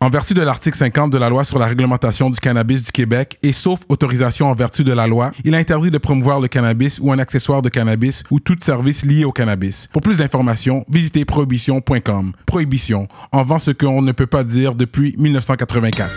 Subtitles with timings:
[0.00, 3.36] En vertu de l'article 50 de la loi sur la réglementation du cannabis du Québec
[3.42, 7.00] et sauf autorisation en vertu de la loi, il est interdit de promouvoir le cannabis
[7.02, 9.88] ou un accessoire de cannabis ou tout service lié au cannabis.
[9.92, 12.32] Pour plus d'informations, visitez prohibition.com.
[12.46, 16.08] Prohibition, en vend ce qu'on ne peut pas dire depuis 1984.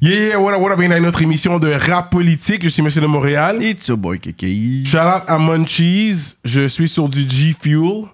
[0.00, 2.62] Yeah, what up, what up, bienvenue à notre émission de rap politique.
[2.62, 3.60] Je suis Monsieur de Montréal.
[3.60, 4.86] It's your boy KKI.
[4.86, 6.36] Shout out à Munchies.
[6.44, 8.04] Je suis sur du G Fuel.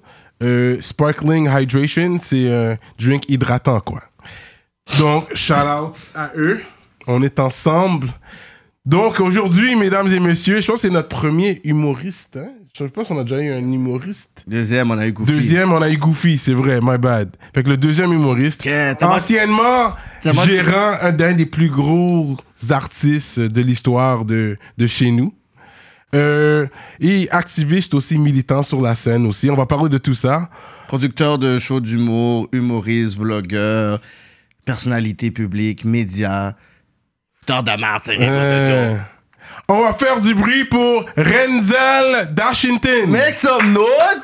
[0.43, 4.03] Euh, sparkling Hydration, c'est un drink hydratant, quoi.
[4.99, 6.63] Donc, shout out à eux.
[7.07, 8.09] On est ensemble.
[8.85, 12.37] Donc, aujourd'hui, mesdames et messieurs, je pense que c'est notre premier humoriste.
[12.37, 12.51] Hein?
[12.79, 14.45] Je sais pas si on a déjà eu un humoriste.
[14.47, 15.33] Deuxième, on a eu Goofy.
[15.33, 17.31] Deuxième, on a eu Goofy, c'est vrai, my bad.
[17.55, 18.69] Fait que le deuxième humoriste,
[19.01, 22.37] anciennement gérant un des plus gros
[22.69, 25.33] artistes de l'histoire de, de chez nous.
[26.17, 26.67] Euh,
[27.01, 29.51] et activiste aussi, militant sur la scène aussi.
[29.51, 30.49] On va parler de tout ça.
[30.89, 34.01] Producteur de shows d'humour, humoriste, vlogueur,
[34.65, 36.57] personnalité publique, média.
[37.45, 39.03] Tard de marre, c'est réseaux Euh, sociaux.
[39.69, 43.11] on va faire du bruit pour Renzel Dashington.
[43.11, 44.21] Make some noise!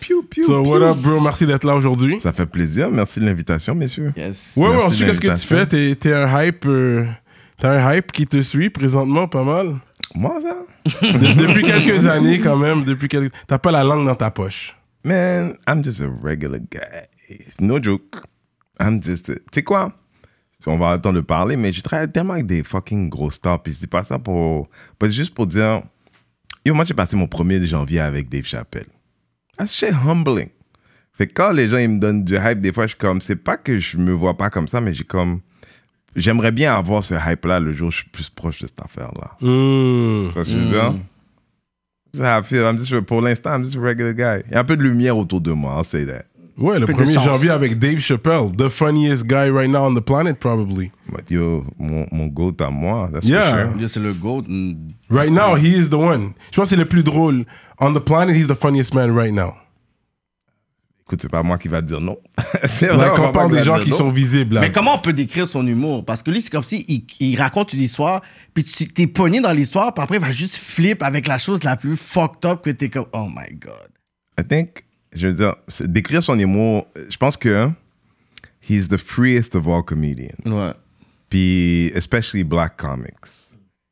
[0.00, 1.20] Piou, piou, So, what up, bro?
[1.20, 2.20] Merci d'être là aujourd'hui.
[2.20, 2.90] Ça fait plaisir.
[2.90, 4.12] Merci de l'invitation, messieurs.
[4.16, 4.52] Yes.
[4.56, 5.66] Ouais, ouais, sait qu'est-ce que tu fais?
[5.66, 6.64] T'es, t'es un hype.
[6.66, 7.04] euh,
[7.62, 9.76] t'as un hype qui te suit présentement pas mal?
[10.14, 11.06] Moi, ça?
[11.06, 12.84] De- depuis quelques années, quand même.
[12.84, 13.32] Depuis quelques...
[13.46, 14.76] T'as pas la langue dans ta poche.
[15.04, 16.80] Man, I'm just a regular guy.
[17.28, 18.22] It's no joke.
[18.80, 19.30] I'm just.
[19.30, 19.92] a- Tu sais quoi?
[20.66, 23.62] On va attendre de parler, mais je travaille tellement avec des fucking gros stars.
[23.62, 24.68] Puis je dis pas ça pour.
[24.98, 25.82] Pas juste pour dire.
[26.64, 28.86] Yo, moi, j'ai passé mon 1er janvier avec Dave Chappelle.
[29.56, 30.50] That's shit humbling.
[31.12, 33.20] Fait que quand les gens ils me donnent du hype, des fois, je suis comme.
[33.20, 35.40] C'est pas que je me vois pas comme ça, mais j'ai comme.
[36.14, 39.32] J'aimerais bien avoir ce hype-là le jour où je suis plus proche de cette affaire-là.
[39.40, 40.28] Hmm.
[40.30, 40.94] Ce que je veux dire?
[42.14, 42.62] That's how I feel.
[42.64, 44.44] I'm just- pour l'instant, I'm just a regular guy.
[44.48, 46.24] Il y a un peu de lumière autour de moi, I'll say that.
[46.58, 47.24] Ouais, le Peu 1er d'essence.
[47.24, 48.52] janvier avec Dave Chappelle.
[48.58, 50.92] The funniest guy right now on the planet, probably.
[51.10, 53.50] But yo, mon, mon goat à moi, that's Yeah.
[53.50, 53.80] for sure.
[53.80, 54.44] Yo, c'est le GOAT.
[55.08, 56.34] Right now, he is the one.
[56.50, 57.46] Je pense que c'est le plus drôle.
[57.80, 59.54] On the planet, he's the funniest man right now.
[61.06, 62.16] Écoute, c'est pas moi qui va dire non.
[62.64, 63.96] c'est Like, vraiment on parle des gens qui non.
[63.96, 64.54] sont visibles.
[64.54, 64.60] là.
[64.62, 66.04] Mais comment on peut décrire son humour?
[66.04, 68.22] Parce que lui, c'est comme si il, il raconte une histoire,
[68.54, 71.62] puis tu t'es pogné dans l'histoire, puis après, il va juste flip avec la chose
[71.64, 73.88] la plus fucked up que t'es comme, oh my god.
[74.40, 77.68] I think, je veux dire, décrire son humour, je pense que
[78.68, 80.28] he's the freest of all comedians.
[80.46, 80.70] Ouais.
[81.28, 83.16] Puis, especially black comics.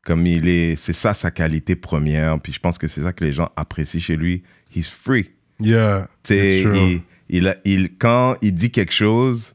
[0.04, 2.41] Comme il est, c'est ça sa qualité première.
[2.41, 4.42] Puis je pense que c'est ça que les gens apprécient chez lui.
[4.75, 5.31] He's free.
[5.60, 6.76] Yeah, Tu sais, it's true.
[6.78, 9.54] il, il, a- il- quand il dit quelque chose,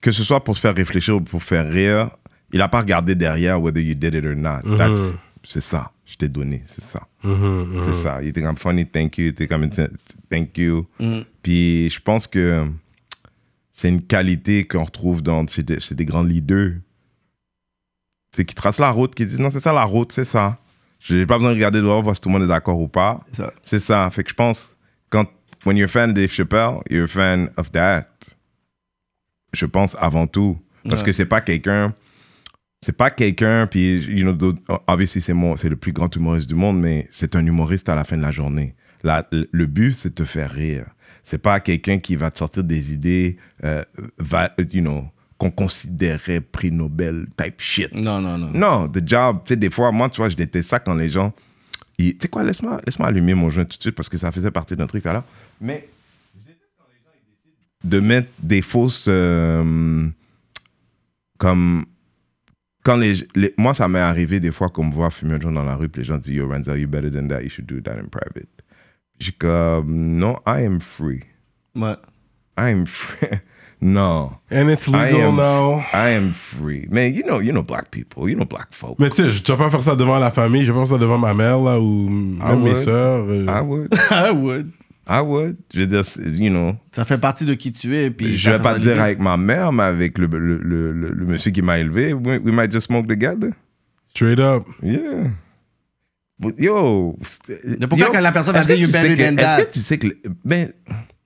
[0.00, 2.10] que ce soit pour se faire réfléchir ou pour faire rire,
[2.52, 4.60] il n'a pas regardé derrière whether you did it or not.
[4.64, 4.76] Mm-hmm.
[4.78, 5.12] That's-
[5.44, 5.90] C'est ça.
[6.04, 6.62] Je t'ai donné.
[6.66, 7.06] C'est ça.
[7.24, 8.18] Mm-hmm, C'est ça.
[8.22, 9.24] Il était comme funny, thank you.
[9.24, 9.68] Il était comme
[10.30, 10.86] thank you.
[11.00, 11.20] Mm.
[11.42, 12.64] Puis je pense que
[13.72, 16.72] c'est une qualité qu'on retrouve dans chez des, chez des grands leaders.
[18.34, 20.58] C'est qui tracent la route, qui disent non, c'est ça la route, c'est ça.
[21.00, 22.88] Je n'ai pas besoin de regarder dehors, voir si tout le monde est d'accord ou
[22.88, 23.20] pas.
[23.32, 23.52] C'est ça.
[23.62, 24.10] C'est ça.
[24.10, 24.76] Fait que je pense,
[25.64, 28.06] when you're a fan de Dave Chappelle, you're a fan of that.
[29.52, 30.58] Je pense avant tout.
[30.88, 31.06] Parce Ouais.
[31.06, 31.94] que c'est pas quelqu'un.
[32.84, 34.54] C'est pas quelqu'un, puis, you know,
[34.88, 38.16] obviously, c'est le plus grand humoriste du monde, mais c'est un humoriste à la fin
[38.16, 38.74] de la journée.
[39.04, 40.86] La- le but, c'est de te faire rire.
[41.22, 43.84] C'est pas quelqu'un qui va te sortir des idées, euh,
[44.18, 45.04] va, you know,
[45.38, 47.94] qu'on considérait prix Nobel type shit.
[47.94, 48.50] Non, non, non.
[48.52, 51.08] Non, the job, tu sais, des fois, moi, tu vois, je déteste ça quand les
[51.08, 51.32] gens.
[52.10, 54.50] Tu sais quoi, laisse-moi laisse allumer mon joint tout de suite parce que ça faisait
[54.50, 55.24] partie d'un truc là.
[55.60, 55.88] Mais
[56.34, 59.06] je déteste quand les gens ils décident de mettre des fausses.
[59.08, 60.08] euh,
[61.38, 61.84] comme
[62.84, 65.52] quand les, les- moi, ça m'est arrivé des fois qu'on me voit fumer un joint
[65.52, 67.66] dans la rue, puis les gens disent Yo, Renzel, you better than that, you should
[67.66, 68.48] do that in private.
[69.20, 71.20] J'ai comme, non, I am free.
[71.76, 71.94] Ouais.
[72.58, 73.28] I am free.
[73.82, 74.30] non.
[74.50, 75.80] And it's I legal am, now.
[75.92, 76.86] I am free.
[76.90, 78.98] Man, you know, you know black people, you know black folk.
[78.98, 80.94] Mais tu sais, tu vas pas faire ça devant la famille, je vais pas faire
[80.94, 83.24] ça devant ma mère, là, ou même mes sœurs.
[83.28, 83.44] euh.
[83.46, 83.92] I would.
[84.10, 84.70] I would.
[85.08, 85.56] I would.
[85.74, 86.02] Je veux dire,
[86.40, 88.10] you know, Ça fait partie de qui tu es.
[88.10, 91.26] Puis je vais pas dire avec ma mère, mais avec le, le, le, le- le
[91.26, 93.50] monsieur qui m'a élevé, we, we might just smoke together.
[94.14, 94.62] Straight up.
[94.82, 95.30] Yeah.
[96.38, 97.18] But yo.
[97.78, 99.64] Mais pourquoi quand la personne dire, tu you better que- than Est-ce that?
[99.64, 100.06] que tu sais que.
[100.44, 100.72] Ben,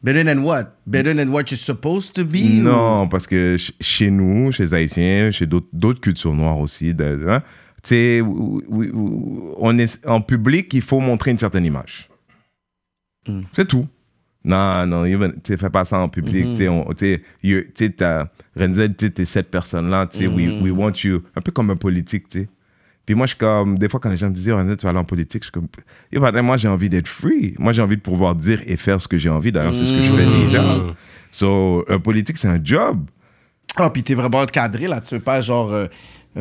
[0.02, 0.66] Better than what?
[0.86, 2.42] Better than what you're supposed to be?
[2.62, 7.42] non, parce que ch- chez nous, chez les Haïtiens, chez d'autres cultures noires aussi, hein,
[7.82, 12.08] tu on est en public, il faut montrer une certaine image.
[13.26, 13.40] Mm.
[13.52, 13.86] C'est tout.
[14.44, 16.46] Non, non, tu sais, fais pas ça en public.
[16.46, 16.94] Mm-hmm.
[16.94, 17.22] Tu
[17.98, 18.26] sais,
[18.56, 20.60] Renzel, tu t'es cette personne-là, tu sais, we, Mm-hmm.
[20.62, 22.48] we want you, un peu comme un politique, tu sais.
[23.06, 24.90] Puis moi, je suis comme, des fois, quand les gens me disent, oh, tu vas
[24.90, 25.68] aller en politique, je suis comme,
[26.12, 27.54] Yo, ben, moi, j'ai envie d'être free.
[27.58, 29.52] Moi, j'ai envie de pouvoir dire et faire ce que j'ai envie.
[29.52, 30.76] D'ailleurs, c'est ce que je fais déjà.
[31.30, 33.06] So, un politique, c'est un job.
[33.76, 35.86] Ah, puis t'es vraiment cadré là, tu veux pas genre euh,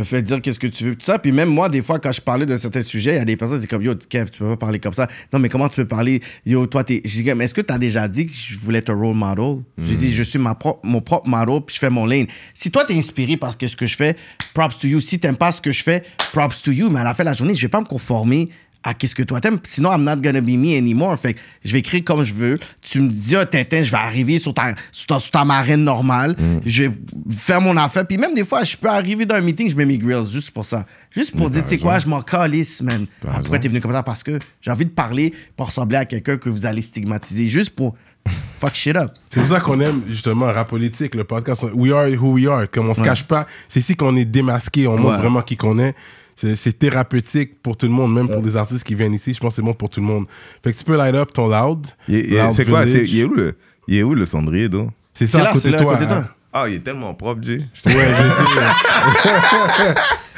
[0.03, 1.19] fais dire qu'est-ce que tu veux, tout ça.
[1.19, 3.37] Puis même moi, des fois, quand je parlais de certains sujets, il y a des
[3.37, 5.07] personnes qui disent comme Yo, Kev, tu peux pas parler comme ça.
[5.31, 6.21] Non, mais comment tu peux parler?
[6.45, 7.01] Yo, toi, t'es.
[7.05, 9.63] Je dis, mais est-ce que t'as déjà dit que je voulais être un role model?
[9.77, 12.27] J'ai dit, je suis ma propre, mon propre model, puis je fais mon lane.
[12.53, 14.15] Si toi, t'es inspiré par ce que je fais,
[14.53, 14.99] props to you.
[14.99, 16.03] Si t'aimes pas ce que je fais,
[16.33, 16.89] props to you.
[16.89, 18.49] Mais à la fin de la journée, je vais pas me conformer
[18.87, 19.57] à qu'est-ce que toi t'aimes?
[19.63, 21.17] Sinon, I'm not gonna be me anymore.
[21.17, 22.59] Fait que je vais écrire comme je veux.
[22.81, 25.83] Tu me dis, ah, Tintin, je vais arriver sur ta, sur ta, sur ta marraine
[25.83, 26.35] normale.
[26.65, 26.91] Je vais
[27.35, 28.05] faire mon affaire.
[28.05, 30.51] Puis même des fois, je peux arriver dans un meeting, je mets mes grills juste
[30.51, 30.85] pour ça.
[31.11, 33.07] Juste pour dire, tu sais quoi, je m'en calisse, man.
[33.27, 34.03] Ah, pourquoi t'es venu comme ça?
[34.03, 37.45] Parce que j'ai envie de parler pour ressembler à quelqu'un que vous allez stigmatiser.
[37.45, 37.95] Juste pour
[38.59, 39.09] fuck shit up.
[39.29, 41.63] C'est pour ça qu'on aime justement Rap Politique, le podcast.
[41.73, 42.69] We are who we are.
[42.69, 43.47] Comme on se cache pas.
[43.67, 45.17] C'est ici qu'on est démasqué, on montre Ouais.
[45.17, 45.95] vraiment qui qu'on est.
[46.35, 49.33] C'est thérapeutique pour tout le monde, même pour des artistes qui viennent ici.
[49.33, 50.25] Je pense que c'est bon pour tout le monde.
[50.63, 51.87] Fait que tu peux light up ton loud.
[52.51, 52.85] C'est quoi?
[52.87, 53.55] C'est- Il est où le,
[53.87, 54.89] il est où le cendrier, donc?
[55.13, 55.97] C'est ça là, à côté c'est de là, à toi.
[56.11, 56.27] hein.
[56.57, 57.57] Ah, il est tellement propre, Jay.
[57.85, 57.99] Ouais, je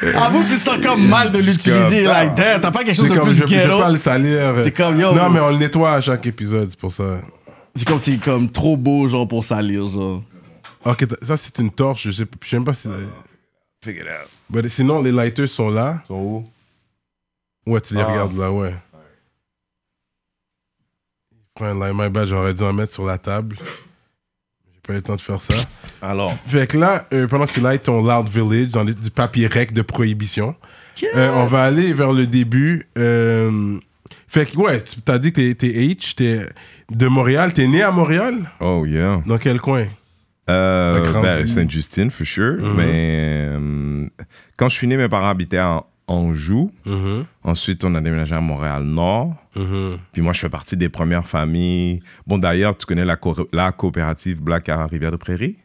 [0.02, 0.16] sais.
[0.18, 2.04] Avoue que tu te sens comme mal de l'utiliser.
[2.04, 3.78] Like, t'as pas quelque chose C'est de comme, plus je, je veux ghetto?
[3.80, 4.56] pas le salir.
[4.64, 5.14] C'est comme, yo.
[5.14, 7.22] Non, mais on le nettoie à chaque épisode, c'est pour ça.
[7.76, 10.22] C'est comme, c'est comme trop beau, genre, pour salir, genre.
[10.86, 12.88] Ok, ça c'est une torche, je sais, je sais même pas si.
[13.84, 14.30] Figure it out.
[14.50, 16.02] But sinon, les lighters sont là.
[16.08, 16.50] Sont où?
[17.72, 18.06] Ouais, tu les Ah.
[18.06, 18.74] regardes là, ouais.
[21.56, 23.58] Prends un light, my bad, j'aurais dû en mettre sur la table.
[23.60, 25.56] J'ai pas eu le temps de faire ça.
[26.02, 29.10] Alors, Fait que là, euh, pendant que tu lights ton Loud Village dans les- du
[29.10, 30.56] papier rec de prohibition,
[31.16, 32.88] euh, on va aller vers le début.
[32.98, 33.80] euh,
[34.28, 36.48] fait que, ouais, tu t'as dit que t'es H, t'es
[36.92, 37.54] de Montréal.
[37.54, 38.52] T'es né à Montréal?
[38.60, 39.22] oh yeah.
[39.26, 39.88] Dans quel coin?
[40.50, 42.58] Euh, ben, Sainte-Justine, for sure.
[42.62, 42.74] Mhm.
[42.76, 44.06] Mais euh,
[44.56, 46.72] quand je suis né, mes parents habitaient en Anjou.
[46.86, 49.34] Mhm, Ensuite, on a déménagé à Montréal-Nord.
[49.58, 49.98] mhm.
[50.14, 52.02] Puis moi, je fais partie des premières familles.
[52.26, 55.58] Bon, d'ailleurs, tu connais la, co- la coopérative Black à Rivière-de-Prairie?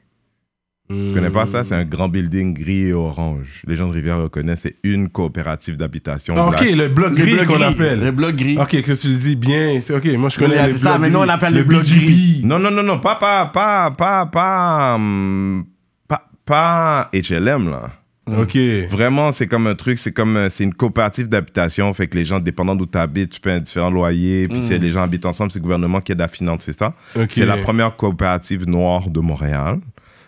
[0.92, 1.64] Tu connais pas ça?
[1.64, 3.62] C'est un grand building gris et orange.
[3.66, 6.34] Les gens de Rivière reconnaissent, c'est une coopérative d'habitation.
[6.36, 6.76] Ah, ok, black.
[6.76, 8.00] le bloc Le gris qu'on appelle.
[8.00, 8.58] Le bloc gris.
[8.58, 9.80] Ok, que tu le dis bien.
[9.80, 11.84] C'est ok, moi je connais a le dit ça, mais nous, on l'appelle le bloc
[11.84, 12.42] gris.
[12.44, 15.64] Non, non, non, non, pas, pas, pas, pas, pas, hum,
[16.08, 17.90] pas, pas HLM, là.
[18.26, 18.56] Ok.
[18.88, 22.38] Vraiment, c'est comme un truc, c'est comme, c'est une coopérative d'habitation, fait que les gens,
[22.38, 25.50] dépendant d'où tu habites, tu payes un différent loyer, puis c'est les gens habitent ensemble,
[25.50, 26.94] c'est le gouvernement qui aide à financer ça?
[27.30, 29.78] C'est la première coopérative noire de Montréal.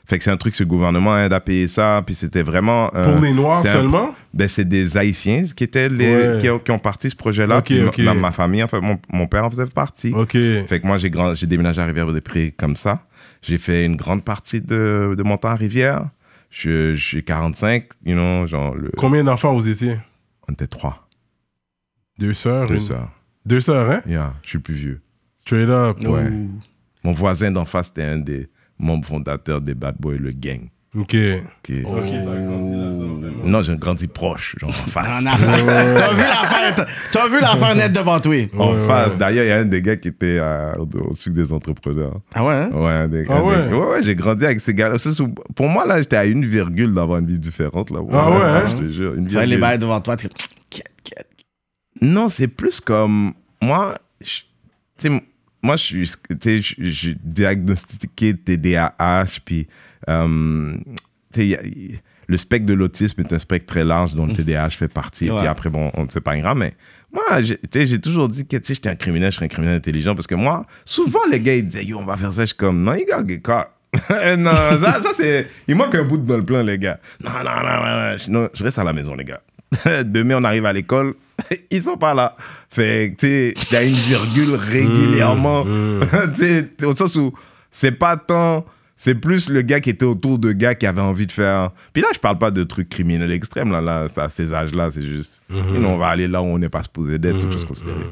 [0.07, 2.91] Fait que c'est un truc, ce gouvernement aide à payer ça, puis c'était vraiment...
[2.95, 4.15] euh, Pour les Noirs un- seulement?
[4.35, 6.39] ben, c'est des Haïtiens qui étaient les, Ouais.
[6.43, 7.63] qui, ont, qui ont parti ce projet-là.
[8.15, 10.13] Ma- famille, en fait, mon, mon père en faisait partie.
[10.67, 13.07] Fait que moi, j'ai grand- j'ai déménagé à Rivière-des-Prés comme ça.
[13.41, 16.11] J'ai fait une grande partie de, de mon temps à Rivière.
[16.51, 19.97] Je, suis 45, you know, genre, le, Combien d'enfants vous étiez?
[20.49, 21.09] On était trois,
[22.19, 23.11] Deux sœurs deux une- sœurs.
[23.47, 24.03] Deux sœurs, hein?
[24.07, 25.01] Yeah, je suis plus vieux.
[25.41, 25.99] Straight up.
[26.05, 26.29] Ouais.
[26.29, 26.51] Ouh.
[27.03, 30.69] Mon voisin d'en face, c'était un des membres fondateurs des Bad Boys, le gang.
[30.97, 31.17] Ok.
[31.17, 31.73] Ok.
[31.85, 33.45] Ok, t'as grandi là-dedans, vraiment.
[33.45, 35.25] Non, j'ai grandi proche, genre en face.
[35.25, 38.49] T'as vu l'affaire, t'as- t'as vu l'affaire nette devant toi?
[38.57, 39.11] En face.
[39.11, 39.17] ouais.
[39.17, 42.21] D'ailleurs, il y a un des gars qui était euh, au- au-dessus des entrepreneurs.
[42.33, 42.71] Ah ouais, hein?
[42.73, 43.73] Ouais, un des, Ah un des- ouais?
[43.81, 44.97] ouais, ouais, j'ai grandi avec ces gars-là.
[45.57, 47.91] Pour moi, là, j'étais à une virgule d'avoir une vie différente.
[47.91, 47.99] Là.
[48.13, 48.77] Ah ouais, hein?
[48.79, 49.15] Je te jure.
[49.15, 49.61] Une Tu vois les virgule.
[49.63, 50.29] bails devant toi, tu
[50.71, 51.27] Quête, quête.
[52.03, 53.33] Non, c'est plus comme.
[53.61, 54.45] Moi, tu
[54.97, 55.11] sais,
[55.65, 56.07] moi, je suis.
[56.07, 59.67] Je- je suis diagnostiqué TDAH, puis.
[60.09, 60.75] euh,
[61.33, 64.27] tu sais, y a- y- le spectre de l'autisme est un spectre très large dont
[64.27, 65.31] le TDAH fait partie.
[65.31, 65.39] Ouais.
[65.41, 66.75] Puis après, bon, on- c'est pas grave, mais
[67.13, 70.35] moi, j'ai- toujours dit que j'étais un criminel, je serais un criminel intelligent parce que
[70.35, 72.43] moi, souvent, les gars, ils disaient, yo, on va faire ça.
[72.43, 73.69] Je suis comme, non, you gotta get caught.
[74.39, 75.49] non, ça, ça c'est.
[75.69, 76.99] Il manque un bout dans le plan, les gars.
[77.23, 79.41] Non, non, non, non, non, je reste à la maison, les gars.
[80.05, 81.15] Demain, on arrive à l'école,
[81.71, 82.37] ils sont pas là.
[82.69, 85.65] Fait que, tu sais, une virgule régulièrement.
[86.35, 87.33] tu sais, au sens où
[87.71, 88.65] c'est pas tant.
[88.97, 91.73] C'est plus le gars qui était autour de gars qui avait envie de faire.
[91.93, 95.03] Puis là, je parle pas de trucs criminels extrêmes, là, là, à ces âges-là, c'est
[95.03, 95.43] juste.
[95.51, 98.07] know, on va aller là où on n'est pas supposé d'être, considérées.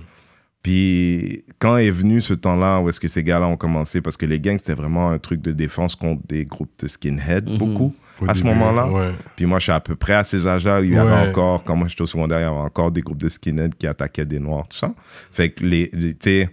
[0.62, 4.26] Puis quand est venu ce temps-là où est-ce que ces gars-là ont commencé, parce que
[4.26, 8.28] les gangs, c'était vraiment un truc de défense contre des groupes de skinheads, beaucoup, Au
[8.30, 8.88] à ce moment-là.
[8.90, 9.10] ouais.
[9.34, 11.28] Puis moi, je suis à peu près à ces âges-là, il y avait Ouais.
[11.30, 13.86] encore, quand moi j'étais au secondaire, il y avait encore des groupes de skinheads qui
[13.88, 14.92] attaquaient des noirs, tout ça.
[15.32, 16.48] Fait que les, les- tu sais,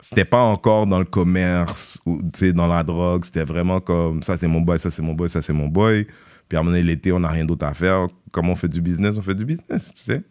[0.00, 2.18] c'était pas encore dans le commerce ou
[2.54, 5.42] dans la drogue, c'était vraiment comme ça c'est mon boy, ça c'est mon boy, ça
[5.42, 6.06] c'est mon boy.
[6.48, 8.06] Puis à un moment l'été, on n'a rien d'autre à faire.
[8.32, 10.22] Comment on fait du business On fait du business, tu sais.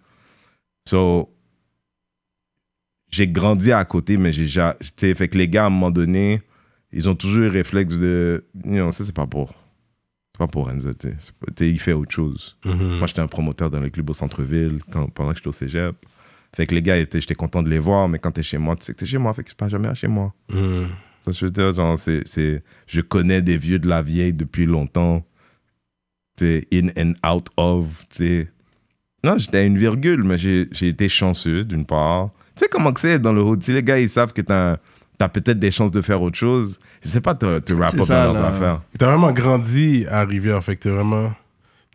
[0.88, 1.30] So,
[3.12, 4.76] j'ai grandi à côté, mais j'ai déjà.
[4.80, 6.42] Tu sais, fait que les gars, à un moment donné,
[6.92, 8.46] ils ont toujours eu le réflexe de.
[8.64, 9.50] Non, ça, c'est pas pour.
[10.34, 11.10] C'est pas pour Renzo, tu
[11.58, 11.70] sais.
[11.70, 12.58] Il fait autre chose.
[12.66, 12.98] Mhm.
[13.00, 14.80] Moi, j'étais un promoteur dans le club au centre-ville
[15.14, 15.96] pendant que j'étais au cégep.
[16.56, 18.76] Fait que les gars, étaient- j'étais content de les voir, mais quand t'es chez moi,
[18.76, 20.34] tu sais que t'es chez moi, fait que c'est pas jamais à chez moi.
[21.26, 24.66] Ça, je veux dire, genre, c'est, c'est- je connais des vieux de la vieille depuis
[24.66, 25.24] longtemps.
[26.38, 28.48] Tu sais, in and out of, tu sais.
[29.24, 32.30] Non, j'étais à une virgule, mais j'ai, j'ai été chanceux, d'une part.
[32.60, 33.64] Tu sais comment que c'est dans le hood?
[33.64, 34.80] Si les gars, ils savent que t'as,
[35.18, 38.26] t'as peut-être des chances de faire autre chose, je sais pas te, te up ça,
[38.26, 38.48] dans leurs là.
[38.50, 38.82] affaires.
[38.98, 41.32] T'as vraiment grandi à Rivière, fait que t'es vraiment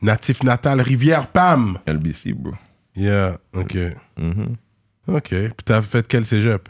[0.01, 1.77] natif natal, Rivière Pam.
[1.87, 2.55] LBC, bro.
[2.97, 3.77] Yeah, ok.
[4.17, 4.57] Mhm.
[5.09, 5.29] Ok.
[5.29, 6.67] Puis t'as fait quel cégep?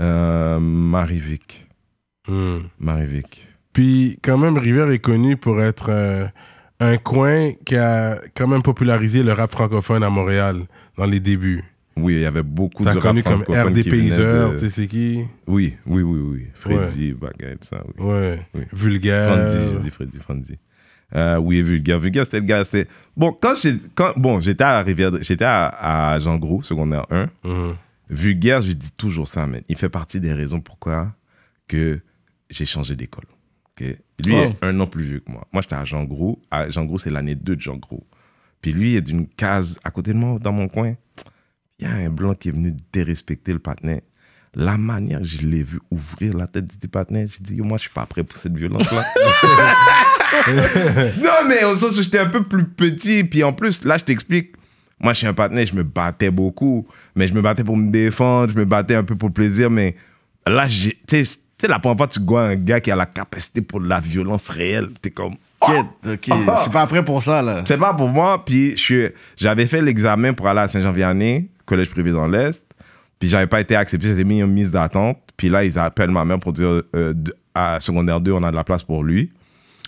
[0.00, 1.68] Euh, Marivic.
[2.26, 2.60] Hmm.
[2.78, 3.46] Marivic.
[3.74, 6.26] Puis quand même, Rivière est connu pour être euh,
[6.80, 10.62] un coin qui a quand même popularisé le rap francophone à Montréal
[10.96, 11.64] dans les débuts.
[11.96, 15.24] Oui, il y avait beaucoup de connu comme RD Payseur, de- tu sais c'est qui?
[15.46, 16.46] Oui, oui, oui, oui.
[16.54, 18.04] Freddy, Baguette, ça, oui.
[18.04, 18.40] Ouais.
[18.54, 18.62] Oui.
[18.72, 19.26] Vulgaire.
[19.26, 20.58] Frandy, j'ai dit Freddy, Frandy.
[21.14, 21.98] Euh, oui, Vulgaire.
[21.98, 22.86] Vulgaire, c'était le gars, c'était...
[23.16, 27.26] Bon, quand j'ai- quand, bon, j'étais à Rivière, j'étais à, à Jean Gros, secondaire 1.
[27.44, 27.74] Mhm.
[28.08, 29.60] Vulgaire, je dis toujours ça, man.
[29.68, 31.12] Il fait partie des raisons pourquoi
[31.68, 32.00] que
[32.48, 33.24] j'ai changé d'école.
[33.80, 33.86] ok?
[34.24, 34.38] Lui Oh.
[34.38, 35.46] est un an plus vieux que moi.
[35.52, 36.40] Moi, j'étais à Jean Gros.
[36.50, 38.06] À Jean Gros, c'est l'année 2 de Jean Gros.
[38.62, 40.94] Puis lui est d'une case à côté de moi, dans mon coin.
[41.80, 44.00] Il y a un blanc qui est venu dérespecter le partenaire.
[44.54, 47.82] La manière que je l'ai vu ouvrir la tête du partenaire, j'ai dit, moi, je
[47.82, 49.06] suis pas prêt pour cette violence-là.
[51.22, 53.24] non, mais au sens où j'étais un peu plus petit.
[53.24, 54.54] Puis en plus, là, je t'explique.
[54.98, 56.86] Moi, je suis un partenaire, je me battais beaucoup.
[57.14, 59.70] Mais je me battais pour me défendre, je me battais un peu pour le plaisir.
[59.70, 59.96] Mais
[60.46, 63.80] là, tu sais, la première fois tu vois un gars qui a la capacité pour
[63.80, 65.34] la violence réelle, t'es comme.
[65.60, 65.70] Ok,
[66.06, 66.28] ok.
[66.56, 67.62] Je suis pas prêt pour ça, là.
[67.66, 68.44] C'est pas pour moi.
[68.44, 68.74] Puis
[69.36, 72.66] j'avais fait l'examen pour aller à Saint-Jean-Vianney, collège privé dans l'Est.
[73.18, 74.08] Puis j'avais pas été accepté.
[74.08, 75.18] J'avais mis une mise d'attente.
[75.36, 77.14] Puis là, ils appellent ma mère pour dire euh,
[77.54, 79.30] à secondaire 2, on a de la place pour lui.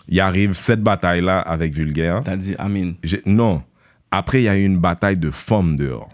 [0.08, 2.20] Il arrive cette bataille-là avec Vulgaire.
[2.24, 2.92] T'as dit Amin.
[3.02, 3.62] J'ai- Non.
[4.10, 6.08] Après, il y a eu une bataille de femmes dehors.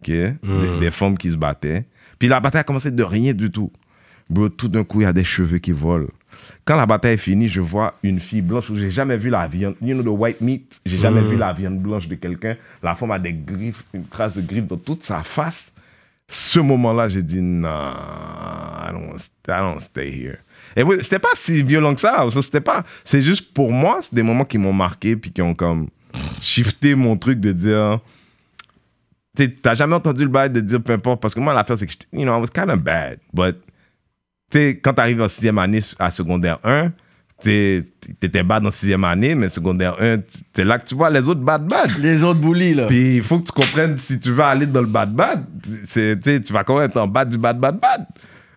[0.00, 0.08] OK?
[0.10, 0.36] Des,
[0.80, 1.84] des femmes qui se battaient.
[2.18, 3.70] Puis la bataille a commencé de rien du tout.
[4.30, 6.08] Bro, tout d'un coup, il y a des cheveux qui volent.
[6.64, 9.48] Quand la bataille est finie, je vois une fille blanche où j'ai jamais vu la
[9.48, 9.74] viande.
[9.80, 10.80] You know the white meat?
[10.84, 12.56] J'ai jamais vu la viande blanche de quelqu'un.
[12.82, 15.72] La femme a des griffes, une trace de griffes dans toute sa face.
[16.30, 19.16] Ce moment-là, j'ai dit, non, I don't,
[19.48, 20.38] I don't stay here.
[20.76, 22.28] Et oui, c'était pas si violent que ça.
[22.28, 22.84] ça, C'était pas.
[23.02, 25.88] C'est juste pour moi, c'est des moments qui m'ont marqué puis qui ont comme
[26.40, 28.00] shifté mon truc de dire.
[29.62, 31.22] T'as jamais entendu le bail de dire peu importe.
[31.22, 33.20] Parce que moi, l'affaire, c'est que, you know, I was kind of bad.
[33.32, 33.56] But,
[34.50, 36.92] tu quand t'arrives en sixième année à secondaire 1, tu
[37.40, 37.84] sais,
[38.18, 41.26] t'étais bad en sixième année, mais secondaire 1, tu- c'est là que tu vois les
[41.28, 41.90] autres bad bad.
[41.98, 42.86] Les autres bullies, là.
[42.86, 45.44] Puis il faut que tu comprennes si tu veux aller dans le bad bad,
[45.84, 48.06] c'est, tu tu vas quand même être en bas du bad bad bad.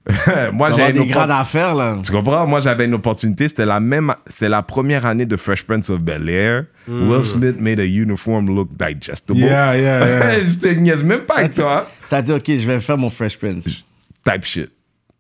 [0.54, 1.96] Moi, j'ai des grandes affaires, là.
[2.04, 2.48] tu comprends?
[2.48, 3.48] Moi, j'avais une opportunité.
[3.48, 6.66] C'était la même, c'est la première année de Fresh Prince of Bel Air.
[6.88, 9.38] Will Smith made a uniform look digestible.
[9.42, 10.40] Yeah, yeah, yeah.
[10.50, 11.88] je te niaise même pas avec toi.
[12.10, 13.84] T'as dit, ok, je vais faire mon Fresh Prince.
[14.26, 14.72] Type shit.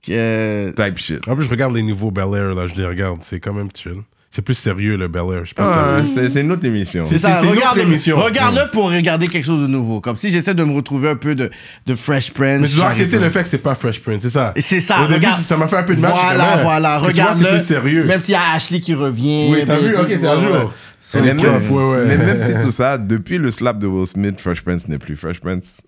[0.09, 1.27] Euh, Type shit.
[1.27, 3.19] En plus, je regarde les nouveaux Bel Air, là, je les regarde.
[3.21, 4.01] C'est quand même chill.
[4.33, 5.43] C'est plus sérieux, le Bel Air.
[5.45, 7.03] Je pense Ah, c'est, une autre émission.
[7.03, 8.17] C'est- ça, c'est une autre regarde, émission.
[8.17, 9.99] regarde-le pour regarder quelque chose de nouveau.
[9.99, 11.51] Comme si j'essaie de me retrouver un peu de,
[11.85, 12.61] de Fresh Prince.
[12.61, 13.23] Mais tu dois accepter pas.
[13.25, 14.53] le fait que c'est pas Fresh Prince, c'est ça.
[14.57, 15.41] C'est ça, Au début, regarde.
[15.43, 16.13] ça m'a fait un peu de mal.
[16.15, 17.45] Voilà, voilà, regarde-le.
[17.45, 18.05] C'est plus sérieux.
[18.05, 19.49] Même s'il y a Ashley qui revient.
[19.51, 20.51] Oui, t'as vu, ok, t'es à ouais, jour.
[20.53, 20.59] ouais.
[21.13, 22.05] Ouais, ouais.
[22.07, 25.17] mais même si tout ça, depuis le slap de Will Smith, Fresh Prince n'est plus
[25.17, 25.81] Fresh Prince.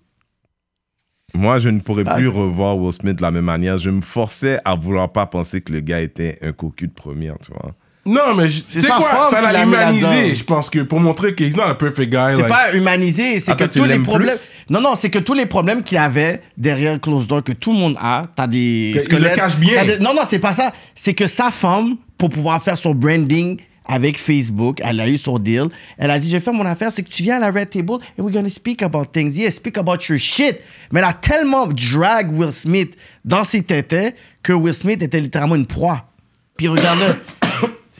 [1.34, 2.14] Moi, je ne pourrais Ah.
[2.14, 3.76] plus revoir Will Smith de la même manière.
[3.78, 7.34] Je me forçais à vouloir pas penser que le gars était un cocu de première,
[7.44, 7.72] tu vois.
[8.06, 11.56] Non, mais C'est quoi, femme ça l'a humanisé, je pense que pour montrer qu'il est
[11.56, 12.34] not a perfect guy.
[12.36, 14.36] C'est like- pas humanisé, c'est que Attends, tu tous les problèmes.
[14.68, 17.72] Non, non, c'est que tous les problèmes qu'il y avait derrière Close Door, que tout
[17.72, 18.94] le monde a, t'as des.
[19.08, 19.84] Que- il le cache bien.
[19.86, 20.72] des- Non, non, c'est pas ça.
[20.94, 24.80] C'est que sa femme pour pouvoir faire son branding avec Facebook.
[24.82, 25.68] Elle a eu son deal.
[25.98, 27.70] Elle a dit, je vais faire mon affaire, c'est que tu viens à la Red
[27.70, 29.36] Table and we're gonna speak about things.
[29.36, 30.60] Yeah, speak about your shit.
[30.92, 35.56] Mais elle a tellement drag Will Smith dans ses tétés que Will Smith était littéralement
[35.56, 36.06] une proie.
[36.56, 37.43] Puis regarde-le.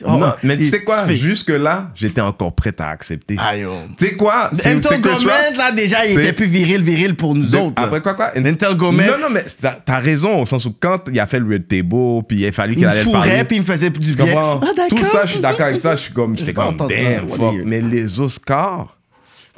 [0.05, 3.37] Oh, non, mais tu il- sais quoi, tu Jusque-là, j'étais encore prête à accepter.
[3.39, 3.69] Oh.
[3.97, 4.51] Tu sais quoi?
[4.51, 7.83] que Gomez, là, déjà, il était plus viril, viril pour nous de- autres.
[7.83, 8.33] Après quoi, quoi?
[8.37, 9.07] Mental Gomez.
[9.07, 9.45] Non, non, mais
[9.85, 12.53] t'as raison, au sens où quand il a fait le Red Table, puis il a
[12.53, 13.45] fallu il qu'il allait parler.
[13.45, 14.35] puis il me faisait du Tu bien.
[14.37, 14.61] Ah.
[14.89, 15.97] Tout ça, je suis d'accord avec toi.
[15.97, 17.55] Je suis comme, j'étais comme, damn, fuck.
[17.65, 18.97] Mais les Oscars,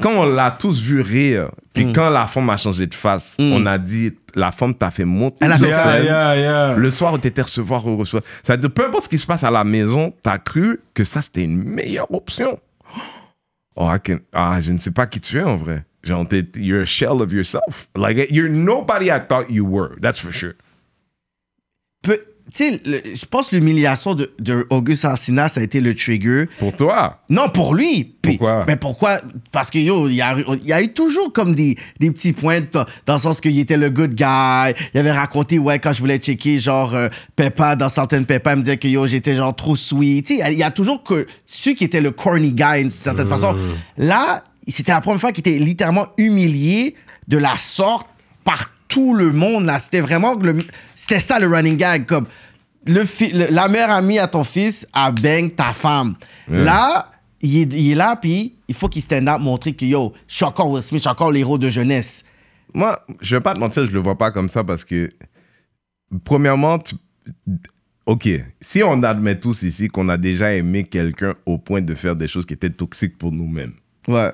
[0.00, 1.93] quand on l'a tous vu rire, puis Mm.
[1.93, 5.38] quand la femme a changé de face, on a dit, la femme t'a fait monter
[5.41, 6.05] Elle a sur fait Yeah, scène.
[6.05, 6.75] yeah, yeah.
[6.76, 8.23] Le soir où t'étais recevoir ou recevoir.
[8.43, 11.45] C'est-à-dire, peu importe ce qui se passe à la maison, t'as cru que ça, c'était
[11.45, 12.59] une meilleure option.
[13.79, 15.85] Oh, I can- ah, je ne sais pas qui tu es en vrai.
[16.03, 16.25] Genre,
[16.57, 17.88] you're a shell of yourself.
[17.95, 19.97] Like, you're nobody I thought you were.
[20.00, 20.55] That's for sure.
[22.03, 22.19] Peu-
[22.55, 26.47] Tu sais, je pense l'humiliation de, de Auguste Alsina, ça a été le trigger.
[26.61, 27.21] Pour toi?
[27.29, 28.05] Non, pour lui.
[28.23, 28.65] Puis- Pourquoi?
[28.67, 29.21] Mais pourquoi?
[29.50, 32.33] Parce que, yo, il y a, il y a eu toujours comme des, des petits
[32.33, 34.75] points dans, dans le sens qu'il était le good guy.
[34.95, 38.57] Il avait raconté, ouais, quand je voulais checker, genre, euh, Peppa, dans certaines Peppa, il
[38.59, 40.26] me disait que, yo, j'étais genre trop sweet.
[40.29, 43.26] Tu sais, il y a toujours que celui qui était le corny guy, d'une certaine
[43.26, 43.57] façon.
[43.99, 46.95] Là, c'était la première fois qu'il était littéralement humilié
[47.26, 48.07] de la sorte
[48.45, 49.65] par tout le monde.
[49.67, 50.59] Là, c'était vraiment le,
[51.08, 52.26] c'était ça le running gag, comme
[52.86, 53.02] le,
[53.52, 56.16] la meilleure amie à ton fils a bang ta femme.
[56.48, 57.10] Là,
[57.40, 60.34] il est, il est là, puis il faut qu'il stand up, montrer que yo, je
[60.36, 62.25] suis encore Will Smith, je suis encore l'héros de jeunesse.
[62.75, 65.10] Moi, je vais pas te mentir, je le vois pas comme ça parce que,
[66.25, 66.94] premièrement, tu-
[68.06, 68.28] ok,
[68.60, 72.28] si on admet tous ici qu'on a déjà aimé quelqu'un au point de faire des
[72.28, 73.75] choses qui étaient toxiques pour nous-mêmes,
[74.08, 74.30] Ouais.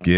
[0.00, 0.10] ok,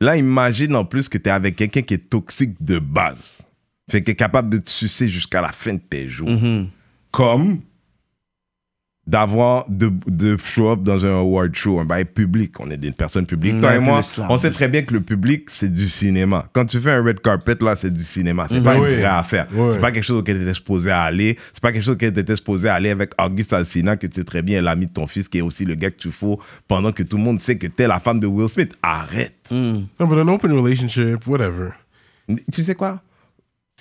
[0.00, 3.46] là, imagine en plus que tu es avec quelqu'un qui est toxique de base,
[3.90, 6.66] fait qu'il est capable de te sucer jusqu'à la fin de tes jours, Mm-hmm.
[7.10, 7.60] comme
[9.04, 12.60] d'avoir de, de show up dans un award show, un bail public.
[12.60, 13.58] On est des personnes publiques.
[13.58, 14.28] Toi Ouais, et un peu moi, le slam.
[14.30, 16.48] on sait très bien que le public, c'est du cinéma.
[16.52, 18.46] Quand tu fais un red carpet, là, c'est du cinéma.
[18.48, 18.80] C'est pas Mhm.
[18.82, 18.90] Oui.
[18.92, 19.48] une vraie affaire.
[19.52, 19.70] Oui.
[19.72, 21.36] C'est pas quelque chose auquel tu étais supposé aller.
[21.52, 24.24] C'est pas quelque chose auquel tu étais supposé aller avec Auguste Alsina, que tu sais
[24.24, 26.92] très bien, l'ami de ton fils, qui est aussi le gars que tu fous, pendant
[26.92, 28.72] que tout le monde sait que t'es la femme de Will Smith.
[28.84, 29.50] Arrête.
[29.50, 31.70] No, but an open relationship, whatever.
[32.52, 33.02] Tu sais quoi?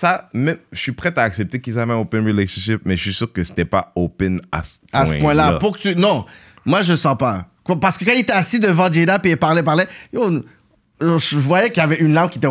[0.02, 3.14] Ça, même, je suis prêt à accepter qu'ils avaient un open relationship, mais je suis
[3.14, 5.96] sûr que c'était pas open à ce À ce point-là, pour que tu.
[5.96, 6.26] Non,
[6.66, 7.46] moi, je sens pas.
[7.80, 10.42] Parce que quand il était assis devant Jada, puis il parlait, parlait, yo,
[11.00, 12.48] je voyais qu'il y avait une lampe qui était.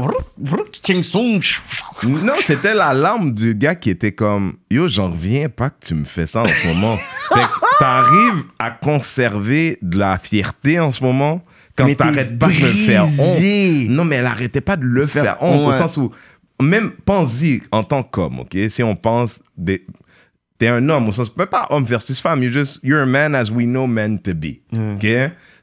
[2.04, 5.94] Non, c'était la larme du gars qui était comme Yo, j'en reviens pas que tu
[5.94, 6.96] me fais ça en ce moment.
[7.34, 11.44] fait que t'arrives à conserver de la fierté en ce moment
[11.76, 13.88] quand t'arrêtes pas de me faire honte.
[13.88, 16.12] Non, mais elle arrêtait pas de le Faire honte, au sens où,
[16.62, 18.56] même pense-y en tant qu'homme, ok?
[18.68, 19.84] Si on pense, des,
[20.58, 23.50] t'es un homme, au sens, pas homme versus femme, you're just, you're a man as
[23.50, 25.06] we know men to be, ok?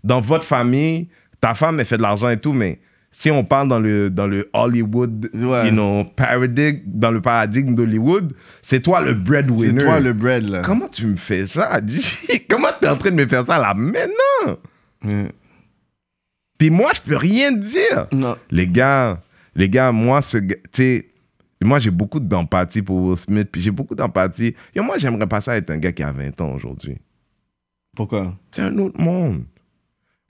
[0.03, 1.09] Dans votre famille,
[1.41, 2.79] ta femme, elle fait de l'argent et tout, mais
[3.11, 5.65] si on parle dans le, dans le Hollywood, Ouais.
[5.67, 9.83] you know, paradigme, dans le paradigme d'Hollywood, c'est toi le C'est breadwinner.
[9.83, 10.61] toi le bread, là.
[10.63, 11.79] Comment tu me fais ça?
[12.49, 14.57] Comment t'es en train de me faire ça là maintenant?
[15.01, 15.27] Mm.
[16.57, 18.07] Puis moi, je peux rien dire.
[18.11, 18.35] Non.
[18.51, 19.19] Les gars,
[19.57, 21.09] les gars, moi, ce gars- tu sais,
[21.63, 24.55] moi, j'ai beaucoup d'empathie pour Will Smith, puis j'ai beaucoup d'empathie.
[24.75, 26.97] Yo, moi, j'aimerais pas ça être un gars qui a 20 ans aujourd'hui.
[27.95, 28.35] Pourquoi?
[28.51, 29.43] C'est un autre monde.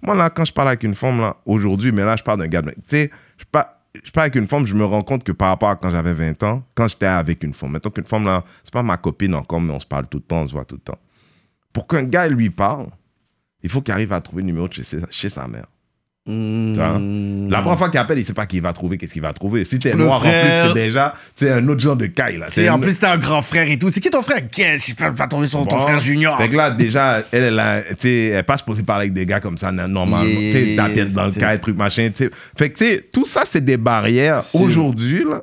[0.02, 2.48] Moi, là, quand je parle avec une femme, là, aujourd'hui, mais là, je parle d'un
[2.48, 2.70] gars de...
[2.72, 3.66] Tu sais, je parle,
[4.02, 6.14] je parle avec une femme, je me rends compte que par rapport à quand j'avais
[6.14, 9.36] 20 ans, quand j'étais avec une femme, mettons qu'une femme, là, c'est pas ma copine
[9.36, 11.00] encore, mais on se parle tout le temps, on se voit tout le temps.
[11.74, 12.88] Pour qu'un gars lui parle,
[13.62, 14.74] il faut qu'il arrive à trouver le numéro de
[15.10, 15.68] chez sa mère.
[16.28, 16.74] Mm.
[16.74, 17.00] Vois?
[17.50, 19.64] La première fois qu'il appelle, il sait pas qui va trouver, qu'est-ce qu'il va trouver.
[19.66, 20.66] Si t'es noir frère.
[20.66, 22.38] en plus, déjà c'est un autre genre de caille.
[22.38, 22.48] Là.
[22.50, 23.90] C'est en plus, t'es un grand frère et tout.
[23.90, 24.42] C'est qui ton frère?
[24.52, 26.38] Qu'est-ce Je peux pas tomber sur ton frère junior.
[26.38, 29.58] Fait que là, déjà, elle, elle, a- elle pas supposée parler avec des gars comme
[29.58, 30.24] ça, normalement.
[30.24, 32.10] Yeah, tu sais, ta pièce dans le caille, truc, machin.
[32.14, 32.32] tu sais.
[32.58, 34.42] Fait que, tu sais, tout ça, c'est des barrières.
[34.54, 35.42] Aujourd'hui, là,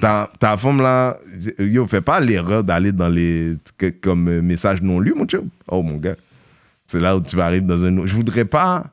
[0.00, 1.16] ta, ta femme, là,
[1.58, 3.54] yo, fais pas l'erreur d'aller dans les.
[4.00, 5.48] comme euh, message non lu, mon chum.
[5.68, 6.14] Oh, mon gars.
[6.86, 8.06] C'est là où tu vas arriver dans un autre.
[8.06, 8.84] Je voudrais pas,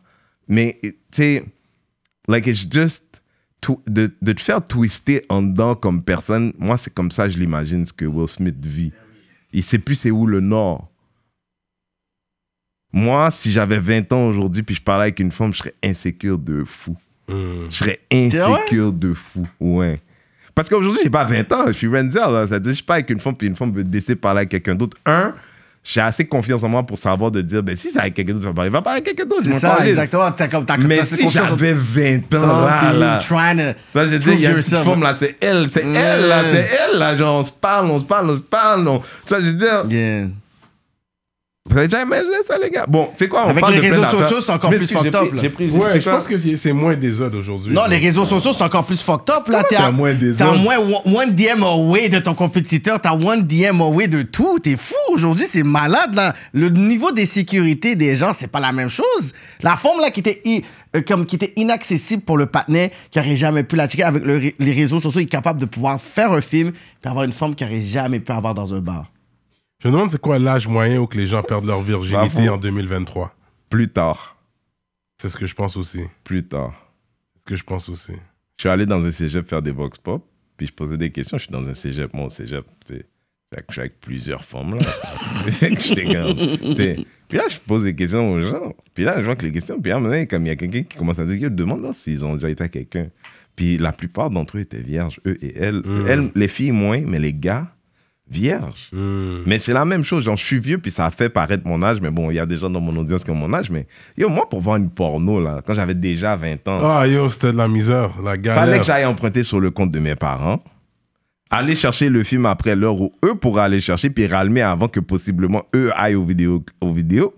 [0.47, 1.45] mais, tu sais,
[2.27, 3.03] like, it's just.
[3.87, 7.83] De, de te faire twister en dedans comme personne, moi, c'est comme ça, je l'imagine,
[7.83, 8.91] ce que Will Smith vit.
[9.53, 10.87] Il sait plus c'est où le nord.
[12.93, 16.37] Moi, si j'avais 20 ans aujourd'hui puis je parlais avec une femme, je serais insécure
[16.37, 16.95] de fou.
[17.27, 19.47] Je serais insécure de fou.
[19.59, 19.99] Ouais.
[20.53, 22.21] Parce qu'aujourd'hui, j'ai pas 20 ans, je suis Renzel.
[22.31, 22.47] Là.
[22.47, 24.19] Ça veut dire, je suis pas avec une femme puis une femme veut décider de
[24.19, 24.97] parler avec quelqu'un d'autre.
[25.05, 25.35] Un,
[25.87, 28.45] j'ai assez confiance en moi pour savoir de dire, ben si c'est avec quelqu'un d'autre,
[28.45, 29.43] tu vas parler, va parler avec quelqu'un d'autre.
[29.45, 29.89] C'est ça, calisse.
[29.91, 30.31] exactement.
[30.31, 33.19] T'as comme t'as Mais si j'avais 20 ans, là, là.
[33.19, 34.83] trying to Ça, dis, prove il y a une yourself.
[34.83, 37.99] femme là, c'est elle, c'est elle là, c'est elle là, genre on se parle, on
[37.99, 38.87] se parle, on se parle.
[38.87, 40.27] on- Ça, veux dire, Yeah.
[41.67, 42.85] Vous avez déjà imaginé ça, les gars?
[42.87, 44.85] Bon, tu sais quoi, on Avec parle les de réseaux sociaux, c'est encore Mais plus
[44.87, 45.39] si, fucked up, pris-.
[45.41, 47.73] J'ai pris, Ouais, c'est je pense que c'est c'est moins des autres aujourd'hui.
[47.73, 49.47] Non, les réseaux sociaux sont encore plus fucked up.
[49.49, 50.61] Là, t'es c'est à, moins à autres?
[51.07, 54.59] moins one- DM away de ton compétiteur, t'as one DM away de tout.
[54.59, 56.35] T'es fou aujourd'hui, c'est malade là.
[56.53, 59.33] Le niveau des sécurités des gens, c'est pas la même chose.
[59.63, 60.43] La forme là qui était,
[60.95, 64.23] euh, comme, qui était inaccessible pour le patinet, qui aurait jamais pu la checker avec
[64.23, 66.73] le les réseaux sociaux, il est capable de pouvoir faire un film
[67.03, 69.05] et avoir une forme qu'il aurait jamais pu avoir dans un bar.
[69.85, 72.53] Je me demande c'est quoi l'âge moyen où que les gens perdent leur virginité Bravo.
[72.55, 73.35] en 2023.
[73.69, 74.35] Plus tard.
[75.21, 76.01] C'est ce que je pense aussi.
[76.23, 76.73] Plus tard.
[77.35, 78.13] C'est ce que je pense aussi.
[78.57, 81.37] Je suis allé dans un cégep faire des vox pop, puis je posais des questions.
[81.37, 83.05] Je suis dans un cégep, moi, au cégep, tu sais.
[83.69, 85.51] Je avec plusieurs femmes, là.
[85.51, 87.05] Sais.
[87.29, 88.73] Puis là, je pose des questions aux gens.
[88.95, 90.51] Puis là, je vois que les questions, puis à un moment donné, comme il y
[90.51, 93.09] a quelqu'un qui commence à dire, Yo, demande-leur s'ils ont déjà été à quelqu'un.
[93.55, 95.83] Puis la plupart d'entre eux étaient vierges, eux et elles.
[95.85, 96.07] Mm.
[96.07, 97.74] Elles, les filles moins, mais les gars,
[98.29, 98.89] vierges.
[98.91, 99.43] Hmm.
[99.45, 100.23] Mais c'est la même chose.
[100.25, 102.01] Genre, je suis vieux, puis ça a fait paraître mon âge.
[102.01, 103.69] Mais bon, il y a des gens dans mon audience qui ont mon âge.
[103.69, 107.29] Mais yo, moi, pour voir une porno, là, quand j'avais déjà 20 ans, Ah yo,
[107.29, 108.63] c'était de la misère, la galère.
[108.63, 110.63] fallait que j'aille emprunter sur le compte de mes parents.
[111.51, 114.99] Aller chercher le film après l'heure où eux pourraient aller chercher, puis ralmer avant que
[114.99, 116.63] possiblement eux aillent aux vidéos.
[116.81, 117.33] Aux vidéos.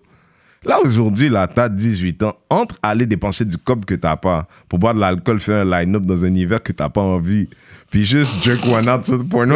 [0.67, 2.33] Là, aujourd'hui, là, t'as 18 ans.
[2.49, 6.05] Entre aller dépenser du cop que t'as pas pour boire de l'alcool, faire un line-up
[6.05, 7.47] dans un hiver que t'as pas envie,
[7.89, 9.55] puis juste jerk one out sur le porno.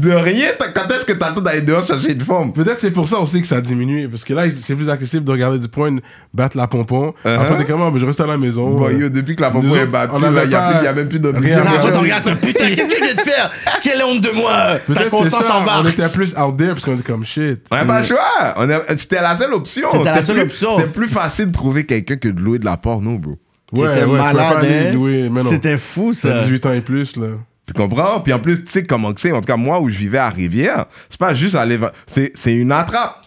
[0.00, 2.52] De rien, quand est-ce que t'attends d'aller dehors chercher une forme?
[2.52, 4.08] Peut-être c'est pour ça aussi que ça a diminué.
[4.08, 5.96] Parce que là, c'est plus accessible de regarder du point,
[6.32, 7.12] battre la pompon.
[7.24, 7.38] Uh-huh.
[7.40, 7.94] Après, t'es comment?
[7.96, 8.70] Je reste à la maison.
[8.70, 11.18] Bon, euh, yo, depuis que la popo est battue, on il n'y a, même plus
[11.18, 11.64] rien d'obligation.
[11.64, 13.50] Ça, regardes, putain, qu'est-ce que je viens de faire?
[13.82, 15.88] Quelle honte de moi Ta Peut-être c'est conscience ça, on embarque.
[15.92, 17.60] était plus out there parce qu'on était comme shit.
[17.70, 18.54] On n'a pas le choix.
[18.56, 19.88] On a- C'était la seule option.
[19.92, 20.70] C'était la seule plus- option.
[20.76, 23.38] C'était plus facile de trouver quelqu'un que de louer de la porno, bro.
[23.74, 25.42] C'était peux pas malade, hein?
[25.42, 26.40] C'était fou, C'est ça.
[26.42, 27.28] 18 ans et plus, là.
[27.66, 28.20] Tu comprends?
[28.20, 29.32] Puis en plus, tu sais comment que c'est.
[29.32, 31.78] En tout cas, moi, où je vivais à Rivière, c'est pas juste aller...
[32.06, 33.18] C'est c'est une attrape.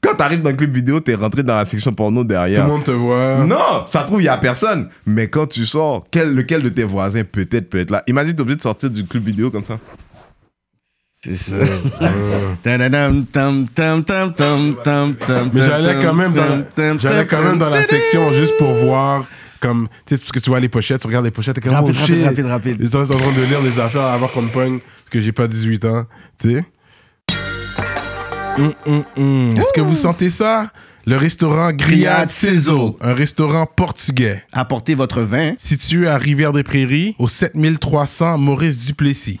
[0.00, 2.66] Quand t'arrives dans le club vidéo, t'es rentré dans la section porno Tout derrière.
[2.66, 3.38] le monde te voit.
[3.46, 4.90] Non, ça trouve, il y a personne.
[5.06, 8.02] Mais quand tu sors, quel, lequel de tes voisins peut-être peut être là?
[8.06, 9.78] Imagine, t'es obligé de sortir du club vidéo comme ça.
[11.24, 11.56] C'est ça.
[12.62, 17.56] Tadadam, tam, tam, tam, tam, tam, tam, Mais j'allais quand même dans, j'allais quand même
[17.56, 19.24] dans la section juste pour voir,
[19.64, 21.72] comme, tu sais, parce que tu vois les pochettes, tu regardes les pochettes, t'es comme,
[21.72, 22.24] Rapide, oh rapide, shit.
[22.24, 22.76] rapide, rapide.
[22.80, 25.32] Ils sont en train de lire les affaires avant qu'on me pogne, parce que j'ai
[25.32, 26.04] pas 18 ans,
[26.40, 26.64] tu sais.
[28.58, 29.56] Hum, hum, hum.
[29.56, 30.70] Est-ce que vous sentez ça?
[31.06, 32.96] Le restaurant Grillade Cézo.
[33.00, 34.42] un restaurant portugais.
[34.52, 35.52] Apportez votre vin.
[35.58, 39.40] Situé à Rivière-des-Prairies, au 7300 Maurice Duplessis.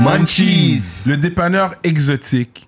[0.00, 1.02] Munchies.
[1.06, 2.67] Le dépanneur exotique.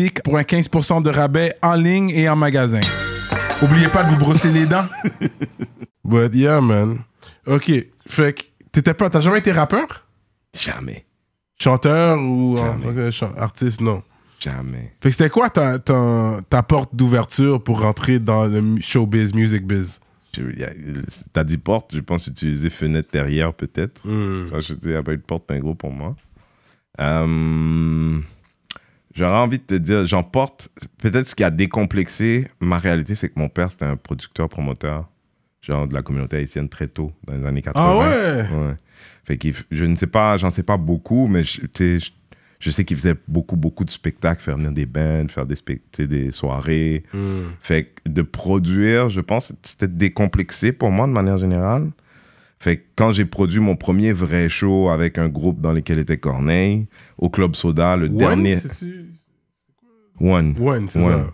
[0.23, 2.81] Pour un 15% de rabais en ligne et en magasin.
[3.61, 4.85] Oubliez pas de vous brosser les dents.
[6.03, 6.99] But yeah, man.
[7.45, 7.71] Ok,
[8.07, 10.05] fait que t'étais pas, t'as jamais été rappeur?
[10.59, 11.05] Jamais.
[11.59, 13.07] Chanteur ou Jamais.
[13.07, 13.81] ok, chan- artiste?
[13.81, 14.03] Non.
[14.39, 14.93] Jamais.
[15.01, 19.33] Fait que c'était quoi ta, ta, ta porte d'ouverture pour rentrer dans le mu- showbiz,
[19.33, 19.99] music biz?
[20.35, 20.71] Je- y a-
[21.33, 24.01] T'as dit porte, je pense utiliser fenêtre derrière peut-être.
[24.07, 24.49] Hmm.
[24.49, 26.15] Ça, je dis, il n'y a pas eu de porte, un gros pour moi.
[26.99, 28.19] Euh,
[29.13, 30.69] J'aurais envie de te dire, j'en porte.
[30.97, 35.09] Peut-être ce qui a décomplexé ma réalité, c'est que mon père, c'était un producteur, promoteur,
[35.61, 37.83] genre de la communauté haïtienne très tôt, dans les années 80.
[37.83, 38.57] Ah ouais?
[38.67, 38.75] Ouais.
[39.23, 42.11] Fait que je ne sais pas, j'en sais pas beaucoup, mais je, tu sais, je,
[42.59, 46.31] je sais qu'il faisait beaucoup, beaucoup de spectacles, faire venir des bands, faire des, des
[46.31, 47.03] soirées.
[47.61, 51.89] Fait que de produire, je pense, c'était décomplexé pour moi de manière générale.
[52.61, 56.17] Fait que quand j'ai produit mon premier vrai show avec un groupe dans lequel était
[56.19, 56.85] Corneille,
[57.17, 58.53] au Club Soda, le dernier.
[58.57, 59.05] One, c'est-tu?
[60.19, 60.55] One.
[60.61, 61.31] One, c'est ça.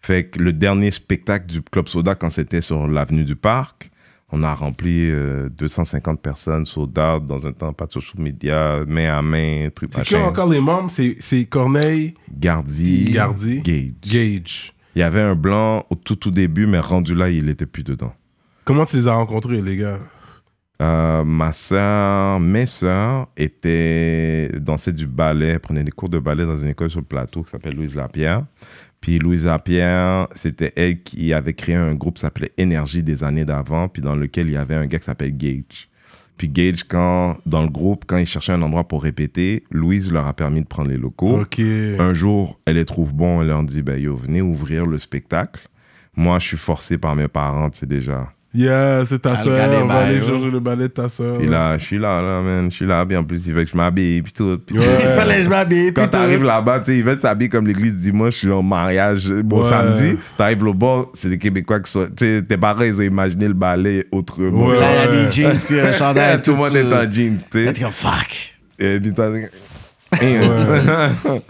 [0.00, 3.90] Fait que le dernier spectacle du Club Soda, quand c'était sur l'avenue du Parc,
[4.32, 9.18] on a rempli euh, 250 personnes out dans un temps, pas de social media, main
[9.18, 10.26] à main, truc C'est qui machin.
[10.26, 10.90] encore les membres?
[10.90, 13.92] C'est c'est Corneille, Gardi, Gardi, Gage.
[14.02, 14.72] Gage.
[14.96, 17.82] Il y avait un blanc au tout, tout début, mais rendu là, il était plus
[17.82, 18.14] dedans.
[18.64, 19.98] Comment tu les as rencontrés, les gars?
[20.84, 26.58] Euh, ma soeur, mes soeurs étaient dansaient du ballet, prenaient des cours de ballet dans
[26.58, 28.44] une école sur le plateau qui s'appelle Louise Lapierre.
[29.00, 33.44] Puis Louise Lapierre, c'était elle qui avait créé un groupe qui s'appelait Énergie des années
[33.44, 35.88] d'avant, puis dans lequel il y avait un gars qui s'appelle Gage.
[36.36, 40.26] Puis Gage, quand, dans le groupe, quand il cherchait un endroit pour répéter, Louise leur
[40.26, 41.36] a permis de prendre les locaux.
[41.98, 45.66] Un jour, elle les trouve bons, elle leur dit, ben yo, venez ouvrir le spectacle.
[46.16, 48.32] Moi, je suis forcé par mes parents, tu sais déjà.
[48.56, 49.68] Yeah, c'est ta soeur.
[49.68, 51.38] des On va aller changer le ballet de ta soeur.
[51.38, 53.64] Puis là, je suis là, là, man, je suis là, puis en plus, il veut
[53.64, 54.60] que je m'habille, puis tout.
[54.64, 54.84] Puis Ouais.
[55.00, 55.92] Il fallait que je m'habille.
[55.92, 59.28] Quand t'arrives là-bas, tu sais, ils veulent t'habiller comme l'église dimanche, je suis en mariage.
[59.42, 59.68] Bon, Ouais.
[59.68, 62.06] samedi, t'arrives au bord, c'est des Québécois qui sont.
[62.16, 64.66] Tu sais, tes parents, ils ont imaginé le ballet autrement.
[64.68, 64.78] Ouais.
[64.78, 66.40] Là, il y a des jeans puis un chandail.
[66.42, 67.72] tout le monde est en jeans, tu sais.
[67.72, 68.54] t'es comme fuck.
[68.78, 69.30] Et puis t'as-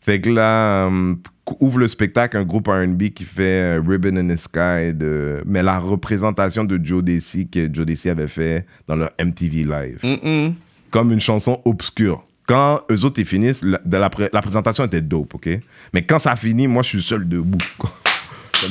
[0.00, 1.14] fait que là, euh,
[1.60, 5.42] ouvre le spectacle un groupe R&B qui fait euh, Ribbon in the Sky, de...
[5.46, 10.54] mais la représentation de Joe Desi que Joe Desi avait fait dans leur MTV Live.
[10.90, 12.22] Comme une chanson obscure.
[12.46, 15.48] Quand eux autres, ils finissent, la, de la, pré- la présentation était dope, OK?
[15.92, 17.58] Mais quand ça finit, moi, je suis seul debout.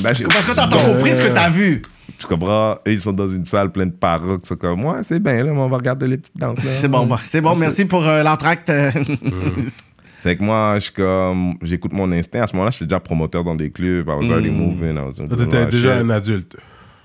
[0.03, 1.81] Là, j'ai- Parce que t'as t'as compris ce que t'as vu.
[2.19, 2.73] Tu comprends?
[2.87, 4.39] Eux, ils sont dans une salle pleine de paroles.
[4.43, 6.59] C'est comme, ouais, c'est bien, là, mais on va regarder les petites danses.
[6.61, 7.55] C'est bon, bah, c'est bon.
[7.55, 8.71] Merci pour euh, l'entracte.
[10.21, 12.41] Fait que moi, je comme, j'écoute mon instinct.
[12.43, 14.07] À ce moment-là, j'étais déjà promoteur dans des clubs.
[14.07, 14.95] I was already moving.
[14.95, 16.05] I was doing T'étais déjà shit.
[16.05, 16.57] un adulte.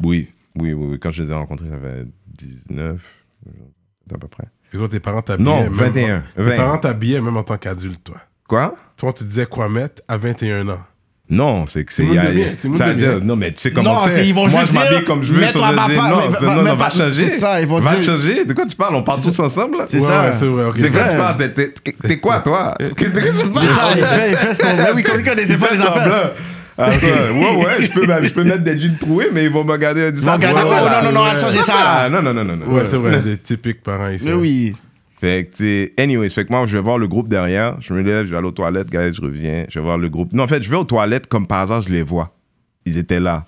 [0.02, 0.98] Oui, oui, oui, oui.
[1.00, 3.00] Quand je les ai rencontrés, j'avais 19,
[4.14, 4.44] à peu près.
[4.72, 5.48] Et toi, tes parents t'habillaient.
[5.48, 6.18] Non, même 21.
[6.18, 6.50] en- 20.
[6.50, 8.16] Tes parents t'habillaient même en tant qu'adulte, toi.
[8.48, 8.74] Quoi?
[8.96, 10.80] Toi, tu disais quoi mettre à 21 ans?
[11.28, 12.02] Non, c'est que c'est.
[12.04, 13.04] Tout le monde y a- devient- tout le monde Ça veut devient.
[13.06, 14.26] dire, non, mais tu sais comment c'est.
[14.28, 15.46] ils vont Moi, juste je m'habille dire, comme je veux.
[15.48, 17.12] sur le ma dire, part, non, va- non, non, va changer.
[17.28, 18.44] c'est ça, ils vont Va dire- changer.
[18.44, 18.94] De quoi tu parles?
[18.94, 19.84] On parle tous ensemble, là?
[19.88, 20.32] C'est ouais, ça.
[20.32, 20.76] c'est vrai, ok.
[20.78, 21.36] C'est quoi tu parles?
[22.06, 22.74] T'es- quoi, toi?
[22.96, 23.66] Qu'est-ce que tu parles?
[23.66, 24.76] ça, il fait, il fait son.
[24.76, 26.30] Ben oui, comme il connaissait Il pas fait les affaires.
[26.78, 29.72] Attends, ouais, ouais, je peux, je peux mettre des jeans troués, mais ils vont me
[29.72, 31.72] regarder vont regarder, oh, non, non, non, elle a changé ça.
[31.76, 32.54] Ah, non, non, non, non.
[32.56, 32.66] non.
[32.72, 34.26] Ouais, c'est vrai, des typiques parents ici.
[34.26, 34.76] Mais oui.
[35.18, 37.80] Fait que, tu anyways, fait que moi, je vais voir le groupe derrière.
[37.80, 39.64] Je me lève, je vais aller aux toilettes, guys, je reviens.
[39.68, 40.32] Je vais voir le groupe.
[40.32, 42.34] Non, en fait, je vais aux toilettes, comme par hasard, je les vois.
[42.84, 43.46] Ils étaient là.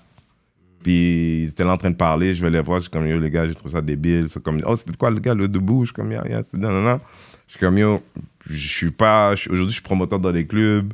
[0.81, 2.33] Puis, ils étaient là en train de parler.
[2.33, 2.79] Je vais les voir.
[2.79, 4.27] Je suis comme, yo, les gars, j'ai trouvé ça débile.
[4.29, 5.81] C'est comme, oh, c'était quoi, le gars, le debout?
[5.81, 6.99] Je suis comme, yeah, yeah, non, non, non.
[7.47, 8.01] Je suis comme, yo,
[8.49, 9.33] je suis pas.
[9.33, 10.91] Aujourd'hui, je suis promoteur dans des clubs.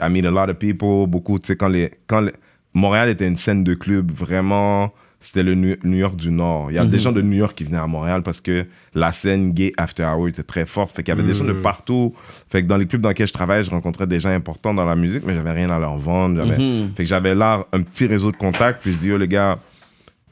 [0.00, 1.06] I meet a lot of people.
[1.06, 1.90] Beaucoup, tu sais, quand les.
[2.06, 2.32] Quand les-
[2.72, 4.92] Montréal était une scène de club vraiment.
[5.26, 6.70] C'était le New York du Nord.
[6.70, 9.10] Il y avait des gens de New York qui venaient à Montréal parce que la
[9.10, 10.94] scène gay after hour était très forte.
[10.94, 12.14] Fait qu'il y avait des gens de partout.
[12.50, 14.84] Fait que dans les clubs dans lesquels je travaillais, je rencontrais des gens importants dans
[14.84, 16.44] la musique, mais j'avais rien à leur vendre.
[16.44, 16.56] J'avais-
[16.94, 18.82] Fait que j'avais là un petit réseau de contacts.
[18.82, 19.58] Puis je dis, yo les gars,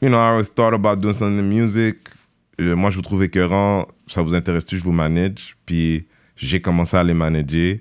[0.01, 1.97] you know, I always thought about doing something in music.
[2.61, 3.87] Euh, moi, je vous trouve écœurant.
[4.05, 4.77] Ça vous intéresse-tu?
[4.77, 5.57] Je vous manage.
[5.65, 7.77] Puis j'ai commencé à les manager.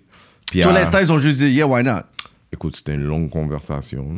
[0.50, 2.00] Puis Sur à- l'instant, ils ont juste dit, yeah, why not?
[2.52, 4.02] Écoute, c'était une longue conversation.
[4.02, 4.12] là,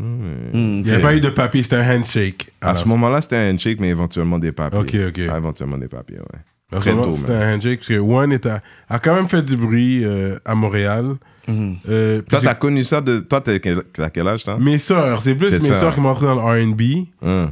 [0.53, 2.51] mais- Mm, Il n'y a pas eu de papier, c'était un handshake.
[2.61, 4.79] À ce moment-là, c'était un handshake, mais éventuellement des papiers.
[4.81, 5.21] Ok, ok.
[5.31, 6.41] Ah, éventuellement des papiers, ouais.
[6.73, 9.43] À Très tôt, C'était un handshake parce que One est à- a quand même fait
[9.43, 11.15] du bruit euh, à Montréal.
[11.47, 11.77] Mhm.
[11.89, 13.21] Euh, Toi, t'as connu ça de.
[13.21, 14.59] Toi, t'as quel, quel âge, toi?
[14.59, 16.83] Mes sœurs, c'est plus mes sœurs qui m'ont entré dans le RB.
[17.23, 17.51] Hum.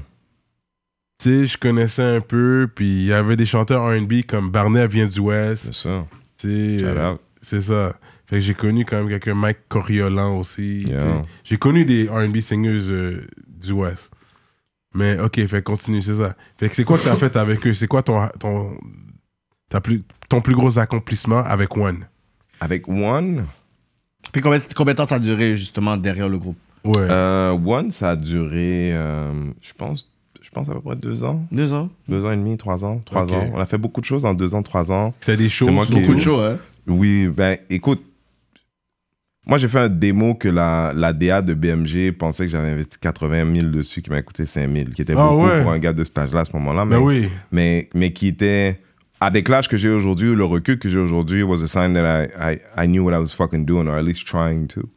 [1.22, 4.90] Tu sais, je connaissais un peu, puis il y avait des chanteurs RB comme Barnett
[4.90, 5.66] vient du Ouest.
[5.66, 6.04] C'est ça.
[6.44, 7.94] Euh, c'est ça.
[8.32, 10.84] Fait que j'ai connu quand même quelqu'un, Mike Coriolan aussi.
[10.84, 11.20] Yeah.
[11.44, 14.10] J'ai connu des RB singers euh, du Ouest.
[14.94, 16.34] Mais ok, fait continue, c'est ça.
[16.56, 17.74] Fait que c'est quoi que t'as fait avec eux?
[17.74, 18.70] C'est quoi ton, ton,
[19.68, 22.06] ta plus, ton plus gros accomplissement avec One?
[22.58, 23.44] Avec One,
[24.32, 26.56] Puis combien, combien de temps ça a duré, justement, derrière le groupe?
[26.84, 26.94] Ouais.
[27.00, 31.44] euh, One, ça a duré, euh, je pense, je pense à peu près deux ans.
[31.52, 31.90] Deux ans.
[32.08, 32.98] Deux ans et demi, trois ans.
[33.04, 33.50] Trois ans.
[33.52, 35.12] On a fait beaucoup de choses en deux ans, trois ans.
[35.20, 36.56] c'est des qui- Beaucoup de shows, hein?
[36.86, 38.02] Oui, ben écoute,
[39.46, 42.96] moi j'ai fait un démo que la, la DA de BMG pensait que j'avais investi
[43.00, 45.62] 80 000 dessus, qui m'a coûté 5 000, qui était Ah beaucoup ouais.
[45.62, 46.84] pour un gars de stage là à ce moment-là.
[46.84, 47.28] Ben mais, oui.
[47.50, 48.80] mais, mais qui était,
[49.20, 52.54] avec l'âge que j'ai aujourd'hui, le recul que j'ai aujourd'hui, was a sign that I,
[52.54, 54.88] I, I knew what I was fucking doing, or at least trying to.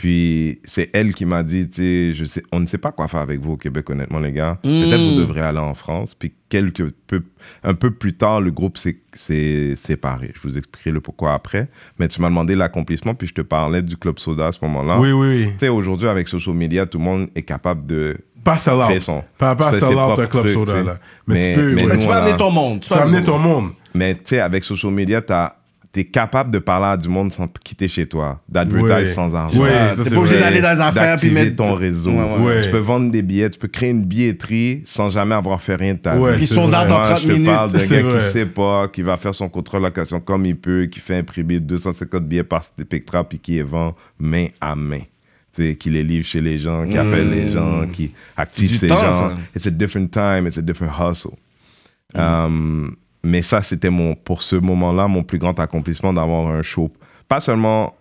[0.00, 3.38] Puis c'est elle qui m'a dit, tu sais, on ne sait pas quoi faire avec
[3.38, 4.56] vous au Québec, honnêtement, les gars.
[4.62, 6.14] Peut-être vous devrez aller en France.
[6.14, 7.20] Puis quelques peu,
[7.62, 8.96] un peu plus tard, le groupe s'est-
[9.76, 10.32] séparé.
[10.34, 11.68] Je vous expliquerai le pourquoi après.
[11.98, 14.98] Mais tu m'as demandé l'accomplissement, puis je te parlais du Club Soda à ce moment-là.
[14.98, 15.48] Oui, oui, oui.
[15.52, 19.00] Tu sais, aujourd'hui, avec social media, tout le monde est capable de Pas sell out.
[19.02, 19.22] son...
[19.36, 20.98] Pas, pas sell out un club soda, là.
[21.26, 21.88] Mais, Mais- tu peux, mais ouais.
[21.88, 22.80] Mais nous, tu peux amener ton monde.
[22.80, 23.70] tu peux amener ton monde.
[23.92, 25.34] Mais tu sais, avec social media, tu
[25.96, 29.06] es capable de parler à du monde sans quitter chez toi, d'advertise Ouais.
[29.06, 29.58] sans argent.
[29.60, 32.10] Ça, T'es pas obligé d'aller dans les affaires puis d'activer mettre ton réseau.
[32.12, 32.44] Ouais, ouais.
[32.44, 32.60] Ouais.
[32.62, 35.94] Tu peux vendre des billets, tu peux créer une billetterie sans jamais avoir fait rien
[35.94, 36.44] de ta Ouais, vie.
[36.44, 36.76] Out vrai.
[36.76, 37.46] en Moi, 30 je te minutes.
[37.46, 38.18] parle d'un gars vrai.
[38.20, 41.16] qui sait pas, qui va faire son contrat de location comme il peut, qui fait
[41.18, 45.00] imprimer 250 billets par Spectra puis qui les vend main à main.
[45.52, 48.86] Tu t'sais, qui les livre chez les gens, qui appelle les gens, qui active ces
[48.86, 49.30] temps, gens.
[49.30, 49.36] ça.
[49.56, 51.32] It's a different time, it's a different hustle.
[52.14, 56.90] Um, mais ça, c'était mon, pour ce moment-là, mon plus grand accomplissement d'avoir un show.
[57.28, 57.94] Pas seulement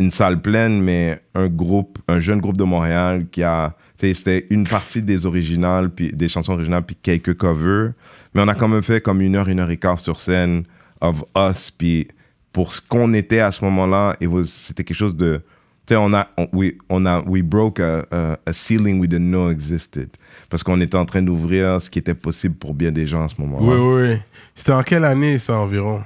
[0.00, 4.66] une salle pleine, mais un groupe, un jeune groupe de Montréal qui a, c'était une
[4.66, 7.92] partie des originales, puis des chansons originales, puis quelques covers.
[8.34, 10.64] Mais on a quand même fait comme une heure, une heure et quart sur scène
[11.00, 12.08] of us, puis
[12.52, 15.42] pour ce qu'on était à ce moment-là, c'était quelque chose de,
[15.86, 19.08] tu sais, on a, on, we, on a, we broke a, a, a ceiling we
[19.08, 20.08] didn't know existed.
[20.50, 23.28] Parce qu'on était en train d'ouvrir ce qui était possible pour bien des gens à
[23.28, 23.64] ce moment-là.
[23.64, 24.18] Oui, oui, oui.
[24.54, 26.02] C'était en quelle année, ça, environ?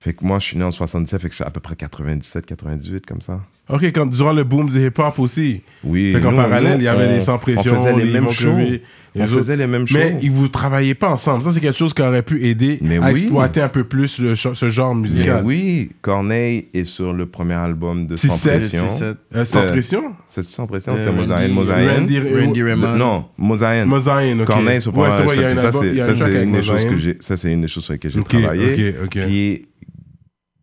[0.00, 2.44] Fait que moi, je suis né en 77, fait que c'est à peu près 97,
[2.44, 3.40] 98, comme ça.
[3.68, 5.62] Ok, quand, durant le boom du hip-hop aussi.
[5.84, 6.12] Oui.
[6.12, 8.28] Fait qu'en parallèle, il y avait on- les Sans Pression, On faisait les les mêmes
[8.30, 8.56] shows.
[8.58, 8.82] les
[9.14, 9.34] On autres.
[9.34, 9.98] faisait les mêmes shows.
[9.98, 11.44] Mais ils vous travaillaient pas ensemble.
[11.44, 13.20] Ça, c'est quelque chose qui aurait pu aider Mais à oui.
[13.22, 15.42] exploiter un peu plus le ce genre Mais musical.
[15.44, 18.86] oui, Corneille est sur le premier album de Sans 6-7, Pression.
[18.88, 19.16] 6-7.
[19.36, 20.02] Euh, sans Euh, pression?
[20.26, 21.48] C'est Sans Pression, Euh, c'était Randy- Mosaïen?
[21.48, 21.94] Mosaïen.
[21.94, 22.96] Randy, Randy Raymond.
[22.96, 23.84] Non, Mosaïen.
[23.86, 24.46] Mosaïen, ok.
[24.46, 25.58] Corneille sur le premier c'est album.
[25.58, 27.16] Ça, c'est c'est une des choses Mosaïen.
[27.20, 28.94] c'est choses sur lesquelles j'ai travaillé.
[28.98, 29.18] ok, ok.
[29.26, 29.66] Puis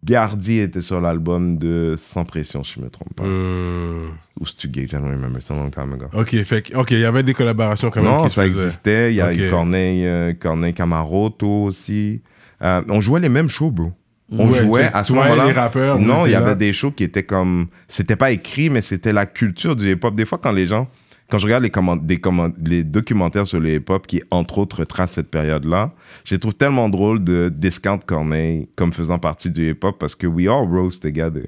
[0.04, 3.24] Gardi était sur l'album de Sans Pression, si je me trompe pas.
[3.26, 4.12] Hmm.
[4.40, 5.40] Ou Stugate, I don't remember.
[5.50, 6.06] A long time ago.
[6.14, 9.12] Ok, il y avait des collaborations quand même Non, qui ça existait.
[9.12, 9.38] Il y a Ok.
[9.38, 12.22] eu Corneille, euh, Corneille Camaroto aussi.
[12.62, 13.92] Euh, on jouait les mêmes shows, bro.
[14.32, 15.72] On Ouais, jouait à ce moment-là.
[15.98, 17.68] non, il y avait des shows qui étaient comme.
[17.88, 20.16] C'était pas écrit, mais c'était la culture du hip-hop.
[20.16, 20.88] Des fois, quand les gens.
[21.30, 24.80] Quand je regarde les, comment- des comment- les documentaires sur le hip-hop qui, entre autres,
[24.80, 25.94] retracent cette période-là,
[26.26, 30.26] je les trouve tellement drôle de discount Corneille comme faisant partie du hip-hop parce que
[30.28, 31.46] we all rose together.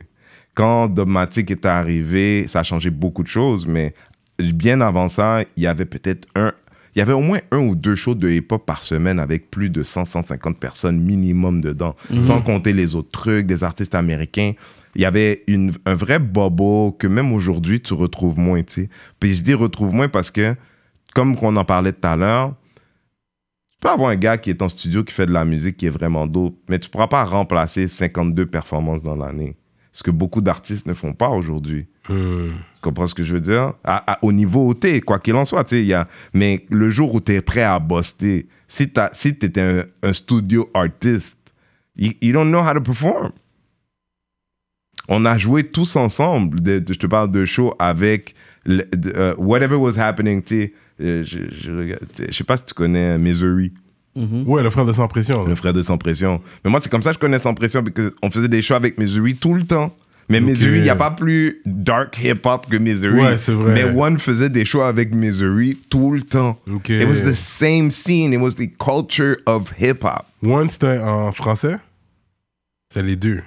[0.53, 3.93] Quand Dogmatic est arrivé, ça a changé beaucoup de choses, mais
[4.37, 6.51] bien avant ça, il y avait peut-être un.
[6.93, 9.69] Il y avait au moins un ou deux shows de hip-hop par semaine avec plus
[9.69, 14.51] de 100-150 personnes minimum dedans, sans compter les autres trucs, des artistes américains.
[14.95, 18.89] Il y avait une, un vrai bubble que même aujourd'hui, tu retrouves moins, tu sais.
[19.19, 20.55] Puis je dis retrouve moins parce que,
[21.13, 22.55] comme on en parlait tout à l'heure,
[23.71, 25.85] tu peux avoir un gars qui est en studio, qui fait de la musique, qui
[25.85, 29.55] est vraiment dope, mais tu pourras pas remplacer 52 performances dans l'année.
[29.93, 31.87] Ce que beaucoup d'artistes ne font pas aujourd'hui.
[32.07, 32.51] Hmm.
[32.75, 33.73] Tu comprends ce que je veux dire?
[33.83, 36.07] À- à- au niveau où t'es, quoi qu'il en soit, tu sais, il y a...
[36.33, 39.35] Mais le jour où t'es prêt à bosser, si tu si
[40.03, 41.53] un studio artiste,
[41.97, 43.31] you, you don't know how to perform.
[45.13, 48.33] On a joué tous ensemble, de- de- je te parle de show avec
[48.65, 50.73] le- de- euh, whatever was happening, tu sais.
[51.01, 53.71] euh, je, je, sais, je sais pas si tu connais Misery,
[54.15, 55.45] Ouais, le frère de Sans Pression.
[55.45, 56.41] le frère de Sans Pression.
[56.63, 58.75] Mais moi, c'est comme ça que je connais Sans Pression, parce qu'on faisait des shows
[58.75, 59.93] avec Misery tout le temps.
[60.29, 60.45] Mais Ok.
[60.49, 63.19] Misery, il n'y a pas plus dark hip-hop que Misery.
[63.19, 63.73] Ouais, c'est vrai.
[63.73, 66.57] Mais One faisait des shows avec Misery tout le temps.
[66.71, 66.89] Ok.
[66.89, 68.31] It was the same scene.
[68.33, 70.25] It was the culture of hip-hop.
[70.43, 71.77] One, c'était en français?
[72.93, 73.41] C'est les deux.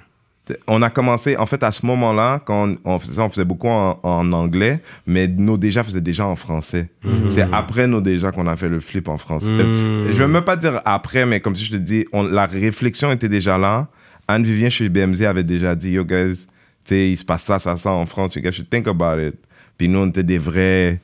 [0.67, 3.67] On a commencé, en fait, à ce moment-là, quand on, on faisait, on faisait beaucoup
[3.67, 6.89] en, en anglais, mais nos déjà faisaient déjà en français.
[7.29, 9.51] C'est après nos déjà qu'on a fait le flip en français.
[9.51, 10.07] Mhm.
[10.11, 13.11] Je vais même pas dire après, mais comme si je te dis, on- la réflexion
[13.11, 13.87] était déjà là.
[14.27, 16.45] Anne Vivien chez BMZ avait déjà dit, yo guys, tu
[16.85, 19.35] sais, il se passe ça, ça, ça en France, you guys should think about it.
[19.77, 20.99] Puis nous, on était des vrais,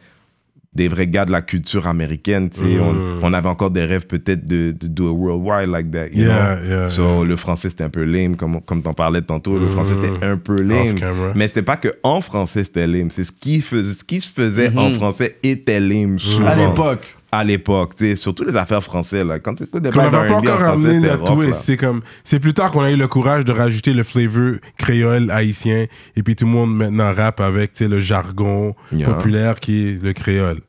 [0.74, 2.80] des vrais gars de la culture américaine, tu sais.
[2.80, 6.26] On, on avait encore des rêves peut-être de, de do a worldwide like that, you
[6.26, 6.70] Yeah, know?
[6.70, 7.24] yeah, So, yeah.
[7.26, 9.60] le français, c'était un peu lame, comme, comme t'en parlais tantôt.
[9.60, 10.96] Le français, c'était un peu lame.
[11.36, 13.10] Mais c'était pas que en français, c'était lame.
[13.10, 16.48] C'est ce qui, faisait, ce qui se faisait en français était lame souvent.
[16.48, 17.18] À l'époque.
[17.34, 19.40] À l'époque, tu sais, surtout les affaires françaises, là.
[19.40, 21.62] Quand tu écoutes des on va pas encore ramené notre twist.
[21.62, 25.32] C'est comme, c'est plus tard qu'on a eu le courage de rajouter le flavor créole
[25.32, 25.86] haïtien
[26.18, 29.08] et puis tout le monde maintenant rappe avec, tu sais, le jargon Yeah.
[29.10, 30.60] populaire qui est le créole.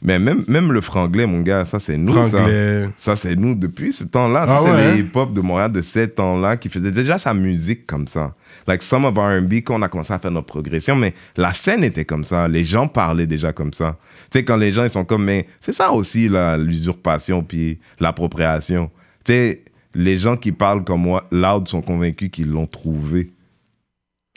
[0.00, 2.28] Mais même, même le franglais, mon gars, ça, c'est nous, ça.
[2.28, 2.88] Franglais.
[2.96, 4.46] Ça, c'est nous depuis ce temps-là.
[4.46, 4.94] Ça, Ah c'est hein?
[4.94, 8.34] les hip-hop de Montréal de ces temps-là qui faisaient déjà sa musique comme ça.
[8.68, 11.82] Like some of R&B, quand on a commencé à faire notre progression, mais la scène
[11.82, 12.46] était comme ça.
[12.46, 13.96] Les gens parlaient déjà comme ça.
[14.30, 18.90] Tu sais, quand les gens, ils sont comme, mais c'est ça aussi, l'usurpation puis l'appropriation.
[19.24, 23.32] Tu sais, les gens qui parlent comme moi, loud, sont convaincus qu'ils l'ont trouvé.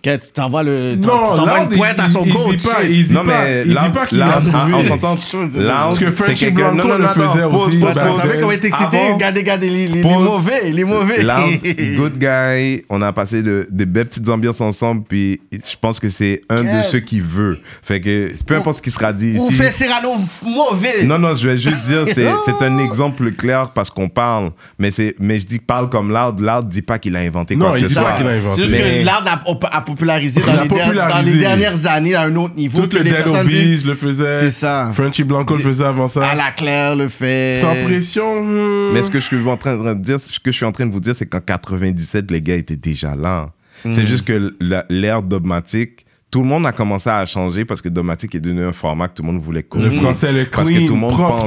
[0.02, 0.96] Que tu t'envoies le.
[0.96, 2.54] Non, tu t'envoies une pointe à son il, coach.
[2.54, 4.52] il dit pas, il dit Non, pas, mais il dit loud- pas qu'il l'a loud,
[4.52, 4.73] trouvé.
[4.73, 5.15] on s'entend.
[5.15, 7.92] Parce Loud, que Frenchy Blanco le faisait aussi, pause.
[7.94, 8.98] T'as vu comment il est excité?
[9.13, 11.21] Regardez, regardez, il, il est mauvais, il est mauvais.
[11.21, 12.84] Loud, good guy.
[12.90, 15.04] On a passé de, des belles petites ambiances ensemble.
[15.08, 17.60] Puis je pense que c'est un de ceux qui veut.
[17.84, 19.54] Fait que peu importe ce qui sera dit Ou ici.
[19.54, 20.10] fait Cyrano
[20.46, 21.04] mauvais.
[21.04, 24.52] Non, non, je vais juste dire, c'est, c'est un exemple clair parce qu'on parle.
[24.80, 26.40] Mais, c'est, mais je dis parle comme Loud.
[26.42, 28.32] Loud dit pas qu'il a inventé Non, quoi que il ce dit pas qu'il a
[28.32, 28.62] inventé.
[28.63, 32.21] C'est juste que a, a popularisé Il dans a les, dans les dernières années à
[32.23, 32.81] un autre niveau.
[32.81, 34.39] Tout que le les Dead Obies le faisait.
[34.39, 34.92] C'est ça.
[34.94, 36.35] Frenchy Blanco le faisait avant À ça.
[36.35, 37.60] la Claire le fait.
[37.62, 38.44] Sans pression.
[38.44, 38.94] hmm.
[38.94, 40.85] Mais ce que je suis en train de dire, ce que je suis en train
[40.85, 43.50] de vous dire, c'est qu'en 97, les gars étaient déjà là.
[43.85, 43.92] Hmm.
[43.92, 44.56] C'est juste que
[44.89, 48.71] l'ère dogmatique, tout le monde a commencé à changer parce que Domatic est devenu un
[48.71, 50.00] format que tout le monde voulait Le copier.
[50.00, 51.42] français, le Parce que clean, tout le monde propre.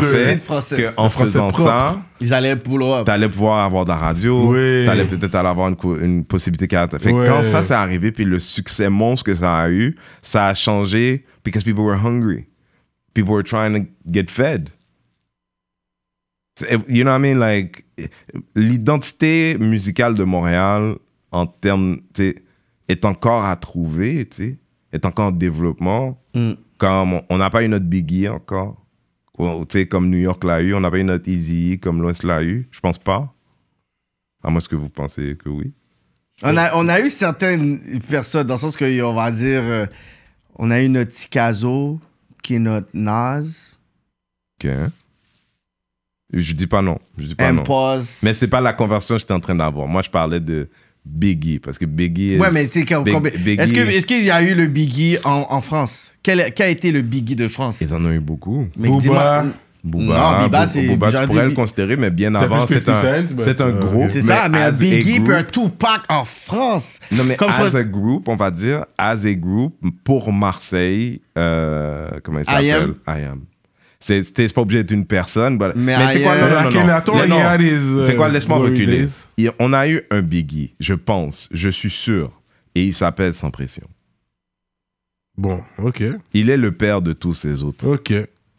[0.47, 1.65] pensait Clean qu'en Le faisant propre.
[1.69, 2.55] ça, Ils allaient
[3.05, 4.85] t'allais pouvoir avoir de la radio, Oui.
[4.85, 7.01] t'allais peut-être aller avoir une, possibilité caractère.
[7.01, 7.27] Fait que Ouais.
[7.27, 11.25] quand ça s'est arrivé, puis le succès monstre que ça a eu, ça a changé
[11.45, 12.45] because people were hungry.
[13.15, 14.69] People were trying to get fed.
[16.89, 17.39] You know what I mean?
[17.41, 17.85] Like,
[18.55, 20.97] l'identité musicale de Montréal,
[21.33, 21.99] en termes,
[22.89, 24.59] est encore à trouver, tu sais,
[24.95, 26.19] est encore en développement.
[26.35, 26.53] Mm.
[26.79, 28.77] Comme on- n'a pas eu notre Biggie encore.
[29.39, 32.01] Ou, Tu sais, comme New York l'a eu, on n'a pas eu notre Easy comme
[32.01, 32.69] l'Ouest l'a eu.
[32.71, 33.35] Je pense pas.
[34.43, 35.73] À moins que vous pensez que oui.
[36.43, 39.87] On a, on a eu certaines personnes, dans le sens que, on va dire, euh,
[40.57, 42.01] on a eu notre Tikazo,
[42.43, 43.75] qui est notre Nas,
[44.63, 44.71] Ok.
[46.33, 46.99] Je dis pas non.
[47.19, 47.63] Je dis pas non.
[47.63, 48.19] Impose.
[48.23, 49.87] Mais c'est pas la conversion que j'étais en train d'avoir.
[49.87, 50.69] Moi, je parlais de
[51.05, 52.39] Biggie parce que Biggie.
[52.39, 55.47] Ouais, is- mais tu sais, est-ce que- est-ce qu'il y a eu le Biggie en,
[55.51, 56.15] en France?
[56.23, 57.79] Quel, quel a été le Biggie de France?
[57.81, 58.67] Ils en ont eu beaucoup.
[58.77, 59.45] Mais Booba.
[59.85, 62.95] Booba, Non, Boo- c'est- Booba, tu dit pourrais le considérer, mais bien avant, c'est un,
[62.95, 64.07] 50 Cent, c'est un but, groupe.
[64.09, 66.99] C'est ça, mais un Biggie group- puis un Tupac en France.
[67.13, 72.09] Non, mais Comme as a group, on va dire, as a group, pour Marseille, euh,
[72.23, 72.95] comment il I s'appelle?
[73.07, 73.41] I am.
[74.07, 75.57] C'est c'est pas obligé d'être une personne.
[75.57, 76.37] but- Mais sais I quoi?
[76.37, 76.71] Non, non, non,
[77.15, 77.71] Mais had his,
[78.13, 78.29] euh, quoi?
[78.29, 79.09] Laisse-moi reculer.
[79.39, 82.31] Il- on a eu un Biggie, je pense, je suis sûr,
[82.75, 83.89] et il s'appelle Sans Pression.
[85.39, 86.03] Bon, ok.
[86.35, 87.89] Il est le père de tous ces autres.
[87.89, 88.13] Ok.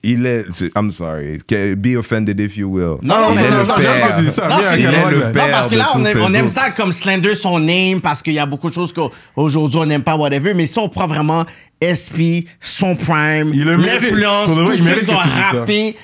[0.08, 0.46] Il est.
[0.76, 1.40] I'm sorry.
[1.76, 2.98] Be offended if you will.
[3.02, 4.22] Non, non, il mais est c'est- le non, père.
[4.22, 4.48] dis ça.
[4.48, 5.18] Non, c'est- Il est le.
[5.26, 8.34] Non, père parce que là, on aime, on ça comme Slender son name, parce qu'il
[8.34, 10.54] y a beaucoup de choses qu'aujourd'hui on n'aime pas, whatever.
[10.54, 11.46] Mais si on prend vraiment
[11.82, 15.96] SP, son prime, l'influence, tous il ceux qui ont rappé,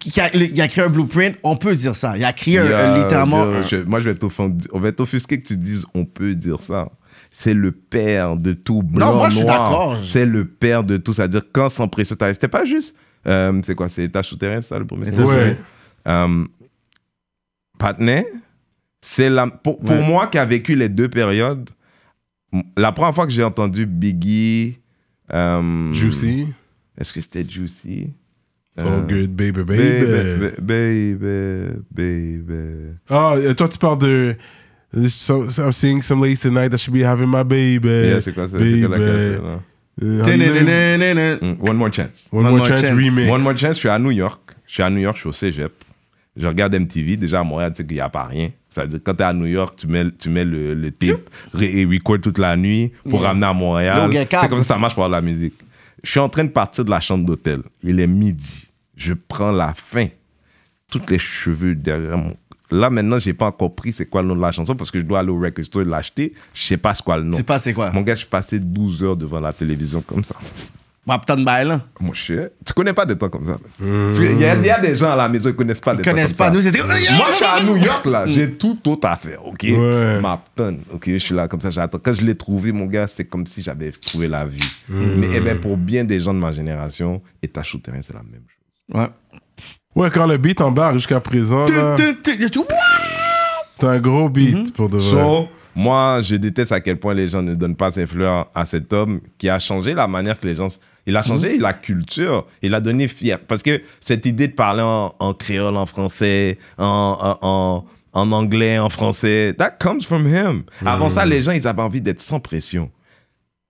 [0.00, 2.14] qui- a, il a créé un blueprint, on peut dire ça.
[2.16, 3.46] Il a créé un- Yeah, un- littéralement.
[3.70, 4.18] je- moi, je vais.
[4.72, 6.88] On va t'offusquer que tu dises on peut dire ça.
[7.30, 9.64] C'est le père de tout blanc, moi, je suis noir.
[9.70, 9.96] d'accord.
[10.02, 11.12] C'est le père de tout.
[11.12, 12.94] C'est-à-dire, quand sans pression, t'arrives- c'était pas juste.
[13.26, 15.56] Euh, c'est quoi C'est étage souterrain, c'est ça le premier Étage Ouais.
[16.06, 16.44] Euh,
[17.78, 18.26] Patnais,
[19.00, 19.46] c'est la.
[19.46, 20.06] Pour, pour Ouais.
[20.06, 21.70] moi qui a vécu les deux périodes,
[22.52, 24.78] m- la première fois que j'ai entendu Biggie.
[25.32, 26.48] euh, Juicy.
[26.96, 28.08] Est-ce que c'était Juicy?
[28.80, 30.56] Oh, Euh, good, baby, Baby, baby.
[30.60, 32.94] baby, baby, baby.
[33.08, 34.36] Ah, euh, toi, tu parles de.
[35.08, 37.88] So, so I'm seeing some ladies tonight that should be having my baby.
[37.88, 38.56] Yeah, c'est quoi ça?
[38.58, 39.60] C'est quoi la cassette, là?
[40.02, 41.38] Euh.
[41.40, 42.28] Mm, One More Chance.
[42.32, 43.28] One, more, chance, remix.
[43.30, 44.40] One More Chance, je suis à New York.
[44.66, 45.72] Je suis à New York, je suis au cégep.
[46.36, 47.16] Je regarde MTV.
[47.16, 48.50] Déjà, à Montréal, tu sais qu'il n'y a pas rien.
[48.70, 51.28] C'est-à-dire, quand tu es à New York, tu mets, tu mets le, le tape
[51.60, 53.28] et record toute la nuit pour Yeah.
[53.28, 54.10] ramener à Montréal.
[54.30, 55.54] C'est comme ça que ça marche pour la musique.
[56.04, 57.62] Je suis en train de partir de la chambre d'hôtel.
[57.82, 58.68] Il est midi.
[58.96, 60.06] Je prends la fin.
[60.90, 62.36] Tous les cheveux derrière mon...
[62.70, 64.98] Là, maintenant, j'ai pas encore pris c'est quoi le nom de la chanson parce que
[65.00, 66.34] je dois aller au record store et l'acheter.
[66.52, 67.36] Je sais pas c'est quoi le nom.
[67.36, 67.90] Sais pas c'est quoi?
[67.92, 70.34] Mon gars, je suis passé 12 heures devant la télévision comme ça.
[71.06, 71.80] Wapton Bail, là.
[72.00, 73.56] Mon cher, tu connais pas des temps comme ça?
[73.78, 75.94] Parce qu'il y, a- il y a des gens à la maison qui connaissent pas
[75.94, 76.48] des Ils temps connaissent comme pas.
[76.48, 76.50] ça.
[76.50, 76.82] Nous, c'était.
[76.82, 76.96] Moi,
[77.30, 78.26] je suis à New York, là.
[78.26, 79.62] J'ai tout autre à faire, OK?
[79.62, 80.20] Ouais.
[80.20, 81.04] Ma tonne, OK?
[81.06, 81.98] Je suis là comme ça, j'attends.
[81.98, 84.60] Quand je l'ai trouvé, mon gars, c'était comme si j'avais trouvé la vie.
[84.90, 88.42] Mais eh ben, pour bien des gens de ma génération, étage souterrain, c'est la même
[88.46, 89.00] chose.
[89.00, 89.08] Ouais.
[89.98, 92.60] Ouais, quand le beat embarque jusqu'à présent, là, Tu- tu- tu- tu-
[93.80, 95.10] c'est un gros beat pour de vrai.
[95.10, 98.64] So, moi, je déteste à quel point les gens ne donnent pas cette fleur à
[98.64, 100.68] cet homme qui a changé la manière que les gens.
[101.06, 102.46] Il a changé la culture.
[102.62, 103.38] Il a donné fier.
[103.40, 108.32] Parce que cette idée de parler en, en créole, en français, en, en, en- en
[108.32, 110.62] anglais, en français, that comes from him.
[110.86, 112.90] Avant ça, les gens, ils avaient envie d'être sans pression.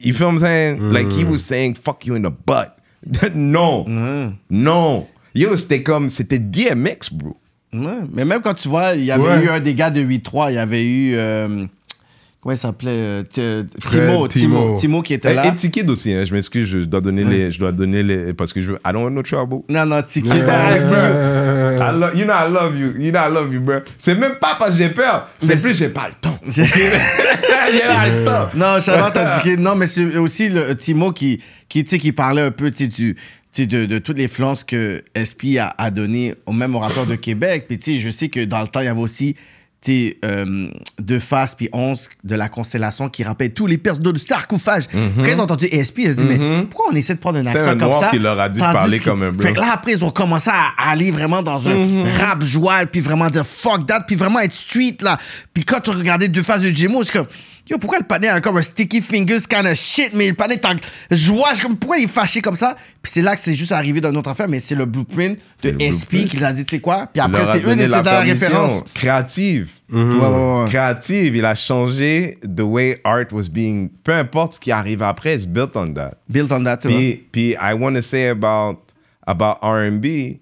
[0.01, 0.93] You feel what I'm saying?
[0.93, 2.73] Like he was saying, fuck you in the butt.
[3.35, 3.85] non.
[4.51, 5.07] Non.
[5.39, 7.37] Yo, c'était comme, c'était DMX, bro.
[7.73, 7.81] Ouais,
[8.15, 9.45] mais même quand tu vois, il y avait Ouais.
[9.45, 11.13] eu un des gars de 8-3, il y avait eu.
[11.15, 11.65] euh,
[12.41, 14.77] comment il s'appelait euh, Fred, Timo, Timo.
[14.79, 15.03] Timo.
[15.03, 15.47] Qui était là.
[15.47, 18.53] et Tikid aussi, hein, je m'excuse, je dois donner les, je dois donner les, parce
[18.55, 19.63] que je veux, I don't want no trouble.
[19.69, 20.31] Non, non, Tiki.
[20.41, 23.77] Euh, I lo- you know I love you, you know I love you, bro.
[23.99, 26.39] C'est même pas parce que j'ai peur, c'est plus j'ai pas le temps.
[26.49, 28.49] j'ai pas le temps.
[28.55, 32.43] Non, Charlotte a dit que non, mais c'est aussi le Timo qui, qui, qui parlait
[32.43, 33.17] un peu tu sais, du,
[33.57, 37.15] de, de toutes les flances que SP a, a donné au même au rappeur de
[37.17, 37.65] Québec.
[37.69, 39.35] Puis, tu sais, je sais que dans le temps, il y avait aussi
[40.25, 40.69] euh,
[40.99, 44.85] deux faces puis 11 de la constellation qui rappellent tous les personnages de sarcophage.
[44.93, 47.43] Quand ils ont entendu SP, ils se disent, mais pourquoi on essaie de prendre un
[47.43, 47.49] Mhm.
[47.53, 48.09] C'est accent un comme noir ça?
[48.11, 49.33] qui leur a dit de parler comme un.
[49.33, 52.07] Fait que là, après, ils ont commencé à aller vraiment dans un Mhm.
[52.21, 55.17] rap joie, puis vraiment dire fuck that, puis vraiment être street, là.
[55.55, 57.29] Puis quand tu regardais deux faces de Gémeaux, c'est comme,
[57.69, 60.77] Yo, pourquoi le panais a comme un sticky fingers kind of shit, mais le en
[61.11, 61.51] joie?
[61.51, 62.77] Je suis comme, pourquoi il est fâché comme ça?
[63.03, 65.39] Puis c'est là que c'est juste arrivé dans une autre affaire, mais c'est le blueprint
[65.63, 67.09] de le SP qui les a dit, tu sais quoi?
[67.13, 68.85] Puis après, c'est eux qui la permission référence.
[68.95, 69.71] Créative.
[69.93, 70.69] Ouais, ouais, ouais.
[70.69, 73.91] Créative, il a changé the way art was being.
[74.03, 76.15] Peu importe ce qui arrive après, it's built on that.
[76.29, 76.97] Built on that, tu vois.
[76.97, 78.83] Puis, puis I want to say about,
[79.27, 80.39] about R&B,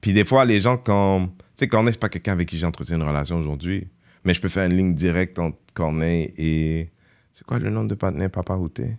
[0.00, 1.26] puis des fois, les gens, quand...
[1.56, 3.88] Tu sais, Corneille, c'est pas quelqu'un avec qui j'entretiens une relation aujourd'hui,
[4.24, 6.88] mais je peux faire une ligne directe entre Corneille et...
[7.32, 8.96] C'est quoi le nom de partenaire Papa Routé?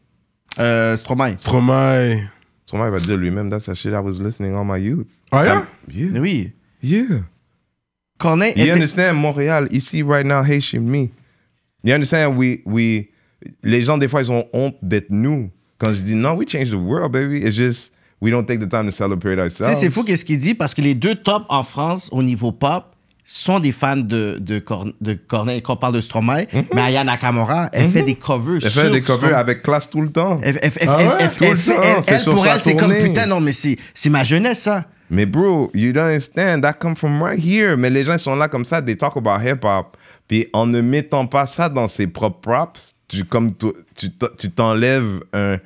[0.60, 1.36] Euh, Stromae.
[1.38, 2.30] Stromae.
[2.72, 5.08] Il va dire lui-même, that's a shit I was listening all my youth.
[5.32, 5.66] Ah, yeah?
[5.92, 6.20] Yeah.
[6.22, 6.54] Oui.
[6.82, 7.24] Yeah.
[8.18, 9.14] Corneille You était- understand?
[9.16, 11.10] Montréal, ici, right now, hey, shit me.
[11.84, 12.38] You understand?
[12.38, 13.08] We, we,
[13.64, 15.50] les gens, des fois, ils ont honte d'être nous.
[15.78, 17.40] Quand je dis, non, we change the world, baby.
[17.40, 19.80] It's just, we don't take the time to celebrate Tu sais, ourselves.
[19.80, 22.96] c'est fou qu'est-ce qu'il dit parce que les deux tops en France au niveau pop
[23.32, 24.62] sont des fans de, de,
[25.02, 25.62] de Corneille.
[25.62, 28.60] Quand on parle de Stromae, mais Aya Nakamura, elle fait des covers.
[28.64, 30.40] Elle fait des covers avec classe tout le temps.
[30.42, 31.14] Elle, elle- elle- Ah elle- ouais?
[31.20, 33.28] elle- Tout elle le fait- temps, elle- c'est elle, sur pour elle, c'est comme putain,
[33.28, 34.86] non, mais c'est ma jeunesse, ça.
[35.12, 37.76] Mais bro, you don't understand, that come from right here.
[37.78, 39.96] Mais les gens sont là comme ça, they talk about hip-hop.
[40.28, 44.28] Puis en ne mettant pas ça dans ses propres props, tu comme tu tu t-
[44.38, 45.58] tu t'enlèves un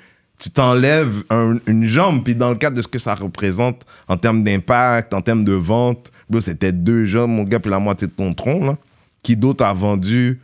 [0.44, 2.24] tu t'enlèves un- une jambe.
[2.24, 5.54] Puis dans le cadre de ce que ça représente en termes d'impact, en termes de
[5.54, 8.78] vente, bro, c'était deux jambes, mon gars, puis la moitié de ton tronc, là.
[9.24, 10.42] Qui d'autre a vendu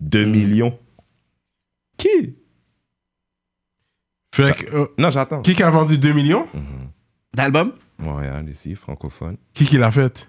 [0.00, 0.78] 2 millions?
[1.96, 2.34] Qui?
[4.34, 5.40] Fait que, euh, Non, j'attends.
[5.40, 6.46] qui qui a vendu 2 millions?
[7.34, 7.72] D'album?
[7.98, 9.38] Montréal, ici, francophone.
[9.54, 10.28] Qui qui l'a fait?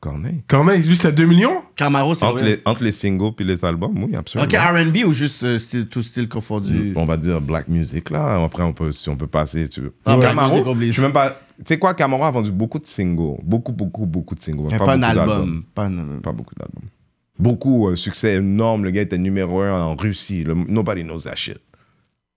[0.00, 0.44] Corneille.
[0.46, 1.62] Corneille, lui, c'est 2 millions?
[1.74, 4.46] Camaro, c'est Entre les, entre les singles puis les albums, oui, absolument.
[4.48, 6.92] Ok, R&B ou juste euh, style- tout style confondu?
[6.94, 8.44] On va dire black music là.
[8.44, 9.94] Après, on peut, si on peut passer, tu veux.
[10.06, 10.88] Ah, black Camaro, music oblige.
[10.88, 11.30] je suis même pas.
[11.30, 13.38] Tu sais quoi, Camaro a vendu beaucoup de singles.
[13.42, 14.68] Beaucoup, beaucoup, beaucoup de singles.
[14.70, 15.30] Mais pas, beaucoup un d'albums.
[15.30, 15.64] album.
[15.74, 16.88] Pas un- Pas beaucoup d'albums.
[17.36, 18.84] Beaucoup, euh, succès énorme.
[18.84, 20.44] Le gars était numéro un en Russie.
[20.44, 21.58] Le- nobody knows that shit.